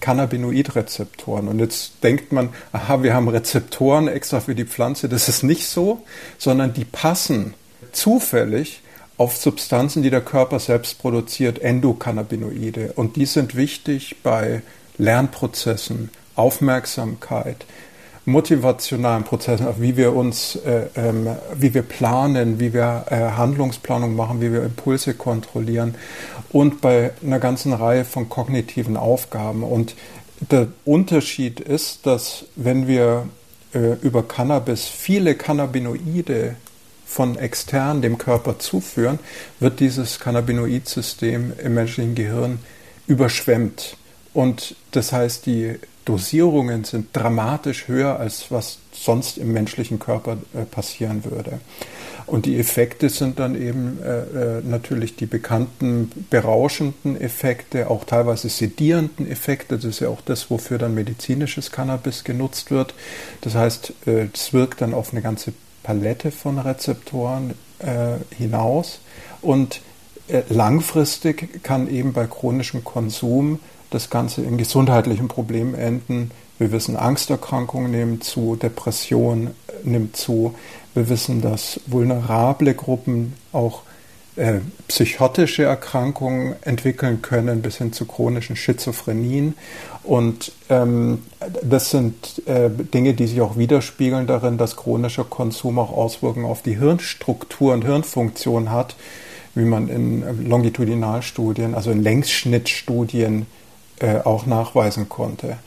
Cannabinoidrezeptoren. 0.00 1.48
Und 1.48 1.60
jetzt 1.60 2.02
denkt 2.02 2.32
man, 2.32 2.50
aha, 2.72 3.02
wir 3.02 3.14
haben 3.14 3.28
Rezeptoren 3.28 4.08
extra 4.08 4.40
für 4.40 4.54
die 4.54 4.66
Pflanze. 4.66 5.08
Das 5.08 5.28
ist 5.28 5.42
nicht 5.42 5.66
so, 5.66 6.02
sondern 6.36 6.74
die 6.74 6.84
passen 6.84 7.54
zufällig 7.92 8.82
auf 9.16 9.36
Substanzen, 9.36 10.02
die 10.02 10.10
der 10.10 10.20
Körper 10.20 10.58
selbst 10.58 10.98
produziert, 10.98 11.60
Endokannabinoide. 11.60 12.92
Und 12.96 13.16
die 13.16 13.26
sind 13.26 13.54
wichtig 13.54 14.16
bei 14.22 14.62
Lernprozessen, 14.98 16.10
Aufmerksamkeit, 16.34 17.64
motivationalen 18.26 19.24
Prozessen, 19.24 19.66
wie 19.78 19.96
wir 19.96 20.14
uns, 20.14 20.56
äh, 20.56 20.86
ähm, 20.96 21.28
wie 21.54 21.74
wir 21.74 21.82
planen, 21.82 22.58
wie 22.58 22.72
wir 22.72 23.04
äh, 23.10 23.16
Handlungsplanung 23.16 24.16
machen, 24.16 24.40
wie 24.40 24.52
wir 24.52 24.62
Impulse 24.62 25.14
kontrollieren 25.14 25.94
und 26.50 26.80
bei 26.80 27.12
einer 27.22 27.38
ganzen 27.38 27.72
Reihe 27.72 28.04
von 28.04 28.28
kognitiven 28.28 28.96
Aufgaben. 28.96 29.62
Und 29.62 29.94
der 30.50 30.68
Unterschied 30.84 31.60
ist, 31.60 32.06
dass 32.06 32.46
wenn 32.56 32.86
wir 32.86 33.26
äh, 33.74 33.94
über 34.00 34.22
Cannabis 34.22 34.86
viele 34.86 35.34
Cannabinoide 35.34 36.56
von 37.06 37.36
extern 37.36 38.02
dem 38.02 38.18
Körper 38.18 38.58
zuführen, 38.58 39.18
wird 39.60 39.80
dieses 39.80 40.18
Cannabinoidsystem 40.18 41.52
im 41.62 41.74
menschlichen 41.74 42.14
Gehirn 42.14 42.58
überschwemmt. 43.06 43.96
Und 44.32 44.74
das 44.92 45.12
heißt, 45.12 45.46
die 45.46 45.76
Dosierungen 46.04 46.84
sind 46.84 47.08
dramatisch 47.12 47.88
höher, 47.88 48.18
als 48.18 48.50
was 48.50 48.78
sonst 48.92 49.38
im 49.38 49.52
menschlichen 49.52 49.98
Körper 49.98 50.38
äh, 50.54 50.64
passieren 50.64 51.24
würde. 51.24 51.60
Und 52.26 52.46
die 52.46 52.58
Effekte 52.58 53.10
sind 53.10 53.38
dann 53.38 53.60
eben 53.60 53.98
äh, 54.02 54.58
äh, 54.58 54.62
natürlich 54.62 55.16
die 55.16 55.26
bekannten 55.26 56.10
berauschenden 56.30 57.20
Effekte, 57.20 57.90
auch 57.90 58.04
teilweise 58.04 58.48
sedierenden 58.48 59.30
Effekte. 59.30 59.76
Das 59.76 59.84
ist 59.84 60.00
ja 60.00 60.08
auch 60.08 60.22
das, 60.22 60.50
wofür 60.50 60.78
dann 60.78 60.94
medizinisches 60.94 61.70
Cannabis 61.70 62.24
genutzt 62.24 62.70
wird. 62.70 62.94
Das 63.42 63.54
heißt, 63.54 63.92
äh, 64.06 64.28
es 64.32 64.52
wirkt 64.52 64.80
dann 64.80 64.94
auf 64.94 65.12
eine 65.12 65.20
ganze 65.20 65.52
Palette 65.82 66.30
von 66.30 66.58
Rezeptoren 66.58 67.54
äh, 67.80 68.16
hinaus 68.34 69.00
und 69.42 69.82
äh, 70.28 70.42
langfristig 70.48 71.62
kann 71.62 71.88
eben 71.90 72.14
bei 72.14 72.26
chronischem 72.26 72.82
Konsum 72.82 73.60
das 73.94 74.10
Ganze 74.10 74.42
in 74.42 74.58
gesundheitlichen 74.58 75.28
Problemen 75.28 75.74
enden. 75.74 76.30
Wir 76.58 76.72
wissen, 76.72 76.96
Angsterkrankungen 76.96 77.90
nehmen 77.90 78.20
zu, 78.20 78.56
Depression 78.56 79.50
nimmt 79.84 80.16
zu. 80.16 80.54
Wir 80.94 81.08
wissen, 81.08 81.40
dass 81.40 81.80
vulnerable 81.86 82.74
Gruppen 82.74 83.34
auch 83.52 83.82
äh, 84.36 84.60
psychotische 84.88 85.62
Erkrankungen 85.62 86.56
entwickeln 86.62 87.22
können, 87.22 87.62
bis 87.62 87.78
hin 87.78 87.92
zu 87.92 88.04
chronischen 88.04 88.56
Schizophrenien. 88.56 89.54
Und 90.02 90.50
ähm, 90.68 91.22
das 91.62 91.90
sind 91.90 92.42
äh, 92.46 92.68
Dinge, 92.68 93.14
die 93.14 93.28
sich 93.28 93.40
auch 93.40 93.56
widerspiegeln 93.56 94.26
darin, 94.26 94.58
dass 94.58 94.76
chronischer 94.76 95.24
Konsum 95.24 95.78
auch 95.78 95.92
Auswirkungen 95.92 96.46
auf 96.46 96.62
die 96.62 96.78
Hirnstruktur 96.78 97.72
und 97.74 97.84
Hirnfunktion 97.84 98.70
hat, 98.70 98.96
wie 99.54 99.64
man 99.64 99.88
in 99.88 100.48
Longitudinalstudien, 100.48 101.76
also 101.76 101.92
in 101.92 102.02
Längsschnittstudien 102.02 103.46
äh, 104.00 104.18
auch 104.18 104.46
nachweisen 104.46 105.08
konnte. 105.08 105.58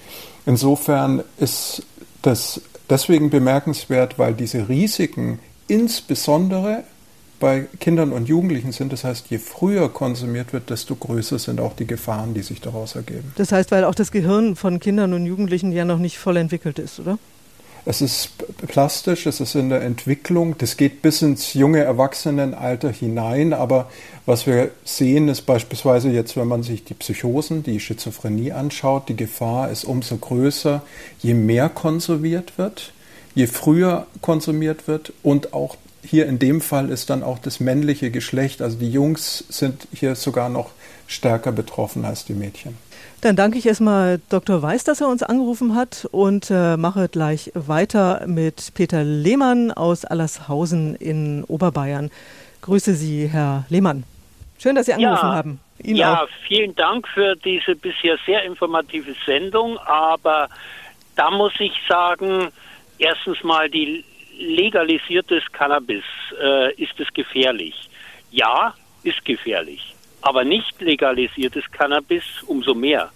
Insofern 0.46 1.24
ist 1.38 1.84
das 2.22 2.62
deswegen 2.90 3.30
bemerkenswert, 3.30 4.18
weil 4.18 4.34
diese 4.34 4.70
Risiken 4.70 5.40
insbesondere 5.68 6.84
bei 7.40 7.68
Kindern 7.80 8.12
und 8.14 8.28
Jugendlichen 8.28 8.72
sind. 8.72 8.92
Das 8.92 9.04
heißt, 9.04 9.28
je 9.30 9.38
früher 9.38 9.90
konsumiert 9.90 10.54
wird, 10.54 10.70
desto 10.70 10.96
größer 10.96 11.38
sind 11.38 11.60
auch 11.60 11.76
die 11.76 11.86
Gefahren, 11.86 12.34
die 12.34 12.42
sich 12.42 12.62
daraus 12.62 12.96
ergeben. 12.96 13.32
Das 13.36 13.52
heißt, 13.52 13.72
weil 13.72 13.84
auch 13.84 13.96
das 13.96 14.12
Gehirn 14.12 14.56
von 14.56 14.80
Kindern 14.80 15.14
und 15.14 15.26
Jugendlichen 15.26 15.72
ja 15.72 15.86
noch 15.86 16.00
nicht 16.00 16.18
voll 16.18 16.38
entwickelt 16.38 16.80
ist, 16.80 17.00
oder? 17.00 17.20
Es 17.86 18.02
ist 18.02 18.32
plastisch, 18.68 19.28
es 19.28 19.40
ist 19.40 19.56
in 19.56 19.70
der 19.70 19.82
Entwicklung, 19.82 20.58
das 20.58 20.76
geht 20.76 21.02
bis 21.02 21.22
ins 21.22 21.54
junge 21.54 21.80
Erwachsenenalter 21.80 22.92
hinein, 22.92 23.54
aber 23.54 23.90
was 24.28 24.46
wir 24.46 24.72
sehen 24.84 25.30
ist 25.30 25.44
beispielsweise 25.44 26.10
jetzt, 26.10 26.36
wenn 26.36 26.50
man 26.50 26.62
sich 26.62 26.84
die 26.84 26.94
Psychosen, 26.94 27.64
die 27.64 27.80
Schizophrenie 27.80 28.52
anschaut, 28.52 29.08
die 29.08 29.16
Gefahr 29.16 29.72
ist 29.72 29.86
umso 29.86 30.18
größer, 30.18 30.84
je 31.20 31.34
mehr 31.34 31.70
konsumiert 31.70 32.58
wird, 32.58 32.92
je 33.36 33.48
früher 33.48 34.06
konsumiert 34.22 34.88
wird 34.90 35.14
und 35.24 35.54
auch 35.54 35.78
hier 36.04 36.26
in 36.28 36.40
dem 36.40 36.60
Fall 36.60 36.90
ist 36.90 37.10
dann 37.10 37.24
auch 37.24 37.40
das 37.40 37.62
männliche 37.62 38.12
Geschlecht, 38.12 38.62
also 38.62 38.78
die 38.78 38.92
Jungs 38.92 39.46
sind 39.48 39.88
hier 39.94 40.16
sogar 40.16 40.50
noch 40.50 40.72
stärker 41.08 41.54
betroffen 41.54 42.04
als 42.04 42.26
die 42.26 42.34
Mädchen. 42.34 42.76
Dann 43.22 43.38
danke 43.38 43.58
ich 43.58 43.66
erstmal 43.66 44.20
Dr. 44.28 44.62
Weiß, 44.62 44.84
dass 44.84 45.00
er 45.00 45.08
uns 45.08 45.24
angerufen 45.24 45.74
hat 45.74 46.06
und 46.12 46.52
äh, 46.52 46.76
mache 46.76 47.08
gleich 47.08 47.52
weiter 47.56 48.26
mit 48.28 48.74
Peter 48.74 49.06
Lehmann 49.06 49.72
aus 49.72 50.04
Allershausen 50.04 50.96
in 50.96 51.46
Oberbayern. 51.46 52.12
Grüße 52.62 52.94
Sie, 52.94 53.28
Herr 53.28 53.66
Lehmann. 53.70 54.04
Schön, 54.60 54.76
dass 54.76 54.88
Sie 54.88 54.94
angerufen 54.94 55.28
ja, 55.28 55.36
haben. 55.36 55.60
Ihnen 55.84 55.96
ja, 55.98 56.24
auch. 56.24 56.30
vielen 56.48 56.76
Dank 56.76 57.08
für 57.08 57.36
diese 57.36 57.76
bisher 57.76 58.18
sehr 58.26 58.44
informative 58.44 59.16
Sendung. 59.26 59.78
Aber 59.80 60.50
da 61.16 61.30
muss 61.30 61.54
ich 61.60 61.74
sagen, 61.88 62.50
erstens 62.98 63.44
mal 63.44 63.70
die 63.70 64.04
legalisiertes 64.40 65.44
Cannabis, 65.52 66.04
äh, 66.42 66.74
ist 66.76 67.00
es 67.00 67.12
gefährlich? 67.14 67.90
Ja, 68.32 68.74
ist 69.04 69.24
gefährlich. 69.26 69.96
Aber 70.22 70.44
nicht 70.44 70.82
legalisiertes 70.82 71.64
Cannabis 71.72 72.24
umso 72.48 72.74
mehr. 72.74 73.12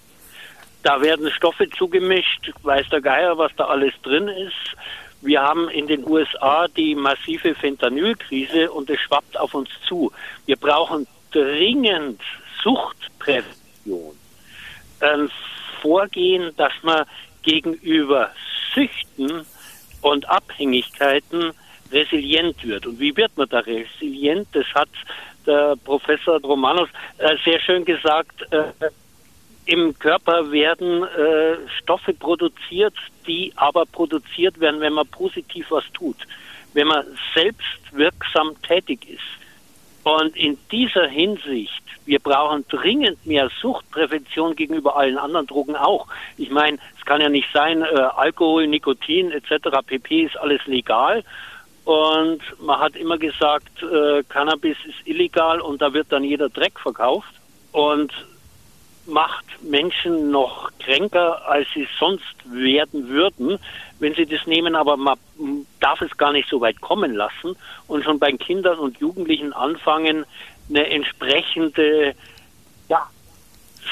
Da 0.84 1.02
werden 1.02 1.30
Stoffe 1.32 1.70
zugemischt, 1.70 2.52
weiß 2.64 2.90
der 2.90 3.02
Geier, 3.02 3.38
was 3.38 3.52
da 3.56 3.66
alles 3.66 3.94
drin 4.02 4.28
ist. 4.28 4.76
Wir 5.22 5.42
haben 5.42 5.70
in 5.70 5.86
den 5.86 6.08
USA 6.08 6.68
die 6.68 6.96
massive 6.96 7.54
Fentanylkrise 7.54 8.72
und 8.72 8.90
es 8.90 9.00
schwappt 9.02 9.40
auf 9.40 9.54
uns 9.54 9.70
zu. 9.88 10.12
Wir 10.48 10.56
brauchen 10.56 11.06
dringend 11.32 12.22
Suchtprävention. 12.64 14.16
Ein 15.00 15.30
Vorgehen, 15.82 16.52
dass 16.58 16.74
man 16.84 17.06
gegenüber 17.44 18.32
Süchten 18.74 19.46
und 20.02 20.30
Abhängigkeiten 20.30 21.54
resilient 21.92 22.64
wird. 22.64 22.86
Und 22.86 23.00
wie 23.00 23.16
wird 23.16 23.36
man 23.38 23.50
da 23.50 23.60
resilient? 23.60 24.48
Das 24.54 24.66
hat 24.74 24.90
der 25.46 25.76
Professor 25.84 26.40
Romanos 26.42 26.90
äh, 27.18 27.36
sehr 27.44 27.60
schön 27.60 27.84
gesagt. 27.84 28.42
Äh, 28.52 28.64
Im 29.66 29.98
Körper 29.98 30.52
werden 30.52 31.04
äh, 31.04 31.58
Stoffe 31.80 32.14
produziert, 32.14 32.94
die 33.28 33.52
aber 33.56 33.86
produziert 33.86 34.60
werden, 34.60 34.82
wenn 34.82 34.94
man 34.94 35.08
positiv 35.08 35.68
was 35.70 35.84
tut, 35.94 36.18
wenn 36.74 36.88
man 36.88 37.06
selbst 37.34 37.80
wirksam 37.92 38.56
tätig 38.62 39.08
ist. 39.10 39.41
Und 40.04 40.36
in 40.36 40.58
dieser 40.72 41.08
Hinsicht, 41.08 41.84
wir 42.06 42.20
brauchen 42.20 42.66
dringend 42.70 43.26
mehr 43.26 43.50
Suchtprävention 43.62 44.56
gegenüber 44.56 44.96
allen 44.96 45.18
anderen 45.18 45.46
Drogen 45.46 45.76
auch. 45.76 46.08
Ich 46.38 46.50
meine, 46.50 46.80
es 46.98 47.06
kann 47.06 47.22
ja 47.22 47.30
nicht 47.30 47.48
sein, 47.54 47.84
äh, 47.84 47.86
Alkohol, 47.86 48.68
Nikotin 48.68 49.32
etc. 49.32 49.70
pp 49.86 50.24
ist 50.24 50.38
alles 50.38 50.66
legal. 50.66 51.24
Und 51.86 52.42
man 52.60 52.80
hat 52.80 52.96
immer 52.96 53.18
gesagt, 53.18 53.84
äh, 53.84 54.24
Cannabis 54.30 54.78
ist 54.86 55.06
illegal 55.06 55.62
und 55.62 55.82
da 55.82 55.94
wird 55.94 56.12
dann 56.12 56.24
jeder 56.24 56.50
Dreck 56.50 56.80
verkauft 56.80 57.34
und 57.72 58.12
macht 59.12 59.46
Menschen 59.62 60.32
noch 60.32 60.72
kränker, 60.80 61.48
als 61.48 61.68
sie 61.74 61.88
sonst 62.00 62.36
werden 62.46 63.10
würden, 63.10 63.60
wenn 64.00 64.16
sie 64.16 64.26
das 64.26 64.48
nehmen. 64.48 64.76
Aber 64.76 64.98
man 64.98 65.18
darf 65.80 66.02
es 66.02 66.16
gar 66.18 66.32
nicht 66.32 66.50
so 66.50 66.62
weit 66.62 66.82
kommen 66.82 67.14
lassen 67.14 67.56
und 67.88 68.04
schon 68.04 68.20
bei 68.20 68.32
Kindern 68.32 68.80
und 68.80 68.98
Jugendlichen 68.98 69.54
anfangen, 69.54 70.26
eine 70.70 70.90
entsprechende 70.90 72.16
ja, 72.90 73.08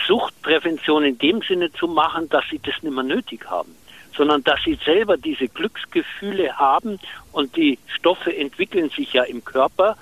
Suchtprävention 0.08 1.04
in 1.04 1.18
dem 1.18 1.42
Sinne 1.42 1.72
zu 1.74 1.88
machen, 1.88 2.30
dass 2.30 2.46
sie 2.50 2.60
das 2.60 2.82
nicht 2.82 2.94
mehr 2.94 3.04
nötig 3.04 3.46
haben, 3.50 3.76
sondern 4.16 4.44
dass 4.44 4.60
sie 4.64 4.80
selber 4.86 5.18
diese 5.18 5.48
Glücksgefühle 5.48 6.58
haben 6.58 7.00
und 7.32 7.56
die 7.56 7.78
Stoffe 7.88 8.36
entwickeln 8.36 8.90
sich 8.90 9.14
ja 9.14 9.24
im 9.24 9.44
Körper 9.44 9.98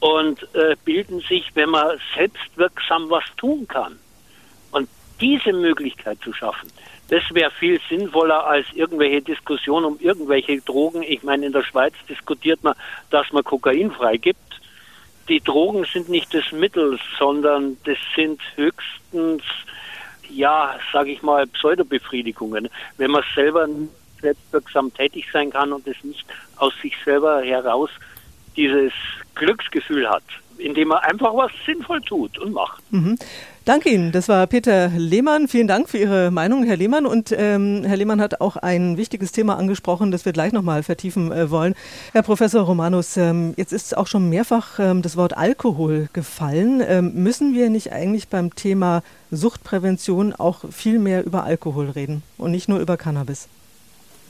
und 0.00 0.42
äh, 0.54 0.76
bilden 0.84 1.20
sich, 1.20 1.50
wenn 1.54 1.70
man 1.70 1.98
selbstwirksam 2.14 3.10
was 3.10 3.24
tun 3.36 3.66
kann. 3.68 3.98
Diese 5.20 5.52
Möglichkeit 5.52 6.18
zu 6.22 6.32
schaffen, 6.32 6.70
das 7.08 7.22
wäre 7.32 7.50
viel 7.50 7.80
sinnvoller 7.88 8.46
als 8.46 8.66
irgendwelche 8.74 9.22
Diskussionen 9.22 9.84
um 9.84 9.98
irgendwelche 10.00 10.60
Drogen. 10.60 11.02
Ich 11.02 11.22
meine, 11.22 11.46
in 11.46 11.52
der 11.52 11.62
Schweiz 11.62 11.94
diskutiert 12.08 12.62
man, 12.64 12.74
dass 13.10 13.30
man 13.32 13.44
Kokain 13.44 13.90
freigibt 13.90 14.54
die 15.28 15.40
Drogen 15.40 15.84
sind 15.84 16.08
nicht 16.08 16.32
das 16.34 16.52
Mittel, 16.52 16.98
sondern 17.18 17.76
das 17.84 17.98
sind 18.14 18.40
höchstens, 18.56 19.42
ja, 20.28 20.76
sage 20.92 21.12
ich 21.12 21.22
mal, 21.22 21.46
Pseudobefriedigungen. 21.46 22.68
Wenn 22.98 23.10
man 23.10 23.24
selber 23.34 23.66
selbstwirksam 24.20 24.92
tätig 24.92 25.26
sein 25.32 25.50
kann 25.50 25.72
und 25.72 25.86
es 25.86 26.02
nicht 26.02 26.26
aus 26.56 26.74
sich 26.82 26.94
selber 27.04 27.42
heraus 27.42 27.90
dieses 28.56 28.92
Glücksgefühl 29.34 30.08
hat, 30.08 30.24
indem 30.64 30.88
man 30.88 30.98
einfach 30.98 31.34
was 31.34 31.52
sinnvoll 31.66 32.00
tut 32.00 32.38
und 32.38 32.52
macht. 32.52 32.82
Mhm. 32.90 33.16
Danke 33.64 33.88
Ihnen. 33.88 34.12
Das 34.12 34.28
war 34.28 34.46
Peter 34.46 34.88
Lehmann. 34.88 35.48
Vielen 35.48 35.68
Dank 35.68 35.88
für 35.88 35.96
Ihre 35.96 36.30
Meinung, 36.30 36.64
Herr 36.64 36.76
Lehmann. 36.76 37.06
Und 37.06 37.34
ähm, 37.36 37.82
Herr 37.86 37.96
Lehmann 37.96 38.20
hat 38.20 38.42
auch 38.42 38.56
ein 38.56 38.98
wichtiges 38.98 39.32
Thema 39.32 39.56
angesprochen, 39.56 40.10
das 40.10 40.26
wir 40.26 40.34
gleich 40.34 40.52
nochmal 40.52 40.82
vertiefen 40.82 41.32
äh, 41.32 41.50
wollen. 41.50 41.74
Herr 42.12 42.22
Professor 42.22 42.62
Romanus, 42.62 43.16
ähm, 43.16 43.54
jetzt 43.56 43.72
ist 43.72 43.96
auch 43.96 44.06
schon 44.06 44.28
mehrfach 44.28 44.78
ähm, 44.78 45.00
das 45.00 45.16
Wort 45.16 45.34
Alkohol 45.36 46.08
gefallen. 46.12 46.82
Ähm, 46.86 47.14
müssen 47.14 47.54
wir 47.54 47.70
nicht 47.70 47.90
eigentlich 47.90 48.28
beim 48.28 48.54
Thema 48.54 49.02
Suchtprävention 49.30 50.34
auch 50.34 50.64
viel 50.70 50.98
mehr 50.98 51.24
über 51.24 51.44
Alkohol 51.44 51.88
reden 51.88 52.22
und 52.36 52.50
nicht 52.50 52.68
nur 52.68 52.80
über 52.80 52.98
Cannabis? 52.98 53.48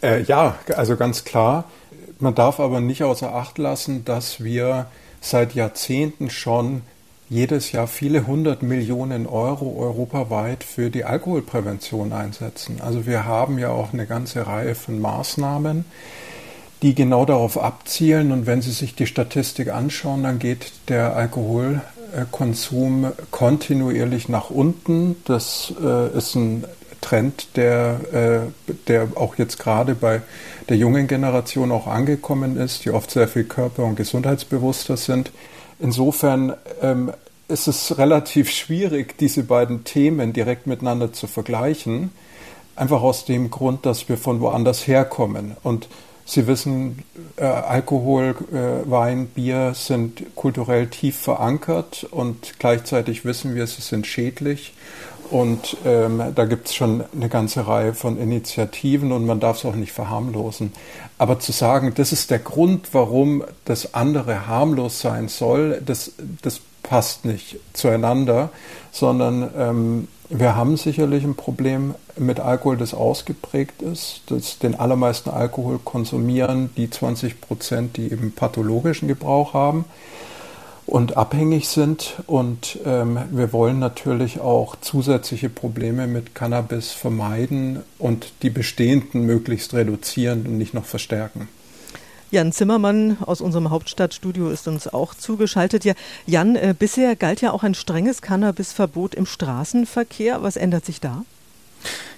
Äh, 0.00 0.22
ja, 0.22 0.58
also 0.76 0.96
ganz 0.96 1.24
klar. 1.24 1.64
Man 2.20 2.36
darf 2.36 2.60
aber 2.60 2.80
nicht 2.80 3.02
außer 3.02 3.34
Acht 3.34 3.58
lassen, 3.58 4.04
dass 4.04 4.44
wir 4.44 4.86
seit 5.24 5.54
Jahrzehnten 5.54 6.28
schon 6.30 6.82
jedes 7.30 7.72
Jahr 7.72 7.86
viele 7.86 8.26
hundert 8.26 8.62
Millionen 8.62 9.26
Euro 9.26 9.76
europaweit 9.78 10.62
für 10.62 10.90
die 10.90 11.04
Alkoholprävention 11.04 12.12
einsetzen. 12.12 12.82
Also 12.84 13.06
wir 13.06 13.24
haben 13.24 13.58
ja 13.58 13.70
auch 13.70 13.94
eine 13.94 14.06
ganze 14.06 14.46
Reihe 14.46 14.74
von 14.74 15.00
Maßnahmen, 15.00 15.86
die 16.82 16.94
genau 16.94 17.24
darauf 17.24 17.56
abzielen. 17.58 18.30
Und 18.30 18.46
wenn 18.46 18.60
Sie 18.60 18.72
sich 18.72 18.94
die 18.94 19.06
Statistik 19.06 19.72
anschauen, 19.72 20.24
dann 20.24 20.38
geht 20.38 20.72
der 20.88 21.16
Alkoholkonsum 21.16 23.06
kontinuierlich 23.30 24.28
nach 24.28 24.50
unten. 24.50 25.16
Das 25.24 25.72
äh, 25.82 26.16
ist 26.16 26.34
ein 26.34 26.64
Trend, 27.00 27.56
der, 27.56 28.00
äh, 28.12 28.40
der 28.88 29.08
auch 29.14 29.36
jetzt 29.36 29.58
gerade 29.58 29.94
bei 29.94 30.20
der 30.68 30.76
jungen 30.76 31.06
Generation 31.06 31.72
auch 31.72 31.86
angekommen 31.86 32.56
ist, 32.56 32.84
die 32.84 32.90
oft 32.90 33.10
sehr 33.10 33.28
viel 33.28 33.44
körper- 33.44 33.84
und 33.84 33.96
gesundheitsbewusster 33.96 34.96
sind. 34.96 35.30
Insofern 35.78 36.54
ähm, 36.80 37.12
ist 37.48 37.66
es 37.66 37.98
relativ 37.98 38.50
schwierig, 38.50 39.18
diese 39.18 39.42
beiden 39.42 39.84
Themen 39.84 40.32
direkt 40.32 40.66
miteinander 40.66 41.12
zu 41.12 41.26
vergleichen, 41.26 42.10
einfach 42.76 43.02
aus 43.02 43.24
dem 43.24 43.50
Grund, 43.50 43.84
dass 43.84 44.08
wir 44.08 44.16
von 44.16 44.40
woanders 44.40 44.86
herkommen. 44.86 45.56
Und 45.62 45.88
Sie 46.26 46.46
wissen, 46.46 47.02
äh, 47.36 47.44
Alkohol, 47.44 48.34
äh, 48.50 48.90
Wein, 48.90 49.26
Bier 49.26 49.74
sind 49.74 50.34
kulturell 50.34 50.86
tief 50.86 51.18
verankert 51.18 52.06
und 52.10 52.58
gleichzeitig 52.58 53.26
wissen 53.26 53.54
wir, 53.54 53.66
sie 53.66 53.82
sind 53.82 54.06
schädlich. 54.06 54.72
Und 55.30 55.76
ähm, 55.84 56.22
da 56.34 56.44
gibt 56.44 56.68
es 56.68 56.74
schon 56.74 57.04
eine 57.14 57.28
ganze 57.28 57.66
Reihe 57.66 57.94
von 57.94 58.18
Initiativen 58.18 59.12
und 59.12 59.26
man 59.26 59.40
darf 59.40 59.58
es 59.58 59.64
auch 59.64 59.74
nicht 59.74 59.92
verharmlosen. 59.92 60.72
Aber 61.18 61.40
zu 61.40 61.52
sagen, 61.52 61.92
das 61.94 62.12
ist 62.12 62.30
der 62.30 62.38
Grund, 62.38 62.88
warum 62.92 63.44
das 63.64 63.94
andere 63.94 64.46
harmlos 64.46 65.00
sein 65.00 65.28
soll, 65.28 65.82
das, 65.84 66.12
das 66.42 66.60
passt 66.82 67.24
nicht 67.24 67.56
zueinander, 67.72 68.50
sondern 68.92 69.50
ähm, 69.56 70.08
wir 70.28 70.56
haben 70.56 70.76
sicherlich 70.76 71.24
ein 71.24 71.34
Problem 71.34 71.94
mit 72.16 72.40
Alkohol, 72.40 72.76
das 72.76 72.94
ausgeprägt 72.94 73.82
ist, 73.82 74.22
dass 74.26 74.58
den 74.58 74.74
allermeisten 74.74 75.30
Alkohol 75.30 75.78
konsumieren 75.82 76.70
die 76.76 76.88
20 76.88 77.40
Prozent, 77.40 77.96
die 77.96 78.10
eben 78.10 78.32
pathologischen 78.32 79.08
Gebrauch 79.08 79.54
haben 79.54 79.84
und 80.86 81.16
abhängig 81.16 81.68
sind. 81.68 82.14
Und 82.26 82.78
ähm, 82.84 83.18
wir 83.30 83.52
wollen 83.52 83.78
natürlich 83.78 84.40
auch 84.40 84.76
zusätzliche 84.80 85.48
Probleme 85.48 86.06
mit 86.06 86.34
Cannabis 86.34 86.92
vermeiden 86.92 87.82
und 87.98 88.32
die 88.42 88.50
bestehenden 88.50 89.24
möglichst 89.24 89.74
reduzieren 89.74 90.46
und 90.46 90.58
nicht 90.58 90.74
noch 90.74 90.84
verstärken. 90.84 91.48
Jan 92.30 92.50
Zimmermann 92.50 93.18
aus 93.20 93.40
unserem 93.40 93.70
Hauptstadtstudio 93.70 94.50
ist 94.50 94.66
uns 94.66 94.88
auch 94.88 95.14
zugeschaltet. 95.14 95.84
Ja, 95.84 95.94
Jan, 96.26 96.56
äh, 96.56 96.74
bisher 96.76 97.14
galt 97.14 97.40
ja 97.40 97.52
auch 97.52 97.62
ein 97.62 97.74
strenges 97.74 98.22
Cannabisverbot 98.22 99.14
im 99.14 99.24
Straßenverkehr. 99.24 100.42
Was 100.42 100.56
ändert 100.56 100.84
sich 100.84 101.00
da? 101.00 101.24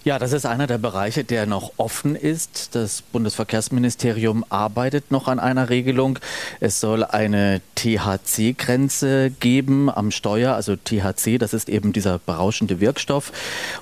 Ja, 0.06 0.20
das 0.20 0.32
ist 0.32 0.46
einer 0.46 0.68
der 0.68 0.78
Bereiche, 0.78 1.24
der 1.24 1.46
noch 1.46 1.72
offen 1.78 2.14
ist. 2.14 2.76
Das 2.76 3.02
Bundesverkehrsministerium 3.02 4.44
arbeitet 4.50 5.10
noch 5.10 5.26
an 5.26 5.40
einer 5.40 5.68
Regelung. 5.68 6.20
Es 6.60 6.78
soll 6.78 7.02
eine 7.02 7.60
THC-Grenze 7.74 9.32
geben 9.40 9.90
am 9.90 10.12
Steuer. 10.12 10.54
Also 10.54 10.76
THC, 10.76 11.38
das 11.38 11.52
ist 11.54 11.68
eben 11.68 11.92
dieser 11.92 12.20
berauschende 12.20 12.78
Wirkstoff. 12.78 13.32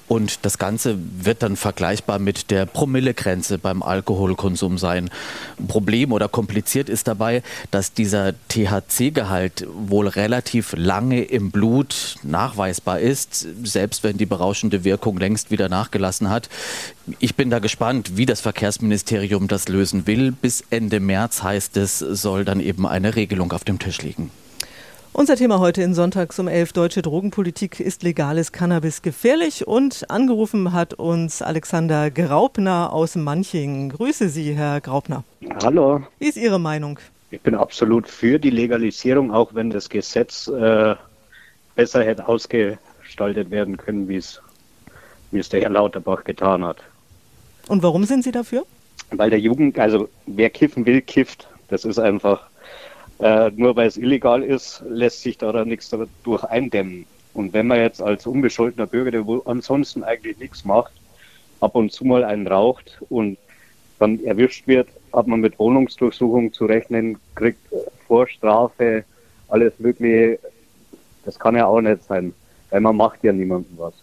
Und 0.08 0.46
das 0.46 0.56
Ganze 0.56 0.96
wird 0.98 1.42
dann 1.42 1.56
vergleichbar 1.56 2.18
mit 2.18 2.50
der 2.50 2.64
Promillegrenze 2.64 3.58
beim 3.58 3.82
Alkoholkonsum 3.82 4.78
sein. 4.78 5.10
Problem 5.68 6.10
oder 6.10 6.28
kompliziert 6.30 6.88
ist 6.88 7.06
dabei, 7.06 7.42
dass 7.70 7.92
dieser 7.92 8.32
THC-Gehalt 8.48 9.66
wohl 9.74 10.08
relativ 10.08 10.72
lange 10.74 11.22
im 11.22 11.50
Blut 11.50 12.16
nachweisbar 12.22 13.00
ist, 13.00 13.46
selbst 13.62 14.04
wenn 14.04 14.16
die 14.16 14.24
berauschende 14.24 14.84
Wirkung 14.84 15.18
längst 15.18 15.50
wieder 15.50 15.68
nachgelassen 15.68 16.13
gelassen 16.14 16.30
hat. 16.30 16.48
Ich 17.18 17.34
bin 17.34 17.50
da 17.50 17.58
gespannt, 17.58 18.16
wie 18.16 18.26
das 18.26 18.40
Verkehrsministerium 18.40 19.48
das 19.48 19.68
lösen 19.68 20.06
will. 20.06 20.32
Bis 20.32 20.64
Ende 20.70 21.00
März 21.00 21.42
heißt 21.42 21.76
es, 21.76 21.98
soll 21.98 22.44
dann 22.44 22.60
eben 22.60 22.86
eine 22.86 23.16
Regelung 23.16 23.52
auf 23.52 23.64
dem 23.64 23.78
Tisch 23.78 24.02
liegen. 24.02 24.30
Unser 25.12 25.36
Thema 25.36 25.60
heute 25.60 25.80
in 25.82 25.94
Sonntags 25.94 26.40
um 26.40 26.48
11 26.48 26.72
Deutsche 26.72 27.00
Drogenpolitik 27.00 27.78
ist 27.78 28.02
legales 28.02 28.50
Cannabis 28.50 29.00
gefährlich 29.00 29.64
und 29.66 30.10
angerufen 30.10 30.72
hat 30.72 30.94
uns 30.94 31.40
Alexander 31.40 32.10
Graupner 32.10 32.92
aus 32.92 33.14
Manching. 33.14 33.90
Grüße 33.90 34.28
Sie, 34.28 34.54
Herr 34.54 34.80
Graupner. 34.80 35.22
Hallo. 35.62 36.02
Wie 36.18 36.26
ist 36.26 36.36
Ihre 36.36 36.58
Meinung? 36.58 36.98
Ich 37.30 37.40
bin 37.40 37.54
absolut 37.54 38.08
für 38.08 38.40
die 38.40 38.50
Legalisierung, 38.50 39.32
auch 39.32 39.54
wenn 39.54 39.70
das 39.70 39.88
Gesetz 39.88 40.48
äh, 40.48 40.96
besser 41.76 42.02
hätte 42.04 42.26
ausgestaltet 42.26 43.52
werden 43.52 43.76
können, 43.76 44.08
wie 44.08 44.16
es 44.16 44.40
wie 45.34 45.40
es 45.40 45.48
der 45.48 45.60
Herr 45.60 45.70
Lauterbach 45.70 46.24
getan 46.24 46.64
hat. 46.64 46.78
Und 47.68 47.82
warum 47.82 48.04
sind 48.04 48.24
Sie 48.24 48.30
dafür? 48.30 48.64
Weil 49.10 49.30
der 49.30 49.40
Jugend, 49.40 49.78
also 49.78 50.08
wer 50.26 50.48
kiffen 50.48 50.86
will, 50.86 51.02
kifft. 51.02 51.48
Das 51.68 51.84
ist 51.84 51.98
einfach, 51.98 52.46
äh, 53.18 53.50
nur 53.56 53.74
weil 53.76 53.88
es 53.88 53.96
illegal 53.96 54.42
ist, 54.42 54.82
lässt 54.88 55.22
sich 55.22 55.36
daran 55.38 55.68
nichts 55.68 55.90
dadurch 55.90 56.44
eindämmen. 56.44 57.06
Und 57.32 57.52
wenn 57.52 57.66
man 57.66 57.78
jetzt 57.78 58.00
als 58.00 58.26
unbescholtener 58.26 58.86
Bürger, 58.86 59.10
der 59.10 59.24
ansonsten 59.46 60.04
eigentlich 60.04 60.38
nichts 60.38 60.64
macht, 60.64 60.92
ab 61.60 61.74
und 61.74 61.90
zu 61.90 62.04
mal 62.04 62.22
einen 62.22 62.46
raucht 62.46 62.98
und 63.08 63.36
dann 63.98 64.22
erwischt 64.24 64.66
wird, 64.66 64.88
hat 65.12 65.26
man 65.26 65.40
mit 65.40 65.58
Wohnungsdurchsuchung 65.58 66.52
zu 66.52 66.66
rechnen, 66.66 67.18
kriegt 67.34 67.58
Vorstrafe, 68.06 69.04
alles 69.48 69.72
Mögliche. 69.78 70.38
Das 71.24 71.38
kann 71.38 71.56
ja 71.56 71.66
auch 71.66 71.80
nicht 71.80 72.04
sein, 72.04 72.34
weil 72.70 72.80
man 72.80 72.96
macht 72.96 73.24
ja 73.24 73.32
niemandem 73.32 73.78
was. 73.78 73.94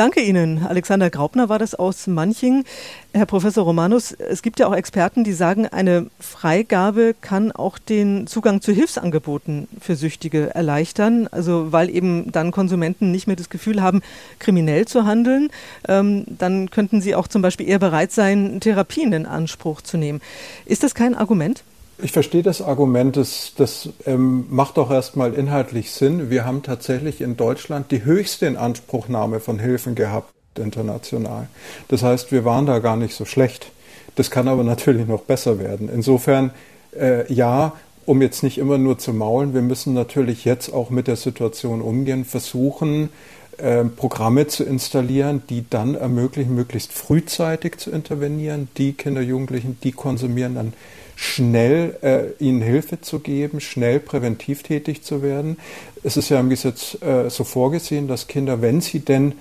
Danke 0.00 0.22
Ihnen. 0.22 0.64
Alexander 0.66 1.10
Graupner 1.10 1.50
war 1.50 1.58
das 1.58 1.74
aus 1.74 2.06
Manching. 2.06 2.64
Herr 3.12 3.26
Professor 3.26 3.64
Romanus, 3.64 4.12
es 4.12 4.40
gibt 4.40 4.58
ja 4.58 4.66
auch 4.66 4.74
Experten, 4.74 5.24
die 5.24 5.34
sagen, 5.34 5.66
eine 5.66 6.06
Freigabe 6.18 7.14
kann 7.20 7.52
auch 7.52 7.76
den 7.76 8.26
Zugang 8.26 8.62
zu 8.62 8.72
Hilfsangeboten 8.72 9.68
für 9.78 9.96
Süchtige 9.96 10.54
erleichtern. 10.54 11.28
Also 11.30 11.70
weil 11.70 11.90
eben 11.90 12.32
dann 12.32 12.50
Konsumenten 12.50 13.10
nicht 13.10 13.26
mehr 13.26 13.36
das 13.36 13.50
Gefühl 13.50 13.82
haben, 13.82 14.00
kriminell 14.38 14.86
zu 14.86 15.04
handeln. 15.04 15.50
Ähm, 15.86 16.24
dann 16.26 16.70
könnten 16.70 17.02
sie 17.02 17.14
auch 17.14 17.28
zum 17.28 17.42
Beispiel 17.42 17.68
eher 17.68 17.78
bereit 17.78 18.10
sein, 18.10 18.58
Therapien 18.60 19.12
in 19.12 19.26
Anspruch 19.26 19.82
zu 19.82 19.98
nehmen. 19.98 20.22
Ist 20.64 20.82
das 20.82 20.94
kein 20.94 21.14
Argument? 21.14 21.62
Ich 22.02 22.12
verstehe 22.12 22.42
das 22.42 22.62
Argument, 22.62 23.16
das, 23.16 23.52
das 23.56 23.90
ähm, 24.06 24.46
macht 24.48 24.76
doch 24.76 24.90
erstmal 24.90 25.34
inhaltlich 25.34 25.90
Sinn. 25.90 26.30
Wir 26.30 26.44
haben 26.44 26.62
tatsächlich 26.62 27.20
in 27.20 27.36
Deutschland 27.36 27.90
die 27.90 28.04
höchste 28.04 28.46
Inanspruchnahme 28.46 29.40
von 29.40 29.58
Hilfen 29.58 29.94
gehabt 29.94 30.32
international. 30.56 31.48
Das 31.88 32.02
heißt, 32.02 32.32
wir 32.32 32.44
waren 32.44 32.66
da 32.66 32.78
gar 32.78 32.96
nicht 32.96 33.14
so 33.14 33.24
schlecht. 33.24 33.70
Das 34.16 34.30
kann 34.30 34.48
aber 34.48 34.64
natürlich 34.64 35.06
noch 35.06 35.22
besser 35.22 35.58
werden. 35.58 35.90
Insofern, 35.92 36.52
äh, 36.98 37.30
ja, 37.32 37.72
um 38.06 38.22
jetzt 38.22 38.42
nicht 38.42 38.58
immer 38.58 38.78
nur 38.78 38.98
zu 38.98 39.12
maulen, 39.12 39.54
wir 39.54 39.62
müssen 39.62 39.94
natürlich 39.94 40.44
jetzt 40.44 40.72
auch 40.72 40.90
mit 40.90 41.06
der 41.06 41.16
Situation 41.16 41.80
umgehen, 41.80 42.24
versuchen, 42.24 43.10
äh, 43.58 43.84
Programme 43.84 44.46
zu 44.46 44.64
installieren, 44.64 45.42
die 45.48 45.64
dann 45.68 45.94
ermöglichen, 45.94 46.54
möglichst 46.54 46.92
frühzeitig 46.92 47.78
zu 47.78 47.90
intervenieren. 47.90 48.68
Die 48.78 48.94
Kinder, 48.94 49.20
Jugendlichen, 49.20 49.78
die 49.82 49.92
konsumieren 49.92 50.54
dann 50.54 50.72
schnell 51.20 51.98
äh, 52.00 52.42
ihnen 52.42 52.62
Hilfe 52.62 53.02
zu 53.02 53.18
geben, 53.18 53.60
schnell 53.60 54.00
präventiv 54.00 54.62
tätig 54.62 55.02
zu 55.02 55.22
werden. 55.22 55.58
Es 56.02 56.16
ist 56.16 56.30
ja 56.30 56.40
im 56.40 56.48
Gesetz 56.48 56.96
äh, 57.02 57.28
so 57.28 57.44
vorgesehen, 57.44 58.08
dass 58.08 58.26
Kinder, 58.26 58.62
wenn 58.62 58.80
sie 58.80 59.00
denn 59.00 59.34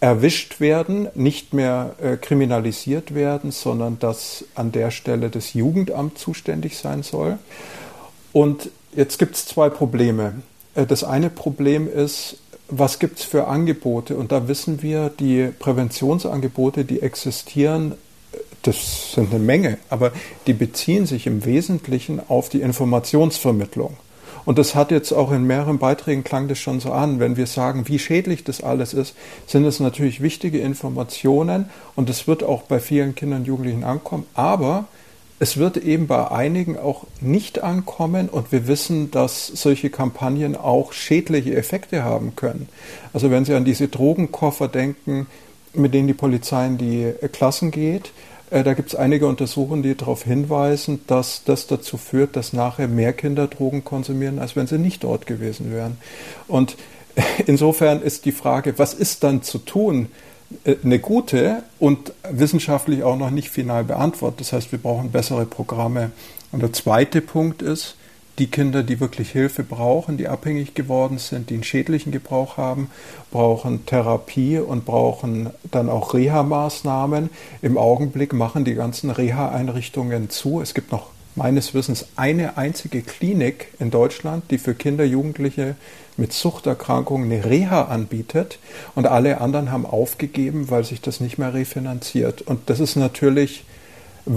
erwischt 0.00 0.58
werden, 0.58 1.08
nicht 1.14 1.52
mehr 1.52 1.96
äh, 2.00 2.16
kriminalisiert 2.16 3.14
werden, 3.14 3.50
sondern 3.50 3.98
dass 3.98 4.46
an 4.54 4.72
der 4.72 4.90
Stelle 4.90 5.28
das 5.28 5.52
Jugendamt 5.52 6.16
zuständig 6.16 6.78
sein 6.78 7.02
soll. 7.02 7.38
Und 8.32 8.70
jetzt 8.96 9.18
gibt 9.18 9.34
es 9.36 9.44
zwei 9.44 9.68
Probleme. 9.68 10.32
Äh, 10.74 10.86
das 10.86 11.04
eine 11.04 11.28
Problem 11.28 11.92
ist, 11.92 12.38
was 12.70 12.98
gibt 12.98 13.18
es 13.18 13.24
für 13.26 13.48
Angebote? 13.48 14.16
Und 14.16 14.32
da 14.32 14.48
wissen 14.48 14.80
wir, 14.80 15.10
die 15.10 15.50
Präventionsangebote, 15.58 16.86
die 16.86 17.02
existieren, 17.02 17.96
das 18.68 19.12
sind 19.12 19.30
eine 19.30 19.42
Menge, 19.42 19.78
aber 19.88 20.12
die 20.46 20.52
beziehen 20.52 21.06
sich 21.06 21.26
im 21.26 21.44
Wesentlichen 21.44 22.20
auf 22.28 22.48
die 22.48 22.60
Informationsvermittlung. 22.60 23.96
Und 24.44 24.58
das 24.58 24.74
hat 24.74 24.90
jetzt 24.90 25.12
auch 25.12 25.32
in 25.32 25.44
mehreren 25.44 25.78
Beiträgen 25.78 26.24
klang 26.24 26.48
das 26.48 26.58
schon 26.58 26.80
so 26.80 26.92
an. 26.92 27.18
Wenn 27.20 27.36
wir 27.36 27.46
sagen, 27.46 27.88
wie 27.88 27.98
schädlich 27.98 28.44
das 28.44 28.62
alles 28.62 28.94
ist, 28.94 29.14
sind 29.46 29.64
es 29.64 29.80
natürlich 29.80 30.22
wichtige 30.22 30.60
Informationen 30.60 31.70
und 31.96 32.08
es 32.08 32.26
wird 32.26 32.42
auch 32.44 32.62
bei 32.62 32.78
vielen 32.78 33.14
Kindern 33.14 33.40
und 33.40 33.46
Jugendlichen 33.46 33.84
ankommen. 33.84 34.24
Aber 34.34 34.86
es 35.38 35.56
wird 35.56 35.76
eben 35.76 36.06
bei 36.06 36.30
einigen 36.30 36.78
auch 36.78 37.04
nicht 37.20 37.62
ankommen 37.62 38.28
und 38.28 38.52
wir 38.52 38.66
wissen, 38.66 39.10
dass 39.10 39.46
solche 39.46 39.90
Kampagnen 39.90 40.56
auch 40.56 40.92
schädliche 40.92 41.54
Effekte 41.54 42.02
haben 42.02 42.34
können. 42.34 42.68
Also 43.12 43.30
wenn 43.30 43.44
Sie 43.44 43.54
an 43.54 43.64
diese 43.64 43.88
Drogenkoffer 43.88 44.68
denken, 44.68 45.26
mit 45.74 45.94
denen 45.94 46.08
die 46.08 46.14
Polizei 46.14 46.66
in 46.66 46.78
die 46.78 47.12
Klassen 47.32 47.70
geht, 47.70 48.12
da 48.50 48.74
gibt 48.74 48.88
es 48.88 48.94
einige 48.94 49.26
Untersuchungen, 49.26 49.82
die 49.82 49.94
darauf 49.94 50.24
hinweisen, 50.24 51.00
dass 51.06 51.44
das 51.44 51.66
dazu 51.66 51.96
führt, 51.96 52.36
dass 52.36 52.52
nachher 52.52 52.88
mehr 52.88 53.12
Kinder 53.12 53.46
Drogen 53.46 53.84
konsumieren, 53.84 54.38
als 54.38 54.56
wenn 54.56 54.66
sie 54.66 54.78
nicht 54.78 55.04
dort 55.04 55.26
gewesen 55.26 55.72
wären. 55.72 55.98
Und 56.46 56.76
insofern 57.46 58.02
ist 58.02 58.24
die 58.24 58.32
Frage, 58.32 58.78
was 58.78 58.94
ist 58.94 59.22
dann 59.24 59.42
zu 59.42 59.58
tun, 59.58 60.08
äh, 60.64 60.76
eine 60.82 60.98
gute 60.98 61.62
und 61.78 62.12
wissenschaftlich 62.30 63.02
auch 63.02 63.16
noch 63.16 63.30
nicht 63.30 63.50
final 63.50 63.84
beantwortet. 63.84 64.40
Das 64.40 64.52
heißt, 64.52 64.72
wir 64.72 64.78
brauchen 64.78 65.10
bessere 65.10 65.46
Programme. 65.46 66.10
Und 66.52 66.62
der 66.62 66.72
zweite 66.72 67.20
Punkt 67.20 67.60
ist, 67.60 67.96
die 68.38 68.46
Kinder, 68.46 68.82
die 68.82 69.00
wirklich 69.00 69.30
Hilfe 69.30 69.64
brauchen, 69.64 70.16
die 70.16 70.28
abhängig 70.28 70.74
geworden 70.74 71.18
sind, 71.18 71.50
die 71.50 71.54
einen 71.54 71.64
schädlichen 71.64 72.12
Gebrauch 72.12 72.56
haben, 72.56 72.90
brauchen 73.30 73.84
Therapie 73.84 74.58
und 74.58 74.84
brauchen 74.84 75.50
dann 75.70 75.88
auch 75.88 76.14
Reha-Maßnahmen. 76.14 77.30
Im 77.62 77.76
Augenblick 77.76 78.32
machen 78.32 78.64
die 78.64 78.74
ganzen 78.74 79.10
Reha-Einrichtungen 79.10 80.30
zu. 80.30 80.60
Es 80.60 80.74
gibt 80.74 80.92
noch 80.92 81.10
meines 81.34 81.74
Wissens 81.74 82.06
eine 82.16 82.56
einzige 82.56 83.02
Klinik 83.02 83.68
in 83.78 83.90
Deutschland, 83.90 84.44
die 84.50 84.58
für 84.58 84.74
Kinder, 84.74 85.04
Jugendliche 85.04 85.76
mit 86.16 86.32
Suchterkrankungen 86.32 87.30
eine 87.30 87.44
Reha 87.44 87.82
anbietet 87.84 88.58
und 88.94 89.06
alle 89.06 89.40
anderen 89.40 89.70
haben 89.70 89.86
aufgegeben, 89.86 90.68
weil 90.68 90.84
sich 90.84 91.00
das 91.00 91.20
nicht 91.20 91.38
mehr 91.38 91.54
refinanziert. 91.54 92.42
Und 92.42 92.68
das 92.70 92.80
ist 92.80 92.96
natürlich 92.96 93.64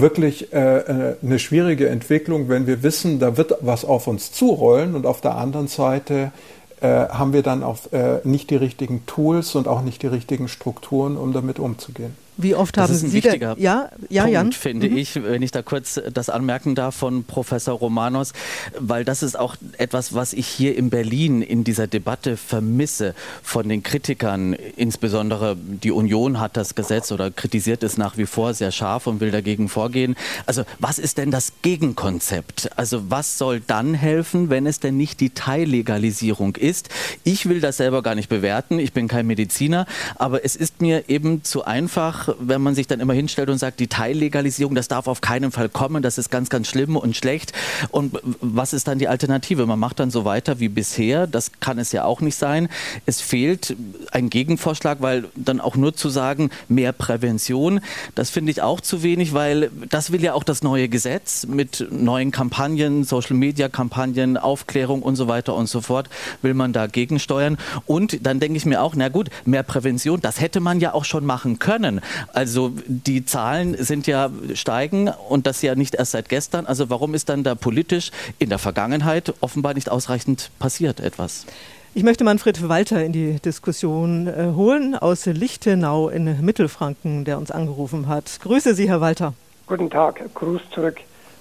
wirklich 0.00 0.52
äh, 0.52 0.78
äh, 0.78 1.16
eine 1.22 1.38
schwierige 1.38 1.88
Entwicklung, 1.88 2.48
wenn 2.48 2.66
wir 2.66 2.82
wissen, 2.82 3.18
da 3.18 3.36
wird 3.36 3.54
was 3.60 3.84
auf 3.84 4.06
uns 4.06 4.32
zurollen 4.32 4.94
und 4.94 5.06
auf 5.06 5.20
der 5.20 5.36
anderen 5.36 5.68
Seite 5.68 6.32
äh, 6.80 7.08
haben 7.08 7.32
wir 7.32 7.42
dann 7.42 7.62
auch 7.62 7.78
äh, 7.92 8.20
nicht 8.24 8.50
die 8.50 8.56
richtigen 8.56 9.06
Tools 9.06 9.54
und 9.54 9.68
auch 9.68 9.82
nicht 9.82 10.02
die 10.02 10.08
richtigen 10.08 10.48
Strukturen, 10.48 11.16
um 11.16 11.32
damit 11.32 11.58
umzugehen. 11.58 12.16
Wie 12.36 12.54
oft 12.54 12.76
haben 12.78 12.88
das 12.88 12.96
ist 12.96 13.02
ein 13.04 13.10
Sie 13.10 13.22
wichtiger 13.22 13.54
denn, 13.54 13.62
ja, 13.62 13.90
ja, 14.08 14.22
Punkt, 14.22 14.34
Jan? 14.34 14.52
finde 14.52 14.88
Mhm. 14.88 14.96
ich, 14.96 15.22
wenn 15.22 15.42
ich 15.42 15.50
da 15.50 15.62
kurz 15.62 16.00
das 16.12 16.30
anmerken 16.30 16.74
darf 16.74 16.94
von 16.94 17.24
Professor 17.24 17.78
Romanos, 17.78 18.32
weil 18.78 19.04
das 19.04 19.22
ist 19.22 19.38
auch 19.38 19.56
etwas, 19.78 20.14
was 20.14 20.32
ich 20.32 20.46
hier 20.46 20.76
in 20.76 20.90
Berlin 20.90 21.42
in 21.42 21.64
dieser 21.64 21.86
Debatte 21.86 22.36
vermisse 22.36 23.14
von 23.42 23.68
den 23.68 23.82
Kritikern. 23.82 24.54
Insbesondere 24.76 25.56
die 25.56 25.90
Union 25.90 26.40
hat 26.40 26.56
das 26.56 26.74
Gesetz 26.74 27.12
oder 27.12 27.30
kritisiert 27.30 27.82
es 27.82 27.98
nach 27.98 28.16
wie 28.16 28.26
vor 28.26 28.54
sehr 28.54 28.72
scharf 28.72 29.06
und 29.06 29.20
will 29.20 29.30
dagegen 29.30 29.68
vorgehen. 29.68 30.16
Also 30.46 30.64
was 30.78 30.98
ist 30.98 31.18
denn 31.18 31.30
das 31.30 31.52
Gegenkonzept? 31.62 32.70
Also 32.76 33.10
was 33.10 33.38
soll 33.38 33.60
dann 33.60 33.94
helfen, 33.94 34.48
wenn 34.48 34.66
es 34.66 34.80
denn 34.80 34.96
nicht 34.96 35.20
die 35.20 35.30
Teillegalisierung 35.30 36.56
ist? 36.56 36.88
Ich 37.24 37.48
will 37.48 37.60
das 37.60 37.76
selber 37.76 38.02
gar 38.02 38.14
nicht 38.14 38.28
bewerten. 38.28 38.78
Ich 38.78 38.92
bin 38.92 39.06
kein 39.08 39.26
Mediziner, 39.26 39.86
aber 40.16 40.44
es 40.44 40.56
ist 40.56 40.80
mir 40.80 41.08
eben 41.08 41.44
zu 41.44 41.64
einfach, 41.64 42.21
wenn 42.38 42.60
man 42.60 42.74
sich 42.74 42.86
dann 42.86 43.00
immer 43.00 43.14
hinstellt 43.14 43.50
und 43.50 43.58
sagt, 43.58 43.80
die 43.80 43.86
Teillegalisierung, 43.86 44.74
das 44.74 44.88
darf 44.88 45.06
auf 45.06 45.20
keinen 45.20 45.52
Fall 45.52 45.68
kommen, 45.68 46.02
das 46.02 46.18
ist 46.18 46.30
ganz, 46.30 46.48
ganz 46.48 46.68
schlimm 46.68 46.96
und 46.96 47.16
schlecht. 47.16 47.52
Und 47.90 48.18
was 48.40 48.72
ist 48.72 48.88
dann 48.88 48.98
die 48.98 49.08
Alternative? 49.08 49.66
Man 49.66 49.78
macht 49.78 50.00
dann 50.00 50.10
so 50.10 50.24
weiter 50.24 50.60
wie 50.60 50.68
bisher, 50.68 51.26
das 51.26 51.52
kann 51.60 51.78
es 51.78 51.92
ja 51.92 52.04
auch 52.04 52.20
nicht 52.20 52.36
sein. 52.36 52.68
Es 53.06 53.20
fehlt 53.20 53.76
ein 54.10 54.30
Gegenvorschlag, 54.30 55.00
weil 55.00 55.24
dann 55.34 55.60
auch 55.60 55.76
nur 55.76 55.94
zu 55.94 56.08
sagen, 56.08 56.50
mehr 56.68 56.92
Prävention, 56.92 57.80
das 58.14 58.30
finde 58.30 58.52
ich 58.52 58.62
auch 58.62 58.80
zu 58.80 59.02
wenig, 59.02 59.34
weil 59.34 59.70
das 59.88 60.12
will 60.12 60.22
ja 60.22 60.34
auch 60.34 60.44
das 60.44 60.62
neue 60.62 60.88
Gesetz 60.88 61.46
mit 61.46 61.86
neuen 61.90 62.30
Kampagnen, 62.30 63.04
Social-Media-Kampagnen, 63.04 64.36
Aufklärung 64.36 65.02
und 65.02 65.16
so 65.16 65.28
weiter 65.28 65.54
und 65.54 65.68
so 65.68 65.80
fort, 65.80 66.08
will 66.42 66.54
man 66.54 66.72
da 66.72 66.86
gegensteuern. 66.86 67.58
Und 67.86 68.26
dann 68.26 68.40
denke 68.40 68.56
ich 68.56 68.66
mir 68.66 68.82
auch, 68.82 68.94
na 68.96 69.08
gut, 69.08 69.30
mehr 69.44 69.62
Prävention, 69.62 70.20
das 70.20 70.40
hätte 70.40 70.60
man 70.60 70.80
ja 70.80 70.94
auch 70.94 71.04
schon 71.04 71.24
machen 71.24 71.58
können. 71.58 72.00
Also 72.32 72.72
die 72.86 73.24
Zahlen 73.24 73.76
sind 73.82 74.06
ja 74.06 74.30
steigen 74.54 75.10
und 75.28 75.46
das 75.46 75.62
ja 75.62 75.74
nicht 75.74 75.94
erst 75.94 76.12
seit 76.12 76.28
gestern. 76.28 76.66
Also 76.66 76.90
warum 76.90 77.14
ist 77.14 77.28
dann 77.28 77.42
da 77.44 77.54
politisch 77.54 78.10
in 78.38 78.48
der 78.48 78.58
Vergangenheit 78.58 79.34
offenbar 79.40 79.74
nicht 79.74 79.90
ausreichend 79.90 80.50
passiert 80.58 81.00
etwas? 81.00 81.46
Ich 81.94 82.04
möchte 82.04 82.24
Manfred 82.24 82.66
Walter 82.68 83.04
in 83.04 83.12
die 83.12 83.38
Diskussion 83.38 84.26
äh, 84.26 84.52
holen 84.56 84.94
aus 84.94 85.26
Lichtenau 85.26 86.08
in 86.08 86.40
Mittelfranken, 86.42 87.26
der 87.26 87.36
uns 87.36 87.50
angerufen 87.50 88.08
hat. 88.08 88.38
Grüße 88.40 88.74
Sie, 88.74 88.88
Herr 88.88 89.02
Walter. 89.02 89.34
Guten 89.66 89.90
Tag, 89.90 90.22
Gruß 90.34 90.62
zurück. 90.74 90.96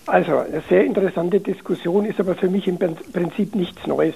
Also, 0.07 0.39
eine 0.39 0.61
sehr 0.67 0.83
interessante 0.83 1.39
Diskussion 1.39 2.03
ist 2.05 2.19
aber 2.19 2.35
für 2.35 2.49
mich 2.49 2.67
im 2.67 2.77
Prinzip 2.77 3.55
nichts 3.55 3.87
Neues, 3.87 4.15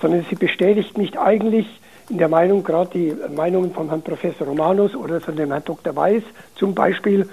sondern 0.00 0.26
sie 0.28 0.34
bestätigt 0.34 0.98
mich 0.98 1.18
eigentlich 1.18 1.66
in 2.08 2.18
der 2.18 2.28
Meinung, 2.28 2.62
gerade 2.62 2.90
die 2.90 3.14
Meinungen 3.34 3.72
von 3.72 3.88
Herrn 3.88 4.02
Professor 4.02 4.46
Romanus 4.46 4.94
oder 4.94 5.20
von 5.20 5.36
dem 5.36 5.50
Herrn 5.50 5.64
Dr. 5.64 5.94
Weiß 5.94 6.22
zum 6.56 6.74
Beispiel, 6.74 7.28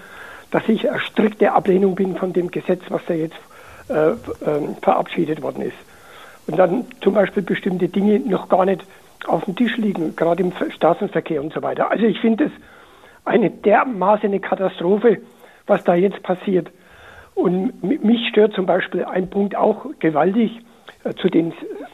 dass 0.51 0.67
ich 0.67 0.89
eine 0.89 0.99
strikte 0.99 1.51
Ablehnung 1.51 1.95
bin 1.95 2.15
von 2.15 2.33
dem 2.33 2.49
Gesetz, 2.51 2.81
was 2.89 3.01
da 3.07 3.13
jetzt 3.13 3.39
äh, 3.89 4.11
äh, 4.11 4.15
verabschiedet 4.81 5.41
worden 5.41 5.63
ist. 5.63 5.77
Und 6.47 6.57
dann 6.57 6.85
zum 7.01 7.13
Beispiel 7.13 7.43
bestimmte 7.43 7.89
Dinge 7.89 8.19
noch 8.19 8.49
gar 8.49 8.65
nicht 8.65 8.83
auf 9.27 9.45
dem 9.45 9.55
Tisch 9.55 9.77
liegen, 9.77 10.15
gerade 10.15 10.43
im 10.43 10.53
Straßenverkehr 10.75 11.41
und 11.41 11.53
so 11.53 11.61
weiter. 11.61 11.91
Also 11.91 12.05
ich 12.05 12.19
finde 12.19 12.45
es 12.45 12.51
eine 13.25 13.49
dermaßen 13.49 14.39
Katastrophe, 14.41 15.19
was 15.67 15.83
da 15.83 15.93
jetzt 15.93 16.23
passiert. 16.23 16.71
Und 17.35 17.83
mich 17.83 18.27
stört 18.29 18.53
zum 18.53 18.65
Beispiel 18.65 19.05
ein 19.05 19.29
Punkt 19.29 19.55
auch 19.55 19.85
gewaltig 19.99 20.59
zu 21.21 21.29
den 21.29 21.53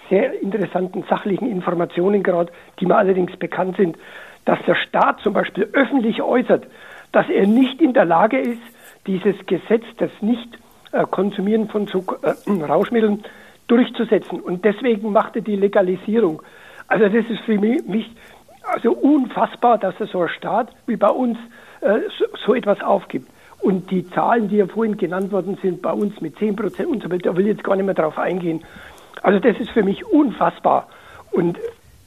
sehr 0.10 0.42
interessanten 0.42 1.04
sachlichen 1.10 1.50
Informationen 1.50 2.24
gerade, 2.24 2.52
die 2.80 2.86
mir 2.86 2.96
allerdings 2.96 3.36
bekannt 3.38 3.78
sind, 3.78 3.98
dass 4.46 4.60
der 4.68 4.76
Staat 4.76 5.20
zum 5.22 5.34
Beispiel 5.34 5.70
öffentlich 5.74 6.22
äußert, 6.22 6.68
dass 7.12 7.28
er 7.30 7.48
nicht 7.48 7.82
in 7.82 7.94
der 7.94 8.06
Lage 8.06 8.40
ist, 8.40 8.62
dieses 9.08 9.36
Gesetz, 9.46 9.84
das 9.98 10.12
Nicht-Konsumieren 10.22 11.68
von 11.70 11.88
so, 11.88 12.04
äh, 12.22 12.64
Rauschmitteln 12.64 13.24
durchzusetzen. 13.68 14.40
Und 14.40 14.66
deswegen 14.66 15.12
macht 15.12 15.36
er 15.36 15.42
die 15.42 15.56
Legalisierung. 15.56 16.42
Also 16.88 17.06
das 17.06 17.26
ist 17.30 17.42
für 17.46 17.58
mich 17.58 18.12
also 18.64 18.92
unfassbar, 18.94 19.78
dass 19.78 19.96
so 20.12 20.22
ein 20.22 20.30
Staat 20.30 20.70
wie 20.88 20.96
bei 20.96 21.10
uns 21.10 21.38
äh, 21.82 22.00
so, 22.18 22.26
so 22.46 22.56
etwas 22.56 22.82
aufgibt. 22.82 23.30
Und 23.66 23.90
die 23.90 24.08
Zahlen, 24.12 24.48
die 24.48 24.58
ja 24.58 24.68
vorhin 24.68 24.96
genannt 24.96 25.32
worden 25.32 25.58
sind, 25.60 25.82
bei 25.82 25.92
uns 25.92 26.22
mit 26.22 26.38
10 26.38 26.56
Prozent 26.56 26.88
und 26.88 27.02
so 27.02 27.10
weiter, 27.10 27.32
da 27.32 27.36
will 27.36 27.48
ich 27.48 27.54
jetzt 27.54 27.64
gar 27.64 27.76
nicht 27.76 27.88
mehr 27.88 27.96
drauf 27.96 28.20
eingehen. 28.20 28.64
Also 29.24 29.40
das 29.40 29.60
ist 29.60 29.72
für 29.72 29.82
mich 29.82 30.06
unfassbar. 30.06 30.88
Und 31.32 31.58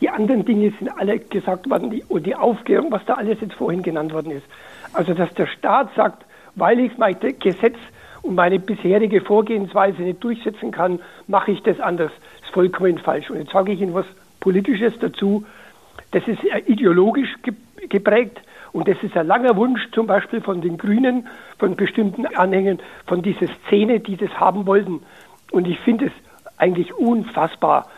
die 0.01 0.09
anderen 0.09 0.45
Dinge 0.45 0.73
sind 0.79 0.89
alle 0.97 1.19
gesagt 1.19 1.69
worden 1.69 1.91
die, 1.91 2.05
und 2.05 2.27
die 2.27 2.37
Aufklärung, 2.37 2.93
was 2.93 3.05
da 3.07 3.15
alles 3.15 3.41
jetzt 3.41 3.55
vorhin 3.55 3.83
genannt 3.83 4.13
worden 4.13 4.31
ist. 4.31 4.47
Also 4.93 5.15
dass 5.15 5.35
der 5.35 5.49
Staat 5.49 5.89
sagt, 5.97 6.25
weil 6.55 6.79
ich 6.79 6.97
mein 6.97 7.17
Gesetz 7.19 7.77
und 8.23 8.37
meine 8.37 8.61
bisherige 8.61 9.21
Vorgehensweise 9.21 10.03
nicht 10.03 10.23
durchsetzen 10.23 10.71
kann, 10.71 11.01
mache 11.27 11.51
ich 11.51 11.65
das 11.65 11.81
anders. 11.81 12.13
Das 12.39 12.51
ist 12.51 12.55
vollkommen 12.55 12.99
falsch. 12.99 13.31
Und 13.31 13.39
jetzt 13.39 13.51
sage 13.51 13.73
ich 13.73 13.81
Ihnen 13.81 13.95
was 13.95 14.07
Politisches 14.39 14.97
dazu. 15.01 15.45
Das 16.13 16.23
ist 16.29 16.39
ideologisch 16.67 17.35
geprägt. 17.89 18.39
Und 18.79 18.87
das 18.87 19.03
ist 19.03 19.17
ein 19.17 19.27
langer 19.27 19.57
Wunsch 19.57 19.91
zum 19.91 20.07
Beispiel 20.07 20.41
von 20.41 20.61
den 20.61 20.79
Grünen, 20.79 21.27
von 21.59 21.75
bestimmten 21.75 22.27
Anhängern, 22.27 22.79
von 23.09 23.23
dieser 23.23 23.49
Szene, 23.67 23.99
die 23.99 24.17
das 24.17 24.31
haben 24.39 24.67
wollten. 24.67 25.03
Und 25.51 25.67
ich 25.67 25.81
finde 25.81 26.07
es 26.07 26.13
eigentlich 26.59 26.95
unfassbar, 26.95 27.89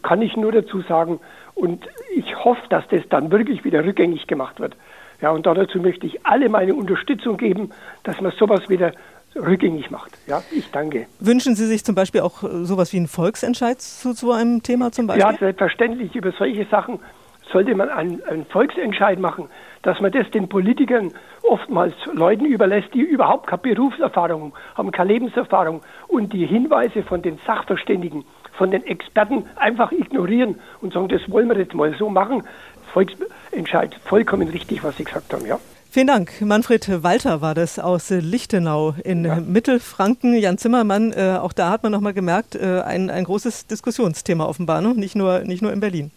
kann 0.00 0.22
ich 0.22 0.34
nur 0.38 0.50
dazu 0.50 0.80
sagen. 0.80 1.20
Und 1.54 1.86
ich 2.16 2.34
hoffe, 2.42 2.62
dass 2.70 2.88
das 2.88 3.02
dann 3.10 3.30
wirklich 3.30 3.62
wieder 3.66 3.84
rückgängig 3.84 4.26
gemacht 4.26 4.58
wird. 4.58 4.74
Ja, 5.20 5.32
und 5.32 5.44
dazu 5.44 5.80
möchte 5.80 6.06
ich 6.06 6.24
alle 6.24 6.48
meine 6.48 6.74
Unterstützung 6.74 7.36
geben, 7.36 7.70
dass 8.02 8.18
man 8.22 8.32
sowas 8.32 8.70
wieder 8.70 8.92
rückgängig 9.36 9.90
macht. 9.90 10.12
Ja, 10.26 10.42
ich 10.50 10.70
danke. 10.70 11.08
Wünschen 11.20 11.56
Sie 11.56 11.66
sich 11.66 11.84
zum 11.84 11.94
Beispiel 11.94 12.22
auch 12.22 12.42
sowas 12.42 12.90
wie 12.94 12.96
einen 12.96 13.06
Volksentscheid 13.06 13.82
zu 13.82 14.14
so 14.14 14.32
einem 14.32 14.62
Thema 14.62 14.92
zum 14.92 15.08
Beispiel? 15.08 15.30
Ja, 15.30 15.38
selbstverständlich. 15.38 16.16
Über 16.16 16.32
solche 16.32 16.64
Sachen 16.70 17.00
sollte 17.50 17.74
man 17.74 17.88
einen, 17.88 18.22
einen 18.24 18.46
Volksentscheid 18.46 19.18
machen, 19.18 19.48
dass 19.82 20.00
man 20.00 20.12
das 20.12 20.30
den 20.30 20.48
Politikern 20.48 21.12
oftmals 21.42 21.94
Leuten 22.12 22.44
überlässt, 22.44 22.94
die 22.94 23.00
überhaupt 23.00 23.48
keine 23.48 23.62
Berufserfahrung 23.62 24.54
haben, 24.74 24.90
keine 24.92 25.12
Lebenserfahrung 25.12 25.82
und 26.08 26.32
die 26.32 26.46
Hinweise 26.46 27.02
von 27.02 27.22
den 27.22 27.38
Sachverständigen, 27.46 28.24
von 28.52 28.70
den 28.70 28.84
Experten 28.84 29.44
einfach 29.56 29.92
ignorieren 29.92 30.60
und 30.80 30.92
sagen, 30.92 31.08
das 31.08 31.22
wollen 31.30 31.48
wir 31.48 31.58
jetzt 31.58 31.74
mal 31.74 31.94
so 31.98 32.08
machen. 32.08 32.44
Volksentscheid, 32.92 33.94
vollkommen 34.04 34.48
richtig, 34.48 34.84
was 34.84 34.96
Sie 34.96 35.04
gesagt 35.04 35.32
haben, 35.32 35.46
ja. 35.46 35.58
Vielen 35.90 36.06
Dank. 36.06 36.40
Manfred 36.40 37.02
Walter 37.02 37.42
war 37.42 37.54
das 37.54 37.78
aus 37.78 38.08
Lichtenau 38.08 38.94
in 39.04 39.26
ja. 39.26 39.34
Mittelfranken. 39.36 40.34
Jan 40.34 40.56
Zimmermann, 40.56 41.12
äh, 41.12 41.36
auch 41.38 41.52
da 41.52 41.68
hat 41.68 41.82
man 41.82 41.92
nochmal 41.92 42.14
gemerkt, 42.14 42.54
äh, 42.54 42.80
ein, 42.80 43.10
ein 43.10 43.24
großes 43.24 43.66
Diskussionsthema 43.66 44.46
offenbar, 44.46 44.80
ne? 44.80 44.94
nicht, 44.94 45.16
nur, 45.16 45.40
nicht 45.40 45.60
nur 45.60 45.70
in 45.70 45.80
Berlin. 45.80 46.10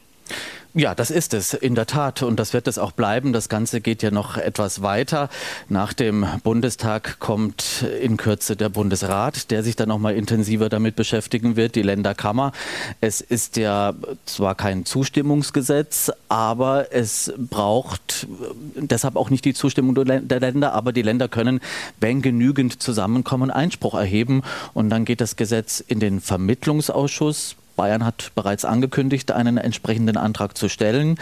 Ja, 0.77 0.93
das 0.93 1.09
ist 1.09 1.33
es 1.33 1.53
in 1.53 1.73
der 1.73 1.85
Tat 1.85 2.21
und 2.21 2.38
das 2.38 2.51
wird 2.51 2.67
es 2.67 2.77
auch 2.77 2.91
bleiben. 2.91 3.31
Das 3.31 3.47
Ganze 3.47 3.79
geht 3.79 4.03
ja 4.03 4.11
noch 4.11 4.35
etwas 4.35 4.81
weiter. 4.81 5.29
Nach 5.69 5.93
dem 5.93 6.25
Bundestag 6.43 7.17
kommt 7.21 7.85
in 8.01 8.17
Kürze 8.17 8.57
der 8.57 8.67
Bundesrat, 8.67 9.51
der 9.51 9.63
sich 9.63 9.77
dann 9.77 9.88
noch 9.88 9.99
mal 9.99 10.13
intensiver 10.13 10.67
damit 10.67 10.97
beschäftigen 10.97 11.55
wird, 11.55 11.75
die 11.75 11.81
Länderkammer. 11.81 12.51
Es 12.99 13.21
ist 13.21 13.55
ja 13.55 13.93
zwar 14.25 14.53
kein 14.55 14.83
Zustimmungsgesetz, 14.83 16.11
aber 16.27 16.91
es 16.91 17.31
braucht 17.38 18.27
deshalb 18.75 19.15
auch 19.15 19.29
nicht 19.29 19.45
die 19.45 19.53
Zustimmung 19.53 19.95
der 19.95 20.39
Länder, 20.41 20.73
aber 20.73 20.91
die 20.91 21.03
Länder 21.03 21.29
können, 21.29 21.61
wenn 22.01 22.21
genügend 22.21 22.83
zusammenkommen, 22.83 23.49
Einspruch 23.49 23.93
erheben 23.93 24.41
und 24.73 24.89
dann 24.89 25.05
geht 25.05 25.21
das 25.21 25.38
Gesetz 25.38 25.79
in 25.79 26.01
den 26.01 26.19
Vermittlungsausschuss 26.19 27.55
Bayern 27.75 28.05
hat 28.05 28.31
bereits 28.35 28.65
angekündigt, 28.65 29.31
einen 29.31 29.57
entsprechenden 29.57 30.17
Antrag 30.17 30.57
zu 30.57 30.69
stellen. 30.69 31.19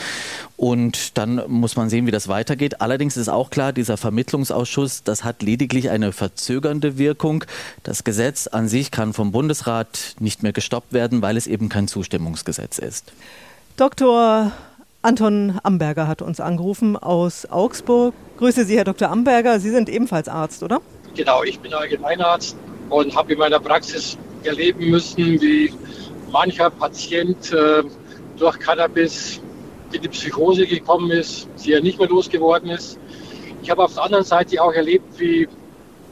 Und 0.57 1.17
dann 1.17 1.41
muss 1.47 1.75
man 1.75 1.89
sehen, 1.89 2.05
wie 2.07 2.11
das 2.11 2.27
weitergeht. 2.27 2.81
Allerdings 2.81 3.17
ist 3.17 3.29
auch 3.29 3.49
klar, 3.49 3.73
dieser 3.73 3.97
Vermittlungsausschuss, 3.97 5.03
das 5.03 5.23
hat 5.23 5.41
lediglich 5.41 5.89
eine 5.89 6.11
verzögernde 6.11 6.97
Wirkung. 6.97 7.43
Das 7.83 8.03
Gesetz 8.03 8.47
an 8.47 8.67
sich 8.67 8.91
kann 8.91 9.13
vom 9.13 9.31
Bundesrat 9.31 10.15
nicht 10.19 10.43
mehr 10.43 10.53
gestoppt 10.53 10.93
werden, 10.93 11.21
weil 11.21 11.37
es 11.37 11.47
eben 11.47 11.69
kein 11.69 11.87
Zustimmungsgesetz 11.87 12.77
ist. 12.77 13.11
Dr. 13.75 14.51
Anton 15.01 15.59
Amberger 15.63 16.07
hat 16.07 16.21
uns 16.21 16.39
angerufen 16.39 16.95
aus 16.95 17.45
Augsburg. 17.45 18.13
Grüße 18.37 18.63
Sie, 18.63 18.77
Herr 18.77 18.85
Dr. 18.85 19.09
Amberger. 19.09 19.59
Sie 19.59 19.69
sind 19.69 19.89
ebenfalls 19.89 20.29
Arzt, 20.29 20.63
oder? 20.63 20.79
Genau, 21.15 21.43
ich 21.43 21.59
bin 21.59 21.73
Allgemeinarzt 21.73 22.55
und 22.89 23.15
habe 23.15 23.33
in 23.33 23.39
meiner 23.39 23.59
Praxis 23.59 24.17
erleben 24.43 24.89
müssen, 24.89 25.41
wie 25.41 25.73
mancher 26.33 26.71
Patient 26.71 27.53
äh, 27.53 27.83
durch 28.37 28.59
Cannabis 28.59 29.39
in 29.93 30.01
die 30.01 30.09
Psychose 30.09 30.65
gekommen 30.65 31.11
ist, 31.11 31.47
sie 31.55 31.71
ja 31.71 31.79
nicht 31.79 31.99
mehr 31.99 32.09
losgeworden 32.09 32.71
ist. 32.71 32.99
Ich 33.61 33.69
habe 33.69 33.83
auf 33.83 33.93
der 33.93 34.03
anderen 34.03 34.25
Seite 34.25 34.61
auch 34.61 34.73
erlebt, 34.73 35.05
wie 35.19 35.47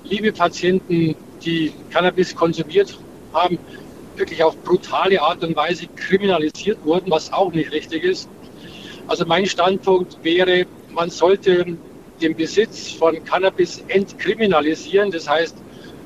liebe 0.03 0.31
Patienten, 0.31 1.15
die 1.43 1.73
Cannabis 1.89 2.35
konsumiert 2.35 2.97
haben, 3.33 3.57
wirklich 4.15 4.43
auf 4.43 4.55
brutale 4.57 5.19
Art 5.19 5.43
und 5.43 5.55
Weise 5.55 5.87
kriminalisiert 5.95 6.77
wurden, 6.85 7.09
was 7.09 7.33
auch 7.33 7.51
nicht 7.51 7.71
richtig 7.71 8.03
ist. 8.03 8.29
Also 9.07 9.25
mein 9.25 9.47
Standpunkt 9.47 10.23
wäre, 10.23 10.65
man 10.93 11.09
sollte 11.09 11.65
den 12.21 12.35
Besitz 12.35 12.91
von 12.91 13.23
Cannabis 13.23 13.83
entkriminalisieren. 13.87 15.09
Das 15.09 15.27
heißt, 15.27 15.57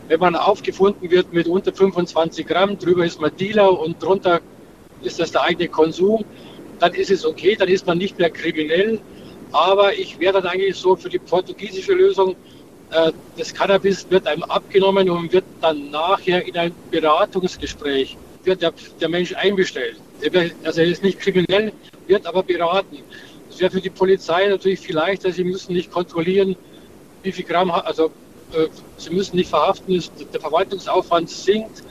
wenn 0.07 0.19
man 0.19 0.35
aufgefunden 0.35 1.09
wird 1.09 1.33
mit 1.33 1.47
unter 1.47 1.73
25 1.73 2.45
Gramm, 2.45 2.77
drüber 2.77 3.05
ist 3.05 3.19
man 3.19 3.35
Dealer 3.35 3.79
und 3.79 4.01
drunter 4.01 4.39
ist 5.01 5.19
das 5.19 5.31
der 5.31 5.43
eigene 5.43 5.69
Konsum, 5.69 6.25
dann 6.79 6.93
ist 6.93 7.11
es 7.11 7.25
okay, 7.25 7.55
dann 7.57 7.67
ist 7.67 7.85
man 7.87 7.97
nicht 7.97 8.17
mehr 8.17 8.29
kriminell. 8.29 8.99
Aber 9.51 9.97
ich 9.97 10.19
wäre 10.19 10.33
dann 10.33 10.47
eigentlich 10.47 10.75
so 10.75 10.95
für 10.95 11.09
die 11.09 11.19
portugiesische 11.19 11.93
Lösung, 11.93 12.35
äh, 12.91 13.11
das 13.37 13.53
Cannabis 13.53 14.05
wird 14.09 14.27
einem 14.27 14.43
abgenommen 14.43 15.09
und 15.09 15.31
wird 15.31 15.45
dann 15.61 15.89
nachher 15.91 16.45
in 16.45 16.57
ein 16.57 16.73
Beratungsgespräch, 16.91 18.17
wird 18.43 18.61
der, 18.61 18.73
der 18.99 19.09
Mensch 19.09 19.33
einbestellt. 19.35 19.97
Also 20.63 20.81
er 20.81 20.87
ist 20.87 21.03
nicht 21.03 21.19
kriminell, 21.19 21.71
wird 22.07 22.25
aber 22.25 22.43
beraten. 22.43 22.99
Das 23.49 23.59
wäre 23.59 23.71
für 23.71 23.81
die 23.81 23.89
Polizei 23.89 24.47
natürlich 24.47 24.79
viel 24.79 24.95
leichter. 24.95 25.31
Sie 25.31 25.43
müssen 25.43 25.73
nicht 25.73 25.91
kontrollieren, 25.91 26.55
wie 27.23 27.31
viel 27.31 27.45
Gramm, 27.45 27.71
also 27.71 28.11
sie 28.97 29.13
müssen 29.13 29.35
nicht 29.35 29.49
verhaften, 29.49 30.03
der 30.33 30.39
Verwaltungsaufwand 30.39 31.29
sinkt 31.29 31.83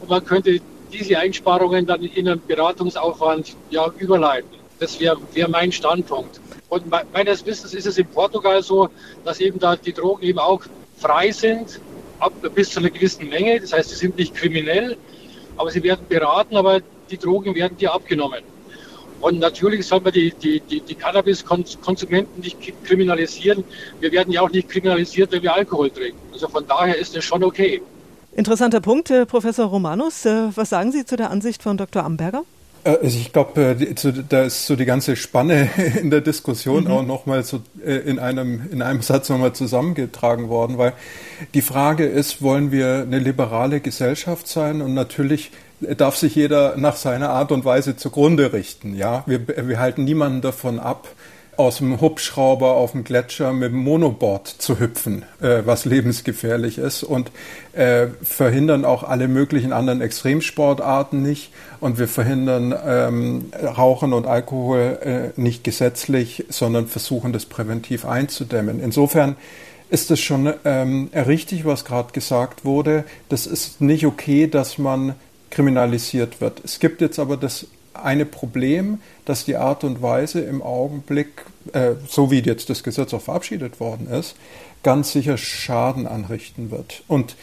und 0.00 0.10
man 0.10 0.24
könnte 0.24 0.60
diese 0.92 1.18
Einsparungen 1.18 1.86
dann 1.86 2.02
in 2.02 2.28
einen 2.28 2.42
Beratungsaufwand 2.46 3.56
ja, 3.70 3.90
überleiten. 3.98 4.50
Das 4.78 4.98
wäre 5.00 5.16
wär 5.32 5.48
mein 5.48 5.72
Standpunkt. 5.72 6.40
Und 6.68 6.84
meines 7.12 7.46
Wissens 7.46 7.74
ist 7.74 7.86
es 7.86 7.98
in 7.98 8.06
Portugal 8.08 8.62
so, 8.62 8.88
dass 9.24 9.40
eben 9.40 9.58
da 9.58 9.76
die 9.76 9.92
Drogen 9.92 10.22
eben 10.22 10.38
auch 10.38 10.62
frei 10.96 11.30
sind, 11.30 11.80
ab 12.18 12.32
bis 12.54 12.70
zu 12.70 12.80
einer 12.80 12.90
gewissen 12.90 13.28
Menge. 13.28 13.60
Das 13.60 13.72
heißt, 13.72 13.90
sie 13.90 13.96
sind 13.96 14.16
nicht 14.16 14.34
kriminell, 14.34 14.96
aber 15.56 15.70
sie 15.70 15.82
werden 15.82 16.06
beraten, 16.08 16.56
aber 16.56 16.80
die 17.10 17.18
Drogen 17.18 17.54
werden 17.54 17.76
dir 17.76 17.92
abgenommen. 17.92 18.42
Und 19.22 19.38
natürlich 19.38 19.86
soll 19.86 20.00
man 20.00 20.12
die, 20.12 20.32
die, 20.32 20.60
die, 20.60 20.80
die 20.80 20.94
Cannabis-Konsumenten 20.96 22.40
nicht 22.40 22.58
kriminalisieren. 22.84 23.62
Wir 24.00 24.10
werden 24.10 24.32
ja 24.32 24.40
auch 24.42 24.50
nicht 24.50 24.68
kriminalisiert, 24.68 25.30
wenn 25.30 25.42
wir 25.42 25.54
Alkohol 25.54 25.90
trinken. 25.90 26.18
Also 26.32 26.48
von 26.48 26.66
daher 26.66 26.98
ist 26.98 27.14
das 27.16 27.24
schon 27.24 27.44
okay. 27.44 27.80
Interessanter 28.34 28.80
Punkt, 28.80 29.10
äh, 29.10 29.24
Professor 29.24 29.66
Romanus. 29.66 30.26
Äh, 30.26 30.48
was 30.56 30.70
sagen 30.70 30.90
Sie 30.90 31.04
zu 31.04 31.16
der 31.16 31.30
Ansicht 31.30 31.62
von 31.62 31.76
Dr. 31.76 32.02
Amberger? 32.04 32.42
Also 32.82 33.16
ich 33.16 33.32
glaube, 33.32 33.76
da 34.28 34.42
ist 34.42 34.66
so 34.66 34.74
die 34.74 34.84
ganze 34.86 35.14
Spanne 35.14 35.70
in 36.00 36.10
der 36.10 36.20
Diskussion 36.20 36.84
mhm. 36.84 36.90
auch 36.90 37.02
nochmal 37.04 37.44
so 37.44 37.60
in 37.84 38.18
einem, 38.18 38.68
in 38.72 38.82
einem 38.82 39.02
Satz 39.02 39.28
nochmal 39.28 39.52
zusammengetragen 39.52 40.48
worden, 40.48 40.78
weil 40.78 40.94
die 41.54 41.62
Frage 41.62 42.06
ist, 42.06 42.42
wollen 42.42 42.72
wir 42.72 43.02
eine 43.02 43.20
liberale 43.20 43.78
Gesellschaft 43.78 44.48
sein? 44.48 44.82
Und 44.82 44.94
natürlich 44.94 45.52
darf 45.96 46.16
sich 46.16 46.34
jeder 46.34 46.76
nach 46.76 46.96
seiner 46.96 47.30
Art 47.30 47.52
und 47.52 47.64
Weise 47.64 47.96
zugrunde 47.96 48.52
richten. 48.52 48.96
Ja, 48.96 49.24
wir, 49.26 49.46
wir 49.68 49.78
halten 49.78 50.04
niemanden 50.04 50.40
davon 50.40 50.78
ab, 50.78 51.08
aus 51.56 51.78
dem 51.78 52.00
Hubschrauber 52.00 52.74
auf 52.74 52.92
dem 52.92 53.04
Gletscher 53.04 53.52
mit 53.52 53.72
dem 53.72 53.80
Monoboard 53.80 54.48
zu 54.48 54.80
hüpfen, 54.80 55.24
äh, 55.40 55.62
was 55.64 55.84
lebensgefährlich 55.84 56.78
ist 56.78 57.02
und 57.02 57.30
äh, 57.72 58.06
verhindern 58.22 58.84
auch 58.84 59.02
alle 59.02 59.28
möglichen 59.28 59.72
anderen 59.72 60.00
Extremsportarten 60.00 61.22
nicht 61.22 61.52
und 61.80 61.98
wir 61.98 62.08
verhindern 62.08 62.74
ähm, 62.86 63.52
Rauchen 63.62 64.14
und 64.14 64.26
Alkohol 64.26 65.32
äh, 65.36 65.40
nicht 65.40 65.62
gesetzlich, 65.62 66.46
sondern 66.48 66.86
versuchen 66.86 67.32
das 67.34 67.44
präventiv 67.44 68.06
einzudämmen. 68.06 68.80
Insofern 68.82 69.36
ist 69.90 70.10
es 70.10 70.20
schon 70.20 70.54
ähm, 70.64 71.10
richtig, 71.14 71.66
was 71.66 71.84
gerade 71.84 72.12
gesagt 72.12 72.64
wurde. 72.64 73.04
Das 73.28 73.46
ist 73.46 73.82
nicht 73.82 74.06
okay, 74.06 74.46
dass 74.46 74.78
man 74.78 75.16
kriminalisiert 75.52 76.40
wird. 76.40 76.62
Es 76.64 76.80
gibt 76.80 77.00
jetzt 77.00 77.18
aber 77.18 77.36
das 77.36 77.66
eine 77.94 78.24
Problem, 78.24 79.00
dass 79.26 79.44
die 79.44 79.56
Art 79.56 79.84
und 79.84 80.00
Weise 80.00 80.40
im 80.40 80.62
Augenblick, 80.62 81.44
äh, 81.74 81.92
so 82.08 82.30
wie 82.30 82.40
jetzt 82.40 82.70
das 82.70 82.82
Gesetz 82.82 83.12
auch 83.12 83.20
verabschiedet 83.20 83.78
worden 83.78 84.08
ist, 84.08 84.34
ganz 84.82 85.12
sicher 85.12 85.36
Schaden 85.36 86.06
anrichten 86.06 86.70
wird. 86.70 87.04
Und 87.06 87.36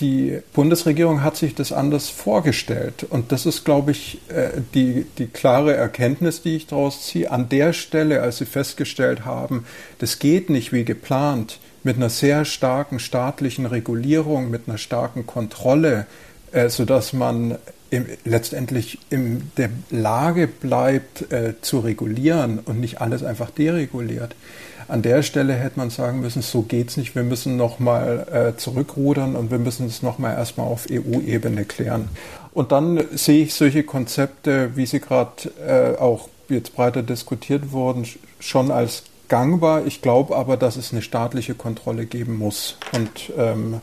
die 0.00 0.40
Bundesregierung 0.54 1.22
hat 1.22 1.36
sich 1.36 1.54
das 1.54 1.72
anders 1.72 2.08
vorgestellt. 2.08 3.04
Und 3.08 3.32
das 3.32 3.44
ist, 3.44 3.64
glaube 3.64 3.90
ich, 3.90 4.20
äh, 4.28 4.60
die, 4.74 5.06
die 5.18 5.26
klare 5.26 5.74
Erkenntnis, 5.74 6.42
die 6.42 6.56
ich 6.56 6.68
daraus 6.68 7.06
ziehe. 7.06 7.30
An 7.30 7.48
der 7.48 7.72
Stelle, 7.72 8.22
als 8.22 8.38
sie 8.38 8.46
festgestellt 8.46 9.24
haben, 9.24 9.66
das 9.98 10.20
geht 10.20 10.48
nicht 10.48 10.72
wie 10.72 10.84
geplant, 10.84 11.58
mit 11.84 11.96
einer 11.96 12.10
sehr 12.10 12.44
starken 12.44 12.98
staatlichen 12.98 13.66
Regulierung, 13.66 14.50
mit 14.50 14.68
einer 14.68 14.78
starken 14.78 15.26
Kontrolle, 15.26 16.06
äh, 16.52 16.68
sodass 16.68 17.12
man 17.12 17.58
im, 17.90 18.06
letztendlich 18.24 18.98
in 19.10 19.50
der 19.56 19.70
Lage 19.90 20.46
bleibt, 20.46 21.32
äh, 21.32 21.54
zu 21.60 21.80
regulieren 21.80 22.58
und 22.58 22.80
nicht 22.80 23.00
alles 23.00 23.22
einfach 23.22 23.50
dereguliert. 23.50 24.34
An 24.88 25.02
der 25.02 25.22
Stelle 25.22 25.52
hätte 25.52 25.78
man 25.78 25.90
sagen 25.90 26.20
müssen, 26.20 26.40
so 26.40 26.62
geht's 26.62 26.96
nicht, 26.96 27.14
wir 27.14 27.22
müssen 27.22 27.56
nochmal 27.56 28.26
äh, 28.54 28.58
zurückrudern 28.58 29.36
und 29.36 29.50
wir 29.50 29.58
müssen 29.58 29.86
es 29.86 30.02
nochmal 30.02 30.34
erstmal 30.34 30.66
auf 30.66 30.86
EU-Ebene 30.90 31.66
klären. 31.66 32.08
Und 32.52 32.72
dann 32.72 33.02
sehe 33.12 33.44
ich 33.44 33.54
solche 33.54 33.84
Konzepte, 33.84 34.76
wie 34.76 34.86
sie 34.86 35.00
gerade 35.00 35.50
äh, 35.66 36.00
auch 36.00 36.28
jetzt 36.48 36.74
breiter 36.74 37.02
diskutiert 37.02 37.72
wurden, 37.72 38.06
schon 38.40 38.70
als 38.70 39.02
gangbar. 39.28 39.86
Ich 39.86 40.00
glaube 40.00 40.34
aber, 40.36 40.56
dass 40.56 40.76
es 40.76 40.92
eine 40.92 41.02
staatliche 41.02 41.54
Kontrolle 41.54 42.06
geben 42.06 42.38
muss. 42.38 42.78
Und 42.92 43.30
ähm, 43.36 43.80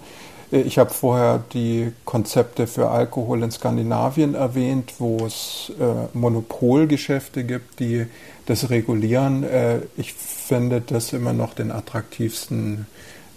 ich 0.62 0.78
habe 0.78 0.92
vorher 0.92 1.44
die 1.54 1.92
Konzepte 2.06 2.68
für 2.68 2.90
Alkohol 2.90 3.44
in 3.44 3.52
Skandinavien 3.52 4.36
erwähnt, 4.36 4.94
wo 5.00 5.26
es 5.26 5.72
äh, 5.80 6.18
Monopolgeschäfte 6.18 7.44
gibt, 7.44 7.80
die 7.80 8.06
das 8.46 8.70
regulieren. 8.70 9.44
Äh, 9.44 9.80
ich 9.98 10.14
finde 10.14 10.82
das 10.82 11.14
immer 11.14 11.34
noch 11.34 11.54
den 11.54 11.72
attraktivsten 11.72 12.88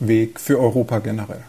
Weg 0.01 0.39
für 0.39 0.61
Europa 0.61 1.01
generell. 1.01 1.43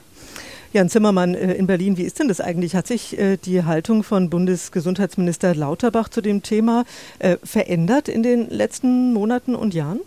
Jan 0.72 0.90
Zimmermann 0.90 1.34
äh, 1.34 1.54
in 1.54 1.68
Berlin, 1.68 1.98
wie 1.98 2.04
ist 2.04 2.20
denn 2.20 2.28
das 2.28 2.42
eigentlich? 2.42 2.76
Hat 2.76 2.86
sich 2.86 3.18
äh, 3.18 3.38
die 3.38 3.64
Haltung 3.64 4.04
von 4.04 4.30
Bundesgesundheitsminister 4.30 5.56
Lauterbach 5.56 6.10
zu 6.10 6.22
dem 6.22 6.44
Thema 6.44 6.86
äh, 7.18 7.38
verändert 7.44 8.08
in 8.08 8.22
den 8.22 8.50
letzten 8.50 9.14
Monaten 9.14 9.56
und 9.56 9.74
Jahren? 9.74 10.00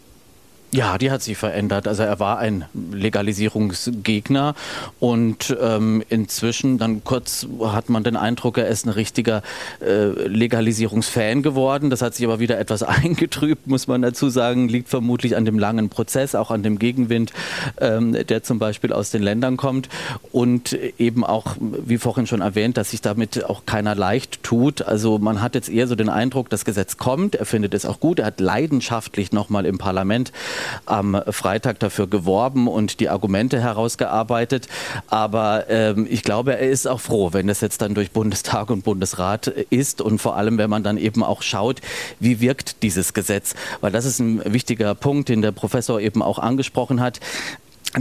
Ja, 0.75 0.97
die 0.97 1.11
hat 1.11 1.23
sich 1.23 1.37
verändert. 1.37 1.87
Also 1.87 2.03
er 2.03 2.19
war 2.19 2.39
ein 2.39 2.65
Legalisierungsgegner 2.73 4.55
und 5.01 5.55
ähm, 5.61 6.03
inzwischen 6.09 6.79
dann 6.79 7.05
kurz 7.05 7.47
hat 7.63 7.91
man 7.91 8.05
den 8.05 8.17
Eindruck, 8.17 8.57
er 8.57 8.69
ist 8.69 8.87
ein 8.87 8.89
richtiger 8.89 9.43
äh, 9.83 10.07
Legalisierungsfan 10.27 11.43
geworden. 11.43 11.91
Das 11.91 12.01
hat 12.01 12.15
sich 12.15 12.25
aber 12.25 12.41
wieder 12.41 12.59
etwas 12.59 12.83
eingetrübt, 12.83 13.67
muss 13.67 13.87
man 13.87 14.01
dazu 14.01 14.31
sagen. 14.31 14.67
Liegt 14.67 14.89
vermutlich 14.89 15.37
an 15.37 15.45
dem 15.45 15.59
langen 15.59 15.91
Prozess, 15.91 16.35
auch 16.35 16.51
an 16.51 16.63
dem 16.63 16.79
Gegenwind, 16.79 17.35
ähm, 17.79 18.17
der 18.27 18.43
zum 18.43 18.59
Beispiel 18.59 18.95
aus 18.95 19.11
den 19.11 19.23
Ländern 19.23 19.59
kommt 19.59 19.91
und 20.33 20.73
eben 20.99 21.23
auch, 21.23 21.55
wie 21.61 21.99
vorhin 21.99 22.27
schon 22.27 22.41
erwähnt, 22.41 22.79
dass 22.79 22.93
sich 22.93 23.03
damit 23.03 23.45
auch 23.45 23.67
keiner 23.67 23.95
leicht 23.95 24.43
tut. 24.43 24.81
Also 24.81 25.19
man 25.19 25.43
hat 25.43 25.55
jetzt 25.55 25.69
eher 25.69 25.87
so 25.87 25.97
den 25.97 26.09
Eindruck, 26.09 26.49
das 26.49 26.65
Gesetz 26.65 26.97
kommt, 26.97 27.35
er 27.35 27.45
findet 27.45 27.75
es 27.75 27.85
auch 27.85 28.01
gut, 28.01 28.21
er 28.21 28.27
hat 28.27 28.41
leidenschaftlich 28.41 29.33
nochmal 29.33 29.67
im 29.67 29.77
Parlament 29.77 30.33
am 30.87 31.21
Freitag 31.31 31.79
dafür 31.81 32.07
geworben 32.07 32.69
und 32.69 33.01
die 33.01 33.09
Argumente 33.09 33.61
herausgearbeitet. 33.61 34.69
Aber 35.09 35.65
ähm, 35.69 36.07
ich 36.09 36.23
glaube, 36.23 36.57
er 36.59 36.69
ist 36.69 36.87
auch 36.87 37.01
froh, 37.01 37.33
wenn 37.33 37.47
das 37.47 37.61
jetzt 37.61 37.83
dann 37.83 37.95
durch 37.95 38.11
Bundestag 38.11 38.71
und 38.71 38.85
Bundesrat 38.85 39.47
ist 39.47 40.01
und 40.01 40.19
vor 40.19 40.37
allem, 40.37 40.59
wenn 40.59 40.71
man 40.71 40.83
dann 40.83 40.97
eben 40.97 41.23
auch 41.23 41.43
schaut, 41.43 41.81
wie 42.21 42.41
wirkt 42.41 42.83
dieses 42.83 43.15
Gesetz. 43.15 43.55
Weil 43.81 43.93
das 43.93 44.05
ist 44.05 44.19
ein 44.19 44.43
wichtiger 44.53 44.95
Punkt, 44.95 45.29
den 45.29 45.43
der 45.43 45.53
Professor 45.53 46.01
eben 46.01 46.23
auch 46.23 46.39
angesprochen 46.39 47.01
hat 47.01 47.21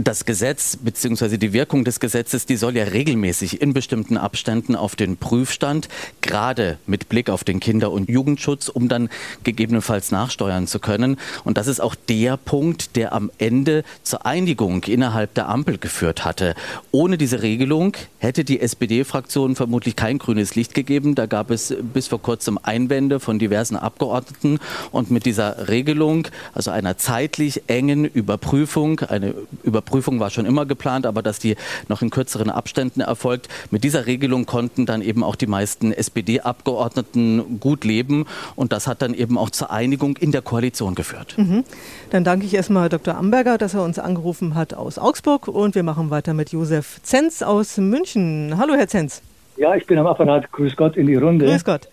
das 0.00 0.24
Gesetz 0.24 0.76
bzw. 0.76 1.36
die 1.36 1.52
Wirkung 1.52 1.84
des 1.84 2.00
Gesetzes, 2.00 2.46
die 2.46 2.56
soll 2.56 2.76
ja 2.76 2.84
regelmäßig 2.84 3.60
in 3.60 3.74
bestimmten 3.74 4.16
Abständen 4.16 4.74
auf 4.74 4.96
den 4.96 5.18
Prüfstand, 5.18 5.88
gerade 6.22 6.78
mit 6.86 7.10
Blick 7.10 7.28
auf 7.28 7.44
den 7.44 7.60
Kinder- 7.60 7.92
und 7.92 8.08
Jugendschutz, 8.08 8.68
um 8.68 8.88
dann 8.88 9.10
gegebenenfalls 9.44 10.10
nachsteuern 10.10 10.66
zu 10.66 10.78
können. 10.78 11.18
Und 11.44 11.58
das 11.58 11.66
ist 11.66 11.80
auch 11.80 11.94
der 11.94 12.38
Punkt, 12.38 12.96
der 12.96 13.12
am 13.12 13.30
Ende 13.36 13.84
zur 14.02 14.24
Einigung 14.24 14.82
innerhalb 14.84 15.34
der 15.34 15.50
Ampel 15.50 15.76
geführt 15.76 16.24
hatte. 16.24 16.54
Ohne 16.90 17.18
diese 17.18 17.42
Regelung 17.42 17.94
hätte 18.18 18.44
die 18.44 18.60
SPD-Fraktion 18.60 19.56
vermutlich 19.56 19.94
kein 19.94 20.16
grünes 20.16 20.54
Licht 20.54 20.72
gegeben. 20.72 21.14
Da 21.14 21.26
gab 21.26 21.50
es 21.50 21.74
bis 21.92 22.08
vor 22.08 22.22
kurzem 22.22 22.58
Einwände 22.62 23.20
von 23.20 23.38
diversen 23.38 23.76
Abgeordneten. 23.76 24.58
Und 24.90 25.10
mit 25.10 25.26
dieser 25.26 25.68
Regelung, 25.68 26.28
also 26.54 26.70
einer 26.70 26.96
zeitlich 26.96 27.64
engen 27.66 28.06
Überprüfung, 28.06 29.00
eine 29.00 29.34
Überprüfung 29.62 29.81
Überprüfung 29.82 30.20
war 30.20 30.30
schon 30.30 30.46
immer 30.46 30.64
geplant, 30.64 31.06
aber 31.06 31.22
dass 31.22 31.38
die 31.38 31.56
noch 31.88 32.02
in 32.02 32.10
kürzeren 32.10 32.50
Abständen 32.50 33.00
erfolgt. 33.00 33.48
Mit 33.70 33.82
dieser 33.82 34.06
Regelung 34.06 34.46
konnten 34.46 34.86
dann 34.86 35.02
eben 35.02 35.24
auch 35.24 35.34
die 35.34 35.48
meisten 35.48 35.92
SPD-Abgeordneten 35.92 37.58
gut 37.58 37.84
leben 37.84 38.26
und 38.54 38.72
das 38.72 38.86
hat 38.86 39.02
dann 39.02 39.12
eben 39.12 39.36
auch 39.36 39.50
zur 39.50 39.70
Einigung 39.70 40.16
in 40.16 40.30
der 40.30 40.42
Koalition 40.42 40.94
geführt. 40.94 41.34
Mhm. 41.36 41.64
Dann 42.10 42.22
danke 42.22 42.46
ich 42.46 42.54
erstmal 42.54 42.88
Dr. 42.88 43.16
Amberger, 43.16 43.58
dass 43.58 43.74
er 43.74 43.82
uns 43.82 43.98
angerufen 43.98 44.54
hat 44.54 44.72
aus 44.72 44.98
Augsburg 44.98 45.48
und 45.48 45.74
wir 45.74 45.82
machen 45.82 46.10
weiter 46.10 46.32
mit 46.32 46.52
Josef 46.52 47.00
Zenz 47.02 47.42
aus 47.42 47.78
München. 47.78 48.54
Hallo, 48.56 48.74
Herr 48.74 48.88
Zenz. 48.88 49.22
Ja, 49.56 49.74
ich 49.74 49.86
bin 49.86 49.98
am 49.98 50.06
Apparat. 50.06 50.50
Grüß 50.52 50.76
Gott 50.76 50.96
in 50.96 51.08
die 51.08 51.16
Runde. 51.16 51.46
Grüß 51.46 51.64
Gott. 51.64 51.88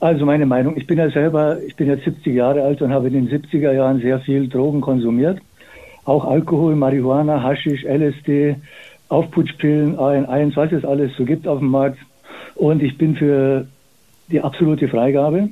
Also 0.00 0.26
meine 0.26 0.44
Meinung, 0.44 0.76
ich 0.76 0.86
bin 0.86 0.98
ja 0.98 1.08
selber, 1.10 1.58
ich 1.66 1.76
bin 1.76 1.88
jetzt 1.88 2.04
70 2.04 2.34
Jahre 2.34 2.62
alt 2.62 2.82
und 2.82 2.92
habe 2.92 3.06
in 3.06 3.14
den 3.14 3.28
70er 3.28 3.72
Jahren 3.72 4.00
sehr 4.00 4.20
viel 4.20 4.48
Drogen 4.48 4.80
konsumiert. 4.80 5.40
Auch 6.04 6.24
Alkohol, 6.24 6.76
Marihuana, 6.76 7.42
Haschisch, 7.42 7.84
LSD, 7.84 8.56
Aufputschpillen, 9.08 9.96
AN1, 9.96 10.56
was 10.56 10.72
es 10.72 10.84
alles 10.84 11.12
so 11.16 11.24
gibt 11.24 11.46
auf 11.46 11.60
dem 11.60 11.68
Markt. 11.68 11.98
Und 12.54 12.82
ich 12.82 12.98
bin 12.98 13.16
für 13.16 13.66
die 14.30 14.40
absolute 14.40 14.88
Freigabe. 14.88 15.50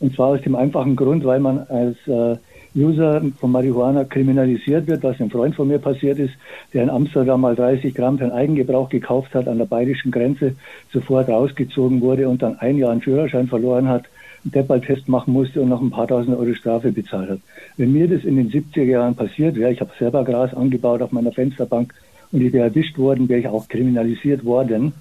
Und 0.00 0.14
zwar 0.14 0.28
aus 0.28 0.42
dem 0.42 0.56
einfachen 0.56 0.96
Grund, 0.96 1.24
weil 1.24 1.40
man 1.40 1.60
als 1.68 1.96
äh, 2.06 2.36
User 2.76 3.22
von 3.38 3.52
Marihuana 3.52 4.04
kriminalisiert 4.04 4.86
wird, 4.88 5.02
was 5.04 5.20
einem 5.20 5.30
Freund 5.30 5.54
von 5.54 5.68
mir 5.68 5.78
passiert 5.78 6.18
ist, 6.18 6.34
der 6.72 6.82
in 6.82 6.90
Amsterdam 6.90 7.40
mal 7.40 7.54
30 7.54 7.94
Gramm 7.94 8.18
für 8.18 8.24
den 8.24 8.32
Eigengebrauch 8.32 8.88
gekauft 8.88 9.34
hat, 9.34 9.46
an 9.46 9.58
der 9.58 9.66
bayerischen 9.66 10.10
Grenze 10.10 10.56
sofort 10.92 11.28
rausgezogen 11.28 12.00
wurde 12.00 12.28
und 12.28 12.42
dann 12.42 12.58
ein 12.58 12.76
Jahr 12.76 12.90
einen 12.90 13.00
Führerschein 13.00 13.46
verloren 13.46 13.88
hat, 13.88 14.02
einen 14.02 14.13
Deppal-Test 14.44 15.08
machen 15.08 15.32
musste 15.32 15.60
und 15.60 15.68
noch 15.68 15.80
ein 15.80 15.90
paar 15.90 16.06
tausend 16.06 16.36
Euro 16.36 16.54
Strafe 16.54 16.92
bezahlt 16.92 17.30
hat. 17.30 17.38
Wenn 17.76 17.92
mir 17.92 18.08
das 18.08 18.24
in 18.24 18.36
den 18.36 18.50
70er 18.50 18.84
Jahren 18.84 19.14
passiert 19.14 19.56
wäre, 19.56 19.72
ich 19.72 19.80
habe 19.80 19.90
selber 19.98 20.24
Gras 20.24 20.54
angebaut 20.54 21.02
auf 21.02 21.12
meiner 21.12 21.32
Fensterbank 21.32 21.94
und 22.32 22.42
ich 22.42 22.52
wäre 22.52 22.68
erwischt 22.68 22.98
worden, 22.98 23.28
wäre 23.28 23.40
ich 23.40 23.48
auch 23.48 23.68
kriminalisiert 23.68 24.44
worden. 24.44 24.92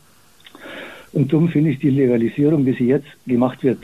Und 1.11 1.31
darum 1.31 1.49
finde 1.49 1.71
ich 1.71 1.79
die 1.79 1.89
Legalisierung, 1.89 2.65
wie 2.65 2.73
sie 2.73 2.87
jetzt 2.87 3.07
gemacht 3.27 3.63
wird, 3.63 3.79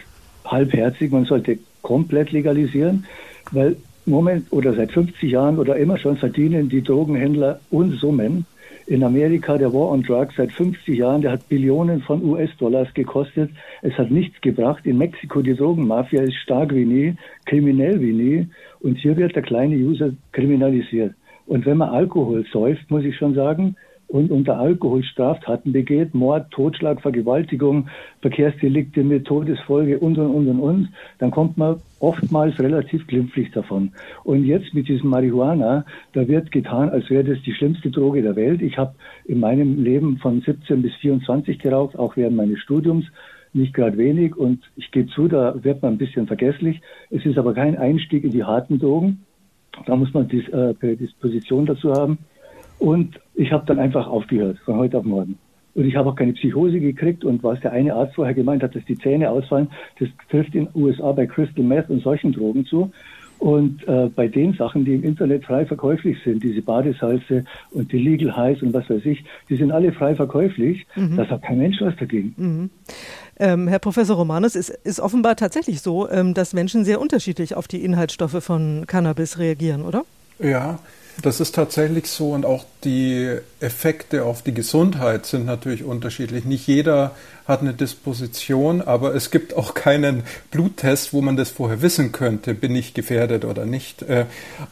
halbherzig. 0.45 1.11
Man 1.11 1.25
sollte 1.25 1.59
komplett 1.81 2.31
legalisieren 2.31 3.05
weil 3.51 3.75
Moment 4.05 4.47
oder 4.51 4.73
seit 4.73 4.91
50 4.91 5.31
Jahren 5.31 5.59
oder 5.59 5.75
immer 5.77 5.97
schon 5.97 6.17
verdienen 6.17 6.69
die 6.69 6.81
Drogenhändler 6.81 7.59
Unsummen. 7.69 8.45
In 8.89 9.03
Amerika 9.03 9.55
der 9.55 9.71
War 9.71 9.91
on 9.91 10.01
Drugs 10.01 10.33
seit 10.35 10.51
50 10.51 10.97
Jahren, 10.97 11.21
der 11.21 11.33
hat 11.33 11.47
Billionen 11.47 12.01
von 12.01 12.23
US-Dollars 12.23 12.91
gekostet. 12.95 13.51
Es 13.83 13.95
hat 13.99 14.09
nichts 14.09 14.41
gebracht. 14.41 14.83
In 14.87 14.97
Mexiko 14.97 15.43
die 15.43 15.53
Drogenmafia 15.53 16.23
ist 16.23 16.33
stark 16.37 16.73
wie 16.73 16.85
nie, 16.85 17.15
kriminell 17.45 18.01
wie 18.01 18.13
nie. 18.13 18.47
Und 18.79 18.97
hier 18.97 19.15
wird 19.15 19.35
der 19.35 19.43
kleine 19.43 19.75
User 19.75 20.09
kriminalisiert. 20.31 21.13
Und 21.45 21.67
wenn 21.67 21.77
man 21.77 21.89
Alkohol 21.89 22.47
säuft, 22.51 22.89
muss 22.89 23.03
ich 23.03 23.15
schon 23.15 23.35
sagen, 23.35 23.75
und 24.09 24.31
unter 24.31 24.59
Alkohol 24.59 25.03
Straftaten 25.03 25.71
begeht, 25.71 26.15
Mord, 26.15 26.49
Totschlag, 26.51 26.99
Vergewaltigung, 27.01 27.87
Verkehrsdelikte 28.21 29.03
mit 29.03 29.25
Todesfolge 29.25 29.99
und, 29.99 30.17
und, 30.17 30.31
und, 30.33 30.47
und, 30.47 30.59
und, 30.59 30.89
dann 31.19 31.29
kommt 31.29 31.57
man 31.57 31.77
oftmals 31.99 32.59
relativ 32.59 33.05
glimpflich 33.05 33.51
davon. 33.51 33.91
Und 34.23 34.45
jetzt 34.45 34.73
mit 34.73 34.87
diesem 34.87 35.09
Marihuana, 35.11 35.85
da 36.13 36.27
wird 36.27 36.51
getan, 36.51 36.89
als 36.89 37.09
wäre 37.09 37.23
das 37.23 37.41
die 37.43 37.53
schlimmste 37.53 37.91
Droge 37.91 38.23
der 38.23 38.35
Welt. 38.35 38.63
Ich 38.63 38.77
habe 38.77 38.95
in 39.25 39.39
meinem 39.39 39.83
Leben 39.83 40.17
von 40.17 40.41
17 40.41 40.81
bis 40.81 40.93
24 40.95 41.59
geraucht, 41.59 41.97
auch 41.97 42.17
während 42.17 42.35
meines 42.35 42.59
Studiums 42.59 43.05
nicht 43.53 43.73
gerade 43.73 43.97
wenig 43.97 44.35
und 44.35 44.59
ich 44.75 44.91
gebe 44.91 45.09
zu, 45.09 45.27
da 45.27 45.63
wird 45.63 45.81
man 45.81 45.93
ein 45.93 45.97
bisschen 45.97 46.27
vergesslich. 46.27 46.81
Es 47.09 47.25
ist 47.25 47.37
aber 47.37 47.53
kein 47.53 47.77
Einstieg 47.77 48.23
in 48.23 48.31
die 48.31 48.43
harten 48.43 48.79
Drogen. 48.79 49.25
Da 49.85 49.95
muss 49.95 50.13
man 50.13 50.27
die 50.27 50.39
äh, 50.51 50.95
Disposition 50.95 51.65
dazu 51.65 51.93
haben. 51.93 52.19
Und 52.79 53.19
ich 53.35 53.51
habe 53.51 53.65
dann 53.65 53.77
einfach 53.77 54.07
aufgehört, 54.07 54.57
von 54.65 54.77
heute 54.77 54.97
auf 54.97 55.05
morgen. 55.05 55.37
Und 55.75 55.85
ich 55.85 55.95
habe 55.95 56.09
auch 56.09 56.15
keine 56.15 56.33
Psychose 56.33 56.79
gekriegt. 56.79 57.23
Und 57.23 57.43
was 57.43 57.59
der 57.59 57.73
eine 57.73 57.93
Arzt 57.93 58.15
vorher 58.15 58.33
gemeint 58.33 58.63
hat, 58.63 58.75
dass 58.75 58.85
die 58.85 58.97
Zähne 58.97 59.29
ausfallen, 59.29 59.69
das 59.99 60.09
trifft 60.29 60.55
in 60.55 60.65
den 60.65 60.81
USA 60.81 61.11
bei 61.11 61.27
Crystal 61.27 61.63
Meth 61.63 61.89
und 61.89 62.01
solchen 62.01 62.31
Drogen 62.31 62.65
zu. 62.65 62.91
Und 63.39 63.87
äh, 63.87 64.09
bei 64.13 64.27
den 64.27 64.53
Sachen, 64.53 64.83
die 64.83 64.95
im 64.95 65.03
Internet 65.03 65.45
frei 65.45 65.65
verkäuflich 65.65 66.17
sind, 66.25 66.43
diese 66.43 66.61
Badesalze 66.61 67.45
und 67.71 67.89
die 67.89 67.97
Legal 67.97 68.35
Highs 68.35 68.61
und 68.61 68.73
was 68.73 68.89
weiß 68.89 69.05
ich, 69.05 69.23
die 69.47 69.55
sind 69.55 69.71
alle 69.71 69.93
frei 69.93 70.13
verkäuflich. 70.13 70.85
Mhm. 70.95 71.15
Da 71.15 71.25
sagt 71.25 71.45
kein 71.45 71.59
Mensch 71.59 71.79
was 71.79 71.95
dagegen. 71.95 72.33
Mhm. 72.35 72.69
Ähm, 73.39 73.69
Herr 73.69 73.79
Professor 73.79 74.17
Romanus, 74.17 74.55
es 74.55 74.67
ist 74.67 74.99
offenbar 74.99 75.37
tatsächlich 75.37 75.79
so, 75.79 76.09
ähm, 76.09 76.33
dass 76.33 76.53
Menschen 76.53 76.83
sehr 76.83 76.99
unterschiedlich 76.99 77.55
auf 77.55 77.69
die 77.69 77.81
Inhaltsstoffe 77.85 78.43
von 78.43 78.83
Cannabis 78.87 79.39
reagieren, 79.39 79.83
oder? 79.83 80.03
Ja, 80.39 80.79
das 81.21 81.39
ist 81.39 81.55
tatsächlich 81.55 82.07
so 82.07 82.31
und 82.31 82.45
auch 82.45 82.65
die 82.83 83.37
Effekte 83.59 84.23
auf 84.23 84.41
die 84.41 84.53
Gesundheit 84.53 85.25
sind 85.25 85.45
natürlich 85.45 85.83
unterschiedlich. 85.83 86.45
Nicht 86.45 86.67
jeder 86.67 87.15
hat 87.47 87.61
eine 87.61 87.73
Disposition, 87.73 88.81
aber 88.81 89.15
es 89.15 89.31
gibt 89.31 89.55
auch 89.55 89.73
keinen 89.73 90.23
Bluttest, 90.51 91.13
wo 91.13 91.21
man 91.21 91.35
das 91.35 91.49
vorher 91.49 91.81
wissen 91.81 92.11
könnte, 92.11 92.53
bin 92.53 92.75
ich 92.75 92.93
gefährdet 92.93 93.43
oder 93.45 93.65
nicht. 93.65 94.03
Äh, 94.03 94.25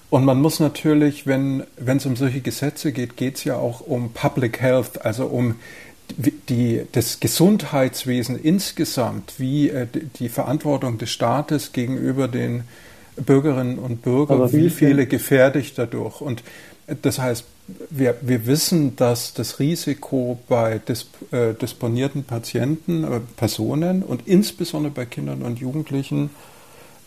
und 0.10 0.26
man 0.26 0.41
muss 0.41 0.60
natürlich, 0.60 1.26
wenn 1.26 1.64
es 1.86 2.06
um 2.06 2.16
solche 2.16 2.41
Gesetze 2.41 2.91
geht, 2.91 3.18
geht 3.18 3.38
es 3.38 3.43
ja 3.43 3.56
auch 3.56 3.82
um 3.82 4.12
Public 4.14 4.62
Health, 4.62 5.06
also 5.06 5.26
um 5.26 5.56
die, 6.16 6.84
das 6.91 7.20
Gesundheitswesen 7.20 8.39
insgesamt, 8.41 9.34
wie 9.38 9.70
äh, 9.70 9.88
die 10.20 10.30
Verantwortung 10.30 10.98
des 10.98 11.10
Staates 11.12 11.74
gegenüber 11.74 12.28
den 12.28 12.64
Bürgerinnen 13.26 13.80
und 13.80 14.01
Bürger, 14.01 14.51
wie, 14.51 14.65
wie 14.65 14.70
viele 14.70 15.07
gefährdet 15.07 15.78
dadurch. 15.78 16.22
Und 16.22 16.43
das 17.01 17.20
heißt, 17.20 17.45
wir, 17.89 18.15
wir 18.22 18.45
wissen, 18.45 18.95
dass 18.95 19.34
das 19.34 19.59
Risiko 19.59 20.39
bei 20.47 20.80
dis, 20.80 21.07
äh, 21.32 21.53
disponierten 21.53 22.24
Patienten, 22.24 23.03
äh, 23.03 23.20
Personen 23.36 24.03
und 24.03 24.28
insbesondere 24.28 24.93
bei 24.93 25.05
Kindern 25.05 25.41
und 25.41 25.59
Jugendlichen 25.59 26.30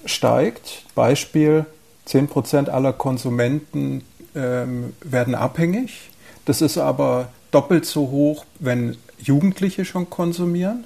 steigt. 0.04 0.84
Beispiel, 0.94 1.64
10 2.04 2.28
Prozent 2.28 2.68
aller 2.68 2.92
Konsumenten 2.92 4.02
ähm, 4.34 4.92
werden 5.02 5.34
abhängig. 5.34 6.10
Das 6.44 6.60
ist 6.60 6.76
aber 6.76 7.28
doppelt 7.50 7.86
so 7.86 8.10
hoch, 8.10 8.44
wenn 8.58 8.96
Jugendliche 9.18 9.84
schon 9.84 10.10
konsumieren. 10.10 10.84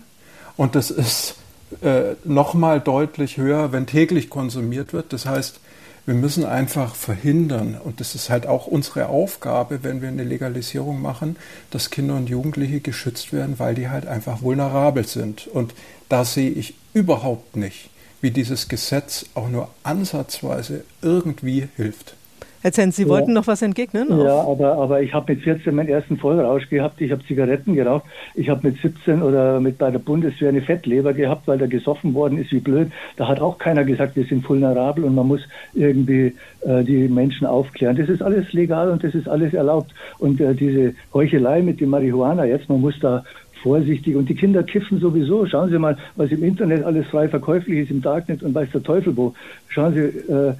Und 0.56 0.76
das 0.76 0.90
ist 0.90 1.36
äh, 1.82 2.14
nochmal 2.24 2.80
deutlich 2.80 3.36
höher, 3.36 3.72
wenn 3.72 3.86
täglich 3.86 4.30
konsumiert 4.30 4.92
wird. 4.92 5.12
Das 5.12 5.26
heißt, 5.26 5.60
wir 6.06 6.14
müssen 6.14 6.44
einfach 6.44 6.94
verhindern, 6.94 7.80
und 7.82 8.00
das 8.00 8.14
ist 8.14 8.28
halt 8.28 8.46
auch 8.46 8.66
unsere 8.66 9.08
Aufgabe, 9.08 9.82
wenn 9.82 10.02
wir 10.02 10.08
eine 10.08 10.24
Legalisierung 10.24 11.00
machen, 11.00 11.36
dass 11.70 11.90
Kinder 11.90 12.16
und 12.16 12.28
Jugendliche 12.28 12.80
geschützt 12.80 13.32
werden, 13.32 13.58
weil 13.58 13.74
die 13.74 13.88
halt 13.88 14.06
einfach 14.06 14.42
vulnerabel 14.42 15.06
sind. 15.06 15.46
Und 15.46 15.74
da 16.10 16.24
sehe 16.24 16.50
ich 16.50 16.74
überhaupt 16.92 17.56
nicht, 17.56 17.88
wie 18.20 18.30
dieses 18.30 18.68
Gesetz 18.68 19.26
auch 19.34 19.48
nur 19.48 19.70
ansatzweise 19.82 20.84
irgendwie 21.00 21.68
hilft. 21.76 22.16
Herr 22.64 22.72
Zenz, 22.72 22.96
Sie 22.96 23.02
ja. 23.02 23.08
wollten 23.10 23.34
noch 23.34 23.46
was 23.46 23.60
entgegnen? 23.60 24.08
Ja, 24.08 24.40
aber, 24.40 24.78
aber 24.78 25.02
ich 25.02 25.12
habe 25.12 25.34
mit 25.34 25.42
14 25.42 25.74
meinen 25.74 25.90
ersten 25.90 26.16
Vollrausch 26.16 26.70
gehabt. 26.70 26.98
Ich 27.02 27.10
habe 27.10 27.22
Zigaretten 27.26 27.74
geraucht. 27.74 28.06
Ich 28.34 28.48
habe 28.48 28.66
mit 28.66 28.80
17 28.80 29.20
oder 29.20 29.60
mit 29.60 29.76
bei 29.76 29.90
der 29.90 29.98
Bundeswehr 29.98 30.48
eine 30.48 30.62
Fettleber 30.62 31.12
gehabt, 31.12 31.46
weil 31.46 31.58
da 31.58 31.66
gesoffen 31.66 32.14
worden 32.14 32.38
ist, 32.38 32.52
wie 32.52 32.60
blöd. 32.60 32.90
Da 33.18 33.28
hat 33.28 33.38
auch 33.38 33.58
keiner 33.58 33.84
gesagt, 33.84 34.16
wir 34.16 34.24
sind 34.24 34.48
vulnerabel 34.48 35.04
und 35.04 35.14
man 35.14 35.28
muss 35.28 35.42
irgendwie 35.74 36.32
äh, 36.62 36.82
die 36.84 37.06
Menschen 37.06 37.46
aufklären. 37.46 37.96
Das 37.96 38.08
ist 38.08 38.22
alles 38.22 38.50
legal 38.54 38.88
und 38.88 39.04
das 39.04 39.14
ist 39.14 39.28
alles 39.28 39.52
erlaubt. 39.52 39.92
Und 40.18 40.40
äh, 40.40 40.54
diese 40.54 40.94
Heuchelei 41.12 41.60
mit 41.60 41.82
dem 41.82 41.90
Marihuana 41.90 42.46
jetzt, 42.46 42.70
man 42.70 42.80
muss 42.80 42.98
da 42.98 43.24
vorsichtig. 43.62 44.16
Und 44.16 44.30
die 44.30 44.36
Kinder 44.36 44.62
kiffen 44.62 45.00
sowieso. 45.00 45.44
Schauen 45.44 45.68
Sie 45.68 45.78
mal, 45.78 45.98
was 46.16 46.30
im 46.30 46.42
Internet 46.42 46.82
alles 46.82 47.06
frei 47.08 47.28
verkäuflich 47.28 47.80
ist, 47.80 47.90
im 47.90 48.00
Darknet 48.00 48.42
und 48.42 48.54
weiß 48.54 48.70
der 48.72 48.82
Teufel 48.82 49.14
wo. 49.18 49.34
Schauen 49.68 49.92
Sie, 49.92 50.00
äh, 50.00 50.54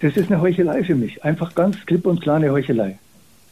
das 0.00 0.16
ist 0.16 0.30
eine 0.30 0.40
Heuchelei 0.40 0.82
für 0.84 0.94
mich. 0.94 1.24
Einfach 1.24 1.54
ganz 1.54 1.76
klipp 1.86 2.06
und 2.06 2.20
klar 2.20 2.36
eine 2.36 2.50
Heuchelei. 2.50 2.98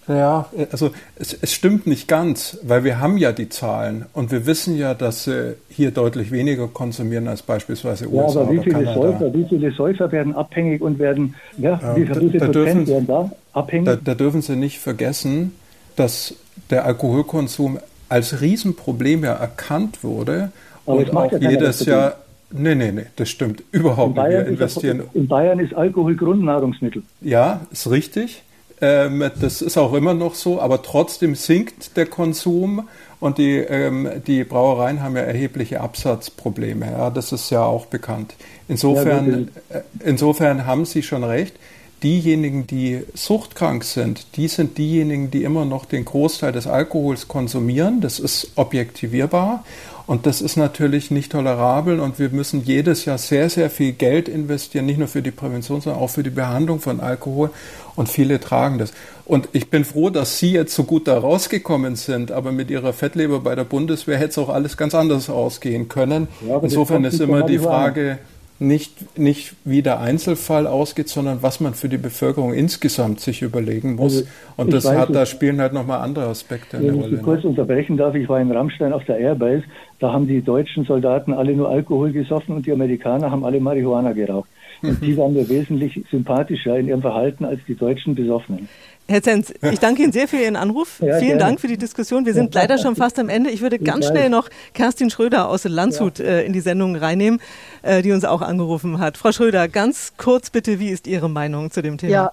Ja, 0.09 0.46
also 0.72 0.90
es, 1.16 1.34
es, 1.34 1.53
stimmt 1.53 1.86
nicht 1.86 2.09
ganz, 2.09 2.59
weil 2.62 2.82
wir 2.82 2.99
haben 2.99 3.18
ja 3.18 3.32
die 3.32 3.51
Zahlen 3.51 4.07
und 4.14 4.32
wir 4.32 4.46
wissen 4.46 4.78
ja, 4.78 4.94
dass 4.94 5.24
sie 5.24 5.57
hier 5.68 5.90
deutlich 5.90 6.32
weniger 6.32 6.66
konsumieren 6.66 7.28
als 7.28 7.42
beispielsweise 7.42 8.07
ja, 8.07 8.11
USA. 8.11 8.40
Ja, 8.40 8.46
aber 8.46 8.53
wie 8.53 8.59
viele, 8.61 8.72
Kanada. 8.72 8.94
Säufer, 8.94 9.34
wie 9.34 9.44
viele 9.44 9.70
Säufer 9.70 10.11
werden 10.11 10.34
abhängig 10.34 10.80
und 10.80 10.99
werden, 10.99 11.34
ja, 11.59 11.78
ja 11.82 11.94
wie, 11.96 12.07
da, 12.07 12.14
viele 12.14 12.38
da 12.38 12.46
dürfen, 12.49 12.86
werden 12.86 13.07
da 13.07 13.30
abhängig? 13.53 13.84
Da, 13.86 13.96
da 13.96 14.14
dürfen 14.14 14.40
Sie 14.40 14.57
nicht 14.57 14.78
vergessen, 14.78 15.53
dass 15.96 16.34
der 16.70 16.86
Alkoholkonsum 16.86 17.78
als 18.09 18.40
Riesenproblem 18.40 19.24
ja 19.24 19.34
erkannt 19.34 20.03
wurde 20.03 20.53
aber 20.86 20.96
und 20.96 21.14
auch 21.14 21.32
jedes 21.32 21.84
Jahr 21.84 22.16
Nee, 22.51 22.74
nee, 22.74 22.92
nee, 22.92 23.07
das 23.16 23.28
stimmt 23.28 23.62
überhaupt 23.72 24.16
nicht. 24.16 24.28
Wir 24.28 24.46
investieren. 24.46 25.01
Ist, 25.01 25.14
in 25.14 25.28
Bayern 25.28 25.59
ist 25.59 25.74
Alkohol 25.74 26.16
Grundnahrungsmittel. 26.16 27.03
Ja, 27.20 27.61
ist 27.70 27.90
richtig. 27.90 28.42
Ähm, 28.80 29.28
das 29.40 29.61
ist 29.61 29.76
auch 29.76 29.92
immer 29.92 30.14
noch 30.14 30.34
so, 30.34 30.61
aber 30.61 30.82
trotzdem 30.82 31.34
sinkt 31.34 31.96
der 31.96 32.07
Konsum 32.07 32.88
und 33.20 33.38
die, 33.38 33.57
ähm, 33.57 34.09
die 34.26 34.44
Brauereien 34.44 35.03
haben 35.03 35.16
ja 35.16 35.22
erhebliche 35.22 35.80
Absatzprobleme. 35.80 36.86
Ja, 36.86 37.11
das 37.11 37.32
ist 37.32 37.51
ja 37.51 37.64
auch 37.64 37.86
bekannt. 37.86 38.34
Insofern, 38.68 39.51
ja, 39.68 39.82
insofern 40.05 40.64
haben 40.64 40.84
Sie 40.84 41.03
schon 41.03 41.24
recht. 41.24 41.55
diejenigen, 42.03 42.66
die 42.66 43.03
suchtkrank 43.14 43.84
sind, 43.84 44.36
die 44.36 44.49
sind 44.49 44.78
diejenigen, 44.78 45.30
die 45.30 45.42
immer 45.42 45.64
noch 45.64 45.84
den 45.84 46.05
Großteil 46.05 46.53
des 46.53 46.66
Alkohols 46.66 47.28
konsumieren. 47.28 48.01
Das 48.01 48.18
ist 48.18 48.53
objektivierbar. 48.57 49.64
Und 50.09 50.24
das 50.24 50.40
ist 50.40 50.56
natürlich 50.56 51.11
nicht 51.11 51.32
tolerabel 51.32 52.00
und 52.00 52.18
wir 52.18 52.30
müssen 52.30 52.64
jedes 52.64 53.04
Jahr 53.04 53.18
sehr, 53.18 53.50
sehr 53.50 53.68
viel 53.68 53.92
Geld 53.92 54.26
investieren, 54.26 54.86
nicht 54.86 54.98
nur 54.98 55.06
für 55.06 55.20
die 55.20 55.30
Prävention, 55.30 55.82
sondern 55.82 56.00
auch 56.00 56.09
für 56.09 56.22
die 56.22 56.30
Behandlung 56.30 56.80
von 56.80 57.00
Alkohol. 57.00 57.50
Und 57.94 58.09
viele 58.09 58.40
tragen 58.40 58.78
das. 58.78 58.94
Und 59.26 59.50
ich 59.52 59.68
bin 59.68 59.84
froh, 59.84 60.09
dass 60.09 60.38
Sie 60.38 60.52
jetzt 60.52 60.74
so 60.74 60.84
gut 60.84 61.09
da 61.09 61.18
rausgekommen 61.18 61.94
sind, 61.96 62.32
aber 62.32 62.52
mit 62.52 62.70
Ihrer 62.70 62.94
Fettleber 62.94 63.40
bei 63.40 63.54
der 63.54 63.64
Bundeswehr 63.64 64.16
hätte 64.16 64.30
es 64.30 64.38
auch 64.38 64.48
alles 64.48 64.78
ganz 64.78 64.94
anders 64.94 65.28
ausgehen 65.28 65.88
können. 65.88 66.28
Ja, 66.48 66.59
Insofern 66.62 67.04
ist 67.04 67.20
immer 67.20 67.42
die 67.42 67.59
Frage, 67.59 68.18
nicht, 68.61 69.16
nicht 69.16 69.54
wie 69.64 69.82
der 69.82 70.00
Einzelfall 70.00 70.66
ausgeht, 70.66 71.09
sondern 71.09 71.42
was 71.42 71.61
man 71.61 71.74
für 71.74 71.88
die 71.88 71.98
Bevölkerung 71.98 72.52
insgesamt 72.54 73.20
sich 73.20 73.42
überlegen 73.42 73.94
muss. 73.94 74.16
Also, 74.16 74.28
und 74.56 74.72
das 74.72 74.90
hat, 74.90 75.14
da 75.14 75.26
spielen 75.26 75.61
halt 75.61 75.72
nochmal 75.72 76.00
andere 76.00 76.26
Aspekte 76.26 76.78
eine 76.78 76.90
Rolle. 76.92 77.04
Wenn 77.04 77.14
ich 77.18 77.22
kurz 77.22 77.44
ne? 77.44 77.50
unterbrechen 77.50 77.96
darf, 77.96 78.14
ich 78.14 78.28
war 78.28 78.40
in 78.40 78.50
Rammstein 78.50 78.92
auf 78.92 79.04
der 79.04 79.18
Airbase, 79.18 79.62
da 79.99 80.12
haben 80.12 80.26
die 80.26 80.42
deutschen 80.42 80.84
Soldaten 80.84 81.32
alle 81.32 81.55
nur 81.55 81.68
Alkohol 81.68 82.12
gesoffen 82.12 82.55
und 82.55 82.66
die 82.66 82.72
Amerikaner 82.72 83.30
haben 83.30 83.44
alle 83.44 83.61
Marihuana 83.61 84.12
geraucht. 84.12 84.49
Und 84.82 85.03
die 85.03 85.16
waren 85.16 85.32
mir 85.34 85.49
wesentlich 85.49 86.05
sympathischer 86.11 86.78
in 86.78 86.86
ihrem 86.88 87.01
Verhalten 87.01 87.44
als 87.44 87.61
die 87.66 87.74
deutschen 87.74 88.14
Besoffenen. 88.14 88.68
Herr 89.09 89.22
Zenz, 89.22 89.53
ich 89.62 89.78
danke 89.80 90.03
Ihnen 90.03 90.12
sehr 90.12 90.28
für 90.28 90.36
Ihren 90.36 90.55
Anruf. 90.55 91.01
Ja, 91.01 91.16
Vielen 91.16 91.38
gerne. 91.38 91.38
Dank 91.38 91.61
für 91.61 91.66
die 91.66 91.78
Diskussion. 91.78 92.26
Wir 92.26 92.34
sind 92.34 92.55
ja, 92.55 92.61
leider 92.61 92.76
schon 92.76 92.94
fast 92.94 93.18
am 93.18 93.30
Ende. 93.30 93.51
Ich 93.51 93.62
würde 93.62 93.78
ganz 93.78 94.07
schnell 94.07 94.28
noch 94.28 94.51
Kerstin 94.74 95.09
Schröder 95.09 95.49
aus 95.49 95.64
Landshut 95.64 96.18
ja. 96.18 96.26
äh, 96.26 96.46
in 96.46 96.53
die 96.53 96.61
Sendung 96.61 96.94
reinnehmen, 96.94 97.40
äh, 97.82 98.03
die 98.03 98.12
uns 98.12 98.26
auch 98.26 98.42
angerufen 98.42 99.01
hat. 99.01 99.16
Frau 99.16 99.32
Schröder, 99.32 99.66
ganz 99.66 100.12
kurz 100.18 100.51
bitte, 100.51 100.78
wie 100.78 100.90
ist 100.90 101.07
Ihre 101.07 101.30
Meinung 101.30 101.70
zu 101.70 101.80
dem 101.80 101.96
Thema? 101.96 102.32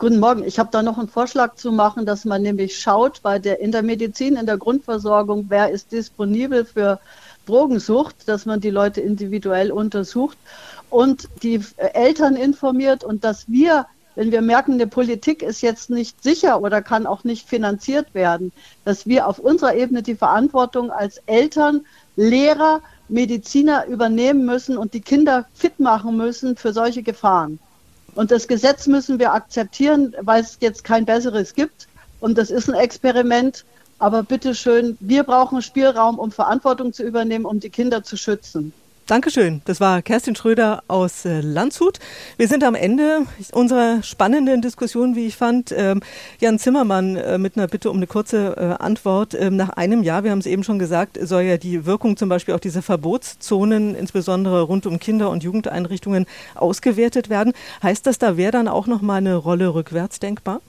Guten 0.00 0.20
Morgen. 0.20 0.44
Ich 0.44 0.60
habe 0.60 0.68
da 0.70 0.80
noch 0.80 0.96
einen 0.96 1.08
Vorschlag 1.08 1.56
zu 1.56 1.72
machen, 1.72 2.06
dass 2.06 2.24
man 2.24 2.40
nämlich 2.40 2.78
schaut 2.78 3.20
bei 3.20 3.40
der, 3.40 3.58
in 3.58 3.72
der 3.72 3.82
Medizin, 3.82 4.36
in 4.36 4.46
der 4.46 4.56
Grundversorgung, 4.56 5.46
wer 5.48 5.70
ist 5.72 5.90
disponibel 5.90 6.64
für 6.64 7.00
Drogensucht, 7.46 8.28
dass 8.28 8.46
man 8.46 8.60
die 8.60 8.70
Leute 8.70 9.00
individuell 9.00 9.72
untersucht 9.72 10.38
und 10.88 11.28
die 11.42 11.60
Eltern 11.78 12.36
informiert 12.36 13.02
und 13.02 13.24
dass 13.24 13.48
wir 13.48 13.86
wenn 14.14 14.30
wir 14.32 14.40
merken, 14.40 14.72
eine 14.72 14.88
Politik 14.88 15.42
ist 15.42 15.62
jetzt 15.62 15.90
nicht 15.90 16.24
sicher 16.24 16.60
oder 16.60 16.82
kann 16.82 17.06
auch 17.06 17.22
nicht 17.22 17.48
finanziert 17.48 18.14
werden, 18.14 18.50
dass 18.84 19.06
wir 19.06 19.28
auf 19.28 19.38
unserer 19.38 19.76
Ebene 19.76 20.02
die 20.02 20.16
Verantwortung 20.16 20.90
als 20.90 21.22
Eltern, 21.26 21.86
Lehrer, 22.16 22.82
Mediziner 23.08 23.86
übernehmen 23.86 24.44
müssen 24.44 24.76
und 24.76 24.92
die 24.94 25.02
Kinder 25.02 25.46
fit 25.54 25.78
machen 25.78 26.16
müssen 26.16 26.56
für 26.56 26.72
solche 26.72 27.04
Gefahren. 27.04 27.60
Und 28.18 28.32
das 28.32 28.48
Gesetz 28.48 28.88
müssen 28.88 29.20
wir 29.20 29.32
akzeptieren, 29.32 30.12
weil 30.20 30.42
es 30.42 30.58
jetzt 30.58 30.82
kein 30.82 31.04
besseres 31.04 31.54
gibt. 31.54 31.86
Und 32.18 32.36
das 32.36 32.50
ist 32.50 32.68
ein 32.68 32.74
Experiment. 32.74 33.64
Aber 34.00 34.24
bitteschön, 34.24 34.96
wir 34.98 35.22
brauchen 35.22 35.62
Spielraum, 35.62 36.18
um 36.18 36.32
Verantwortung 36.32 36.92
zu 36.92 37.04
übernehmen, 37.04 37.44
um 37.44 37.60
die 37.60 37.70
Kinder 37.70 38.02
zu 38.02 38.16
schützen. 38.16 38.72
Dankeschön. 39.08 39.62
Das 39.64 39.80
war 39.80 40.02
Kerstin 40.02 40.36
Schröder 40.36 40.82
aus 40.86 41.24
äh, 41.24 41.40
Landshut. 41.40 41.98
Wir 42.36 42.46
sind 42.46 42.62
am 42.62 42.74
Ende 42.74 43.22
unserer 43.52 44.02
spannenden 44.02 44.60
Diskussion, 44.60 45.16
wie 45.16 45.26
ich 45.26 45.34
fand. 45.34 45.72
Ähm, 45.74 46.02
Jan 46.40 46.58
Zimmermann 46.58 47.16
äh, 47.16 47.38
mit 47.38 47.56
einer 47.56 47.68
Bitte 47.68 47.90
um 47.90 47.96
eine 47.96 48.06
kurze 48.06 48.54
äh, 48.58 48.82
Antwort. 48.84 49.32
Ähm, 49.32 49.56
nach 49.56 49.70
einem 49.70 50.02
Jahr, 50.02 50.24
wir 50.24 50.30
haben 50.30 50.40
es 50.40 50.46
eben 50.46 50.62
schon 50.62 50.78
gesagt, 50.78 51.18
soll 51.22 51.44
ja 51.44 51.56
die 51.56 51.86
Wirkung 51.86 52.18
zum 52.18 52.28
Beispiel 52.28 52.52
auch 52.52 52.60
dieser 52.60 52.82
Verbotszonen, 52.82 53.94
insbesondere 53.94 54.60
rund 54.60 54.84
um 54.84 54.98
Kinder- 54.98 55.30
und 55.30 55.42
Jugendeinrichtungen, 55.42 56.26
ausgewertet 56.54 57.30
werden. 57.30 57.54
Heißt 57.82 58.06
das, 58.06 58.18
da 58.18 58.36
wäre 58.36 58.52
dann 58.52 58.68
auch 58.68 58.86
noch 58.86 59.00
mal 59.00 59.14
eine 59.14 59.36
Rolle 59.36 59.72
rückwärts 59.72 60.20
denkbar? 60.20 60.60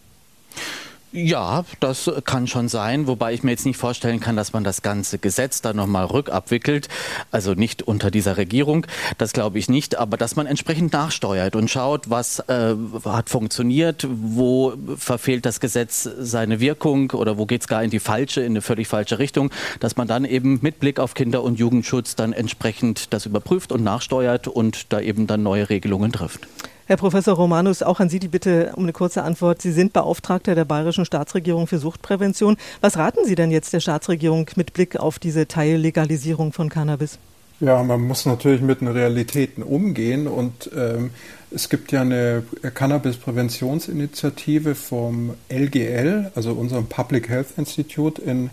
Ja, 1.12 1.66
das 1.80 2.12
kann 2.26 2.46
schon 2.46 2.68
sein, 2.68 3.08
wobei 3.08 3.34
ich 3.34 3.42
mir 3.42 3.50
jetzt 3.50 3.66
nicht 3.66 3.78
vorstellen 3.78 4.20
kann, 4.20 4.36
dass 4.36 4.54
man 4.54 4.64
das 4.64 4.84
ganze 4.84 5.18
Gesetz 5.18 5.60
dann 5.64 5.76
nochmal 5.76 6.06
rückabwickelt. 6.06 6.88
Also 7.32 7.56
nicht 7.56 7.82
unter 7.82 8.12
dieser 8.12 8.38
Regierung, 8.38 8.86
das 9.18 9.34
glaube 9.34 9.58
ich 9.58 9.70
nicht, 9.70 9.98
aber 9.98 10.18
dass 10.18 10.36
man 10.36 10.46
entsprechend 10.46 10.94
nachsteuert 10.94 11.56
und 11.56 11.68
schaut, 11.68 12.12
was 12.12 12.40
äh, 12.48 12.76
hat 13.06 13.32
funktioniert, 13.32 14.06
wo 14.08 14.74
verfehlt 14.98 15.48
das 15.48 15.60
Gesetz 15.60 16.08
seine 16.20 16.60
Wirkung 16.60 17.10
oder 17.12 17.40
wo 17.40 17.48
geht 17.48 17.62
es 17.62 17.68
gar 17.68 17.84
in 17.84 17.90
die 17.90 18.00
falsche, 18.00 18.42
in 18.42 18.52
eine 18.52 18.62
völlig 18.62 18.88
falsche 18.88 19.18
Richtung, 19.18 19.50
dass 19.80 19.98
man 19.98 20.08
dann 20.08 20.26
eben 20.26 20.60
mit 20.62 20.80
Blick 20.80 21.00
auf 21.00 21.16
Kinder- 21.16 21.42
und 21.42 21.58
Jugendschutz 21.58 22.16
dann 22.16 22.34
entsprechend 22.34 23.14
das 23.14 23.26
überprüft 23.26 23.72
und 23.72 23.84
nachsteuert 23.84 24.48
und 24.48 24.94
da 24.94 25.00
eben 25.00 25.26
dann 25.26 25.42
neue 25.42 25.70
Regelungen 25.70 26.12
trifft. 26.12 26.48
Herr 26.90 26.98
Professor 26.98 27.36
Romanus, 27.36 27.84
auch 27.84 28.00
an 28.00 28.10
Sie 28.10 28.18
die 28.18 28.28
Bitte 28.28 28.72
um 28.76 28.82
eine 28.82 28.94
kurze 28.94 29.22
Antwort. 29.22 29.62
Sie 29.62 29.72
sind 29.72 29.94
Beauftragter 29.94 30.56
der 30.56 30.66
Bayerischen 30.66 31.06
Staatsregierung 31.06 31.68
für 31.68 31.78
Suchtprävention. 31.78 32.58
Was 32.82 32.98
raten 32.98 33.26
Sie 33.26 33.36
denn 33.36 33.52
jetzt 33.52 33.74
der 33.74 33.80
Staatsregierung 33.80 34.50
mit 34.56 34.74
Blick 34.74 34.96
auf 34.96 35.20
diese 35.20 35.48
Teillegalisierung 35.48 36.52
von 36.52 36.70
Cannabis? 36.70 37.20
Ja, 37.60 37.84
man 37.84 38.02
muss 38.02 38.26
natürlich 38.26 38.62
mit 38.62 38.82
den 38.82 38.88
Realitäten 38.88 39.62
umgehen 39.62 40.28
und 40.28 40.72
ähm, 40.76 41.12
es 41.52 41.70
gibt 41.70 41.92
ja 41.92 42.02
eine 42.02 42.42
Cannabis-Präventionsinitiative 42.74 44.74
vom 44.74 45.36
LGL, 45.48 46.32
also 46.34 46.54
unserem 46.54 46.88
Public 46.88 47.30
Health 47.30 47.50
Institute 47.56 48.20
in 48.20 48.50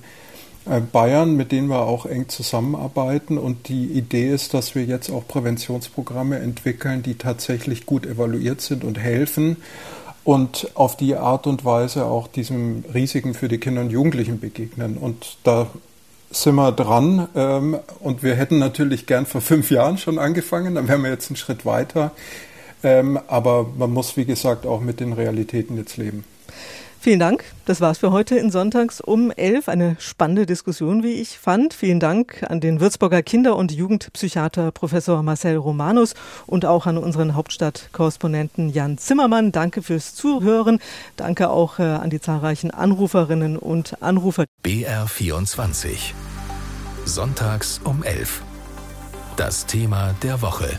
Bayern, 0.92 1.36
mit 1.36 1.52
denen 1.52 1.68
wir 1.68 1.80
auch 1.80 2.06
eng 2.06 2.28
zusammenarbeiten. 2.28 3.38
Und 3.38 3.68
die 3.68 3.86
Idee 3.86 4.30
ist, 4.32 4.54
dass 4.54 4.74
wir 4.74 4.84
jetzt 4.84 5.10
auch 5.10 5.26
Präventionsprogramme 5.26 6.38
entwickeln, 6.38 7.02
die 7.02 7.14
tatsächlich 7.14 7.86
gut 7.86 8.06
evaluiert 8.06 8.60
sind 8.60 8.84
und 8.84 8.98
helfen 8.98 9.56
und 10.26 10.72
auf 10.74 10.96
die 10.96 11.14
Art 11.14 11.46
und 11.46 11.64
Weise 11.64 12.04
auch 12.04 12.26
diesem 12.26 12.84
Risiken 12.92 13.32
für 13.32 13.46
die 13.46 13.58
Kinder 13.58 13.80
und 13.82 13.90
Jugendlichen 13.90 14.40
begegnen. 14.40 14.96
Und 14.98 15.38
da 15.44 15.68
sind 16.32 16.56
wir 16.56 16.72
dran. 16.72 17.28
Ähm, 17.36 17.78
und 18.00 18.22
wir 18.24 18.34
hätten 18.34 18.58
natürlich 18.58 19.06
gern 19.06 19.26
vor 19.26 19.40
fünf 19.40 19.70
Jahren 19.70 19.98
schon 19.98 20.18
angefangen, 20.18 20.74
dann 20.74 20.88
wären 20.88 21.02
wir 21.02 21.10
jetzt 21.10 21.30
einen 21.30 21.36
Schritt 21.36 21.64
weiter. 21.64 22.10
Ähm, 22.82 23.18
aber 23.28 23.66
man 23.78 23.92
muss, 23.92 24.16
wie 24.16 24.24
gesagt, 24.24 24.66
auch 24.66 24.80
mit 24.80 24.98
den 24.98 25.12
Realitäten 25.12 25.76
jetzt 25.76 25.96
leben. 25.96 26.24
Vielen 27.06 27.20
Dank. 27.20 27.44
Das 27.66 27.80
war's 27.80 27.98
für 27.98 28.10
heute 28.10 28.36
in 28.36 28.50
Sonntags 28.50 29.00
um 29.00 29.30
11. 29.30 29.68
Eine 29.68 29.94
spannende 30.00 30.44
Diskussion, 30.44 31.04
wie 31.04 31.12
ich 31.12 31.38
fand. 31.38 31.72
Vielen 31.72 32.00
Dank 32.00 32.44
an 32.48 32.58
den 32.58 32.80
Würzburger 32.80 33.22
Kinder- 33.22 33.54
und 33.54 33.70
Jugendpsychiater 33.70 34.72
Professor 34.72 35.22
Marcel 35.22 35.54
Romanus 35.54 36.14
und 36.48 36.64
auch 36.64 36.86
an 36.86 36.98
unseren 36.98 37.36
Hauptstadtkorrespondenten 37.36 38.70
Jan 38.70 38.98
Zimmermann. 38.98 39.52
Danke 39.52 39.82
fürs 39.82 40.16
Zuhören. 40.16 40.80
Danke 41.14 41.48
auch 41.50 41.78
äh, 41.78 41.84
an 41.84 42.10
die 42.10 42.20
zahlreichen 42.20 42.72
Anruferinnen 42.72 43.56
und 43.56 44.02
Anrufer. 44.02 44.46
BR24. 44.64 46.12
Sonntags 47.04 47.80
um 47.84 48.02
11. 48.02 48.42
Das 49.36 49.66
Thema 49.66 50.16
der 50.24 50.42
Woche. 50.42 50.76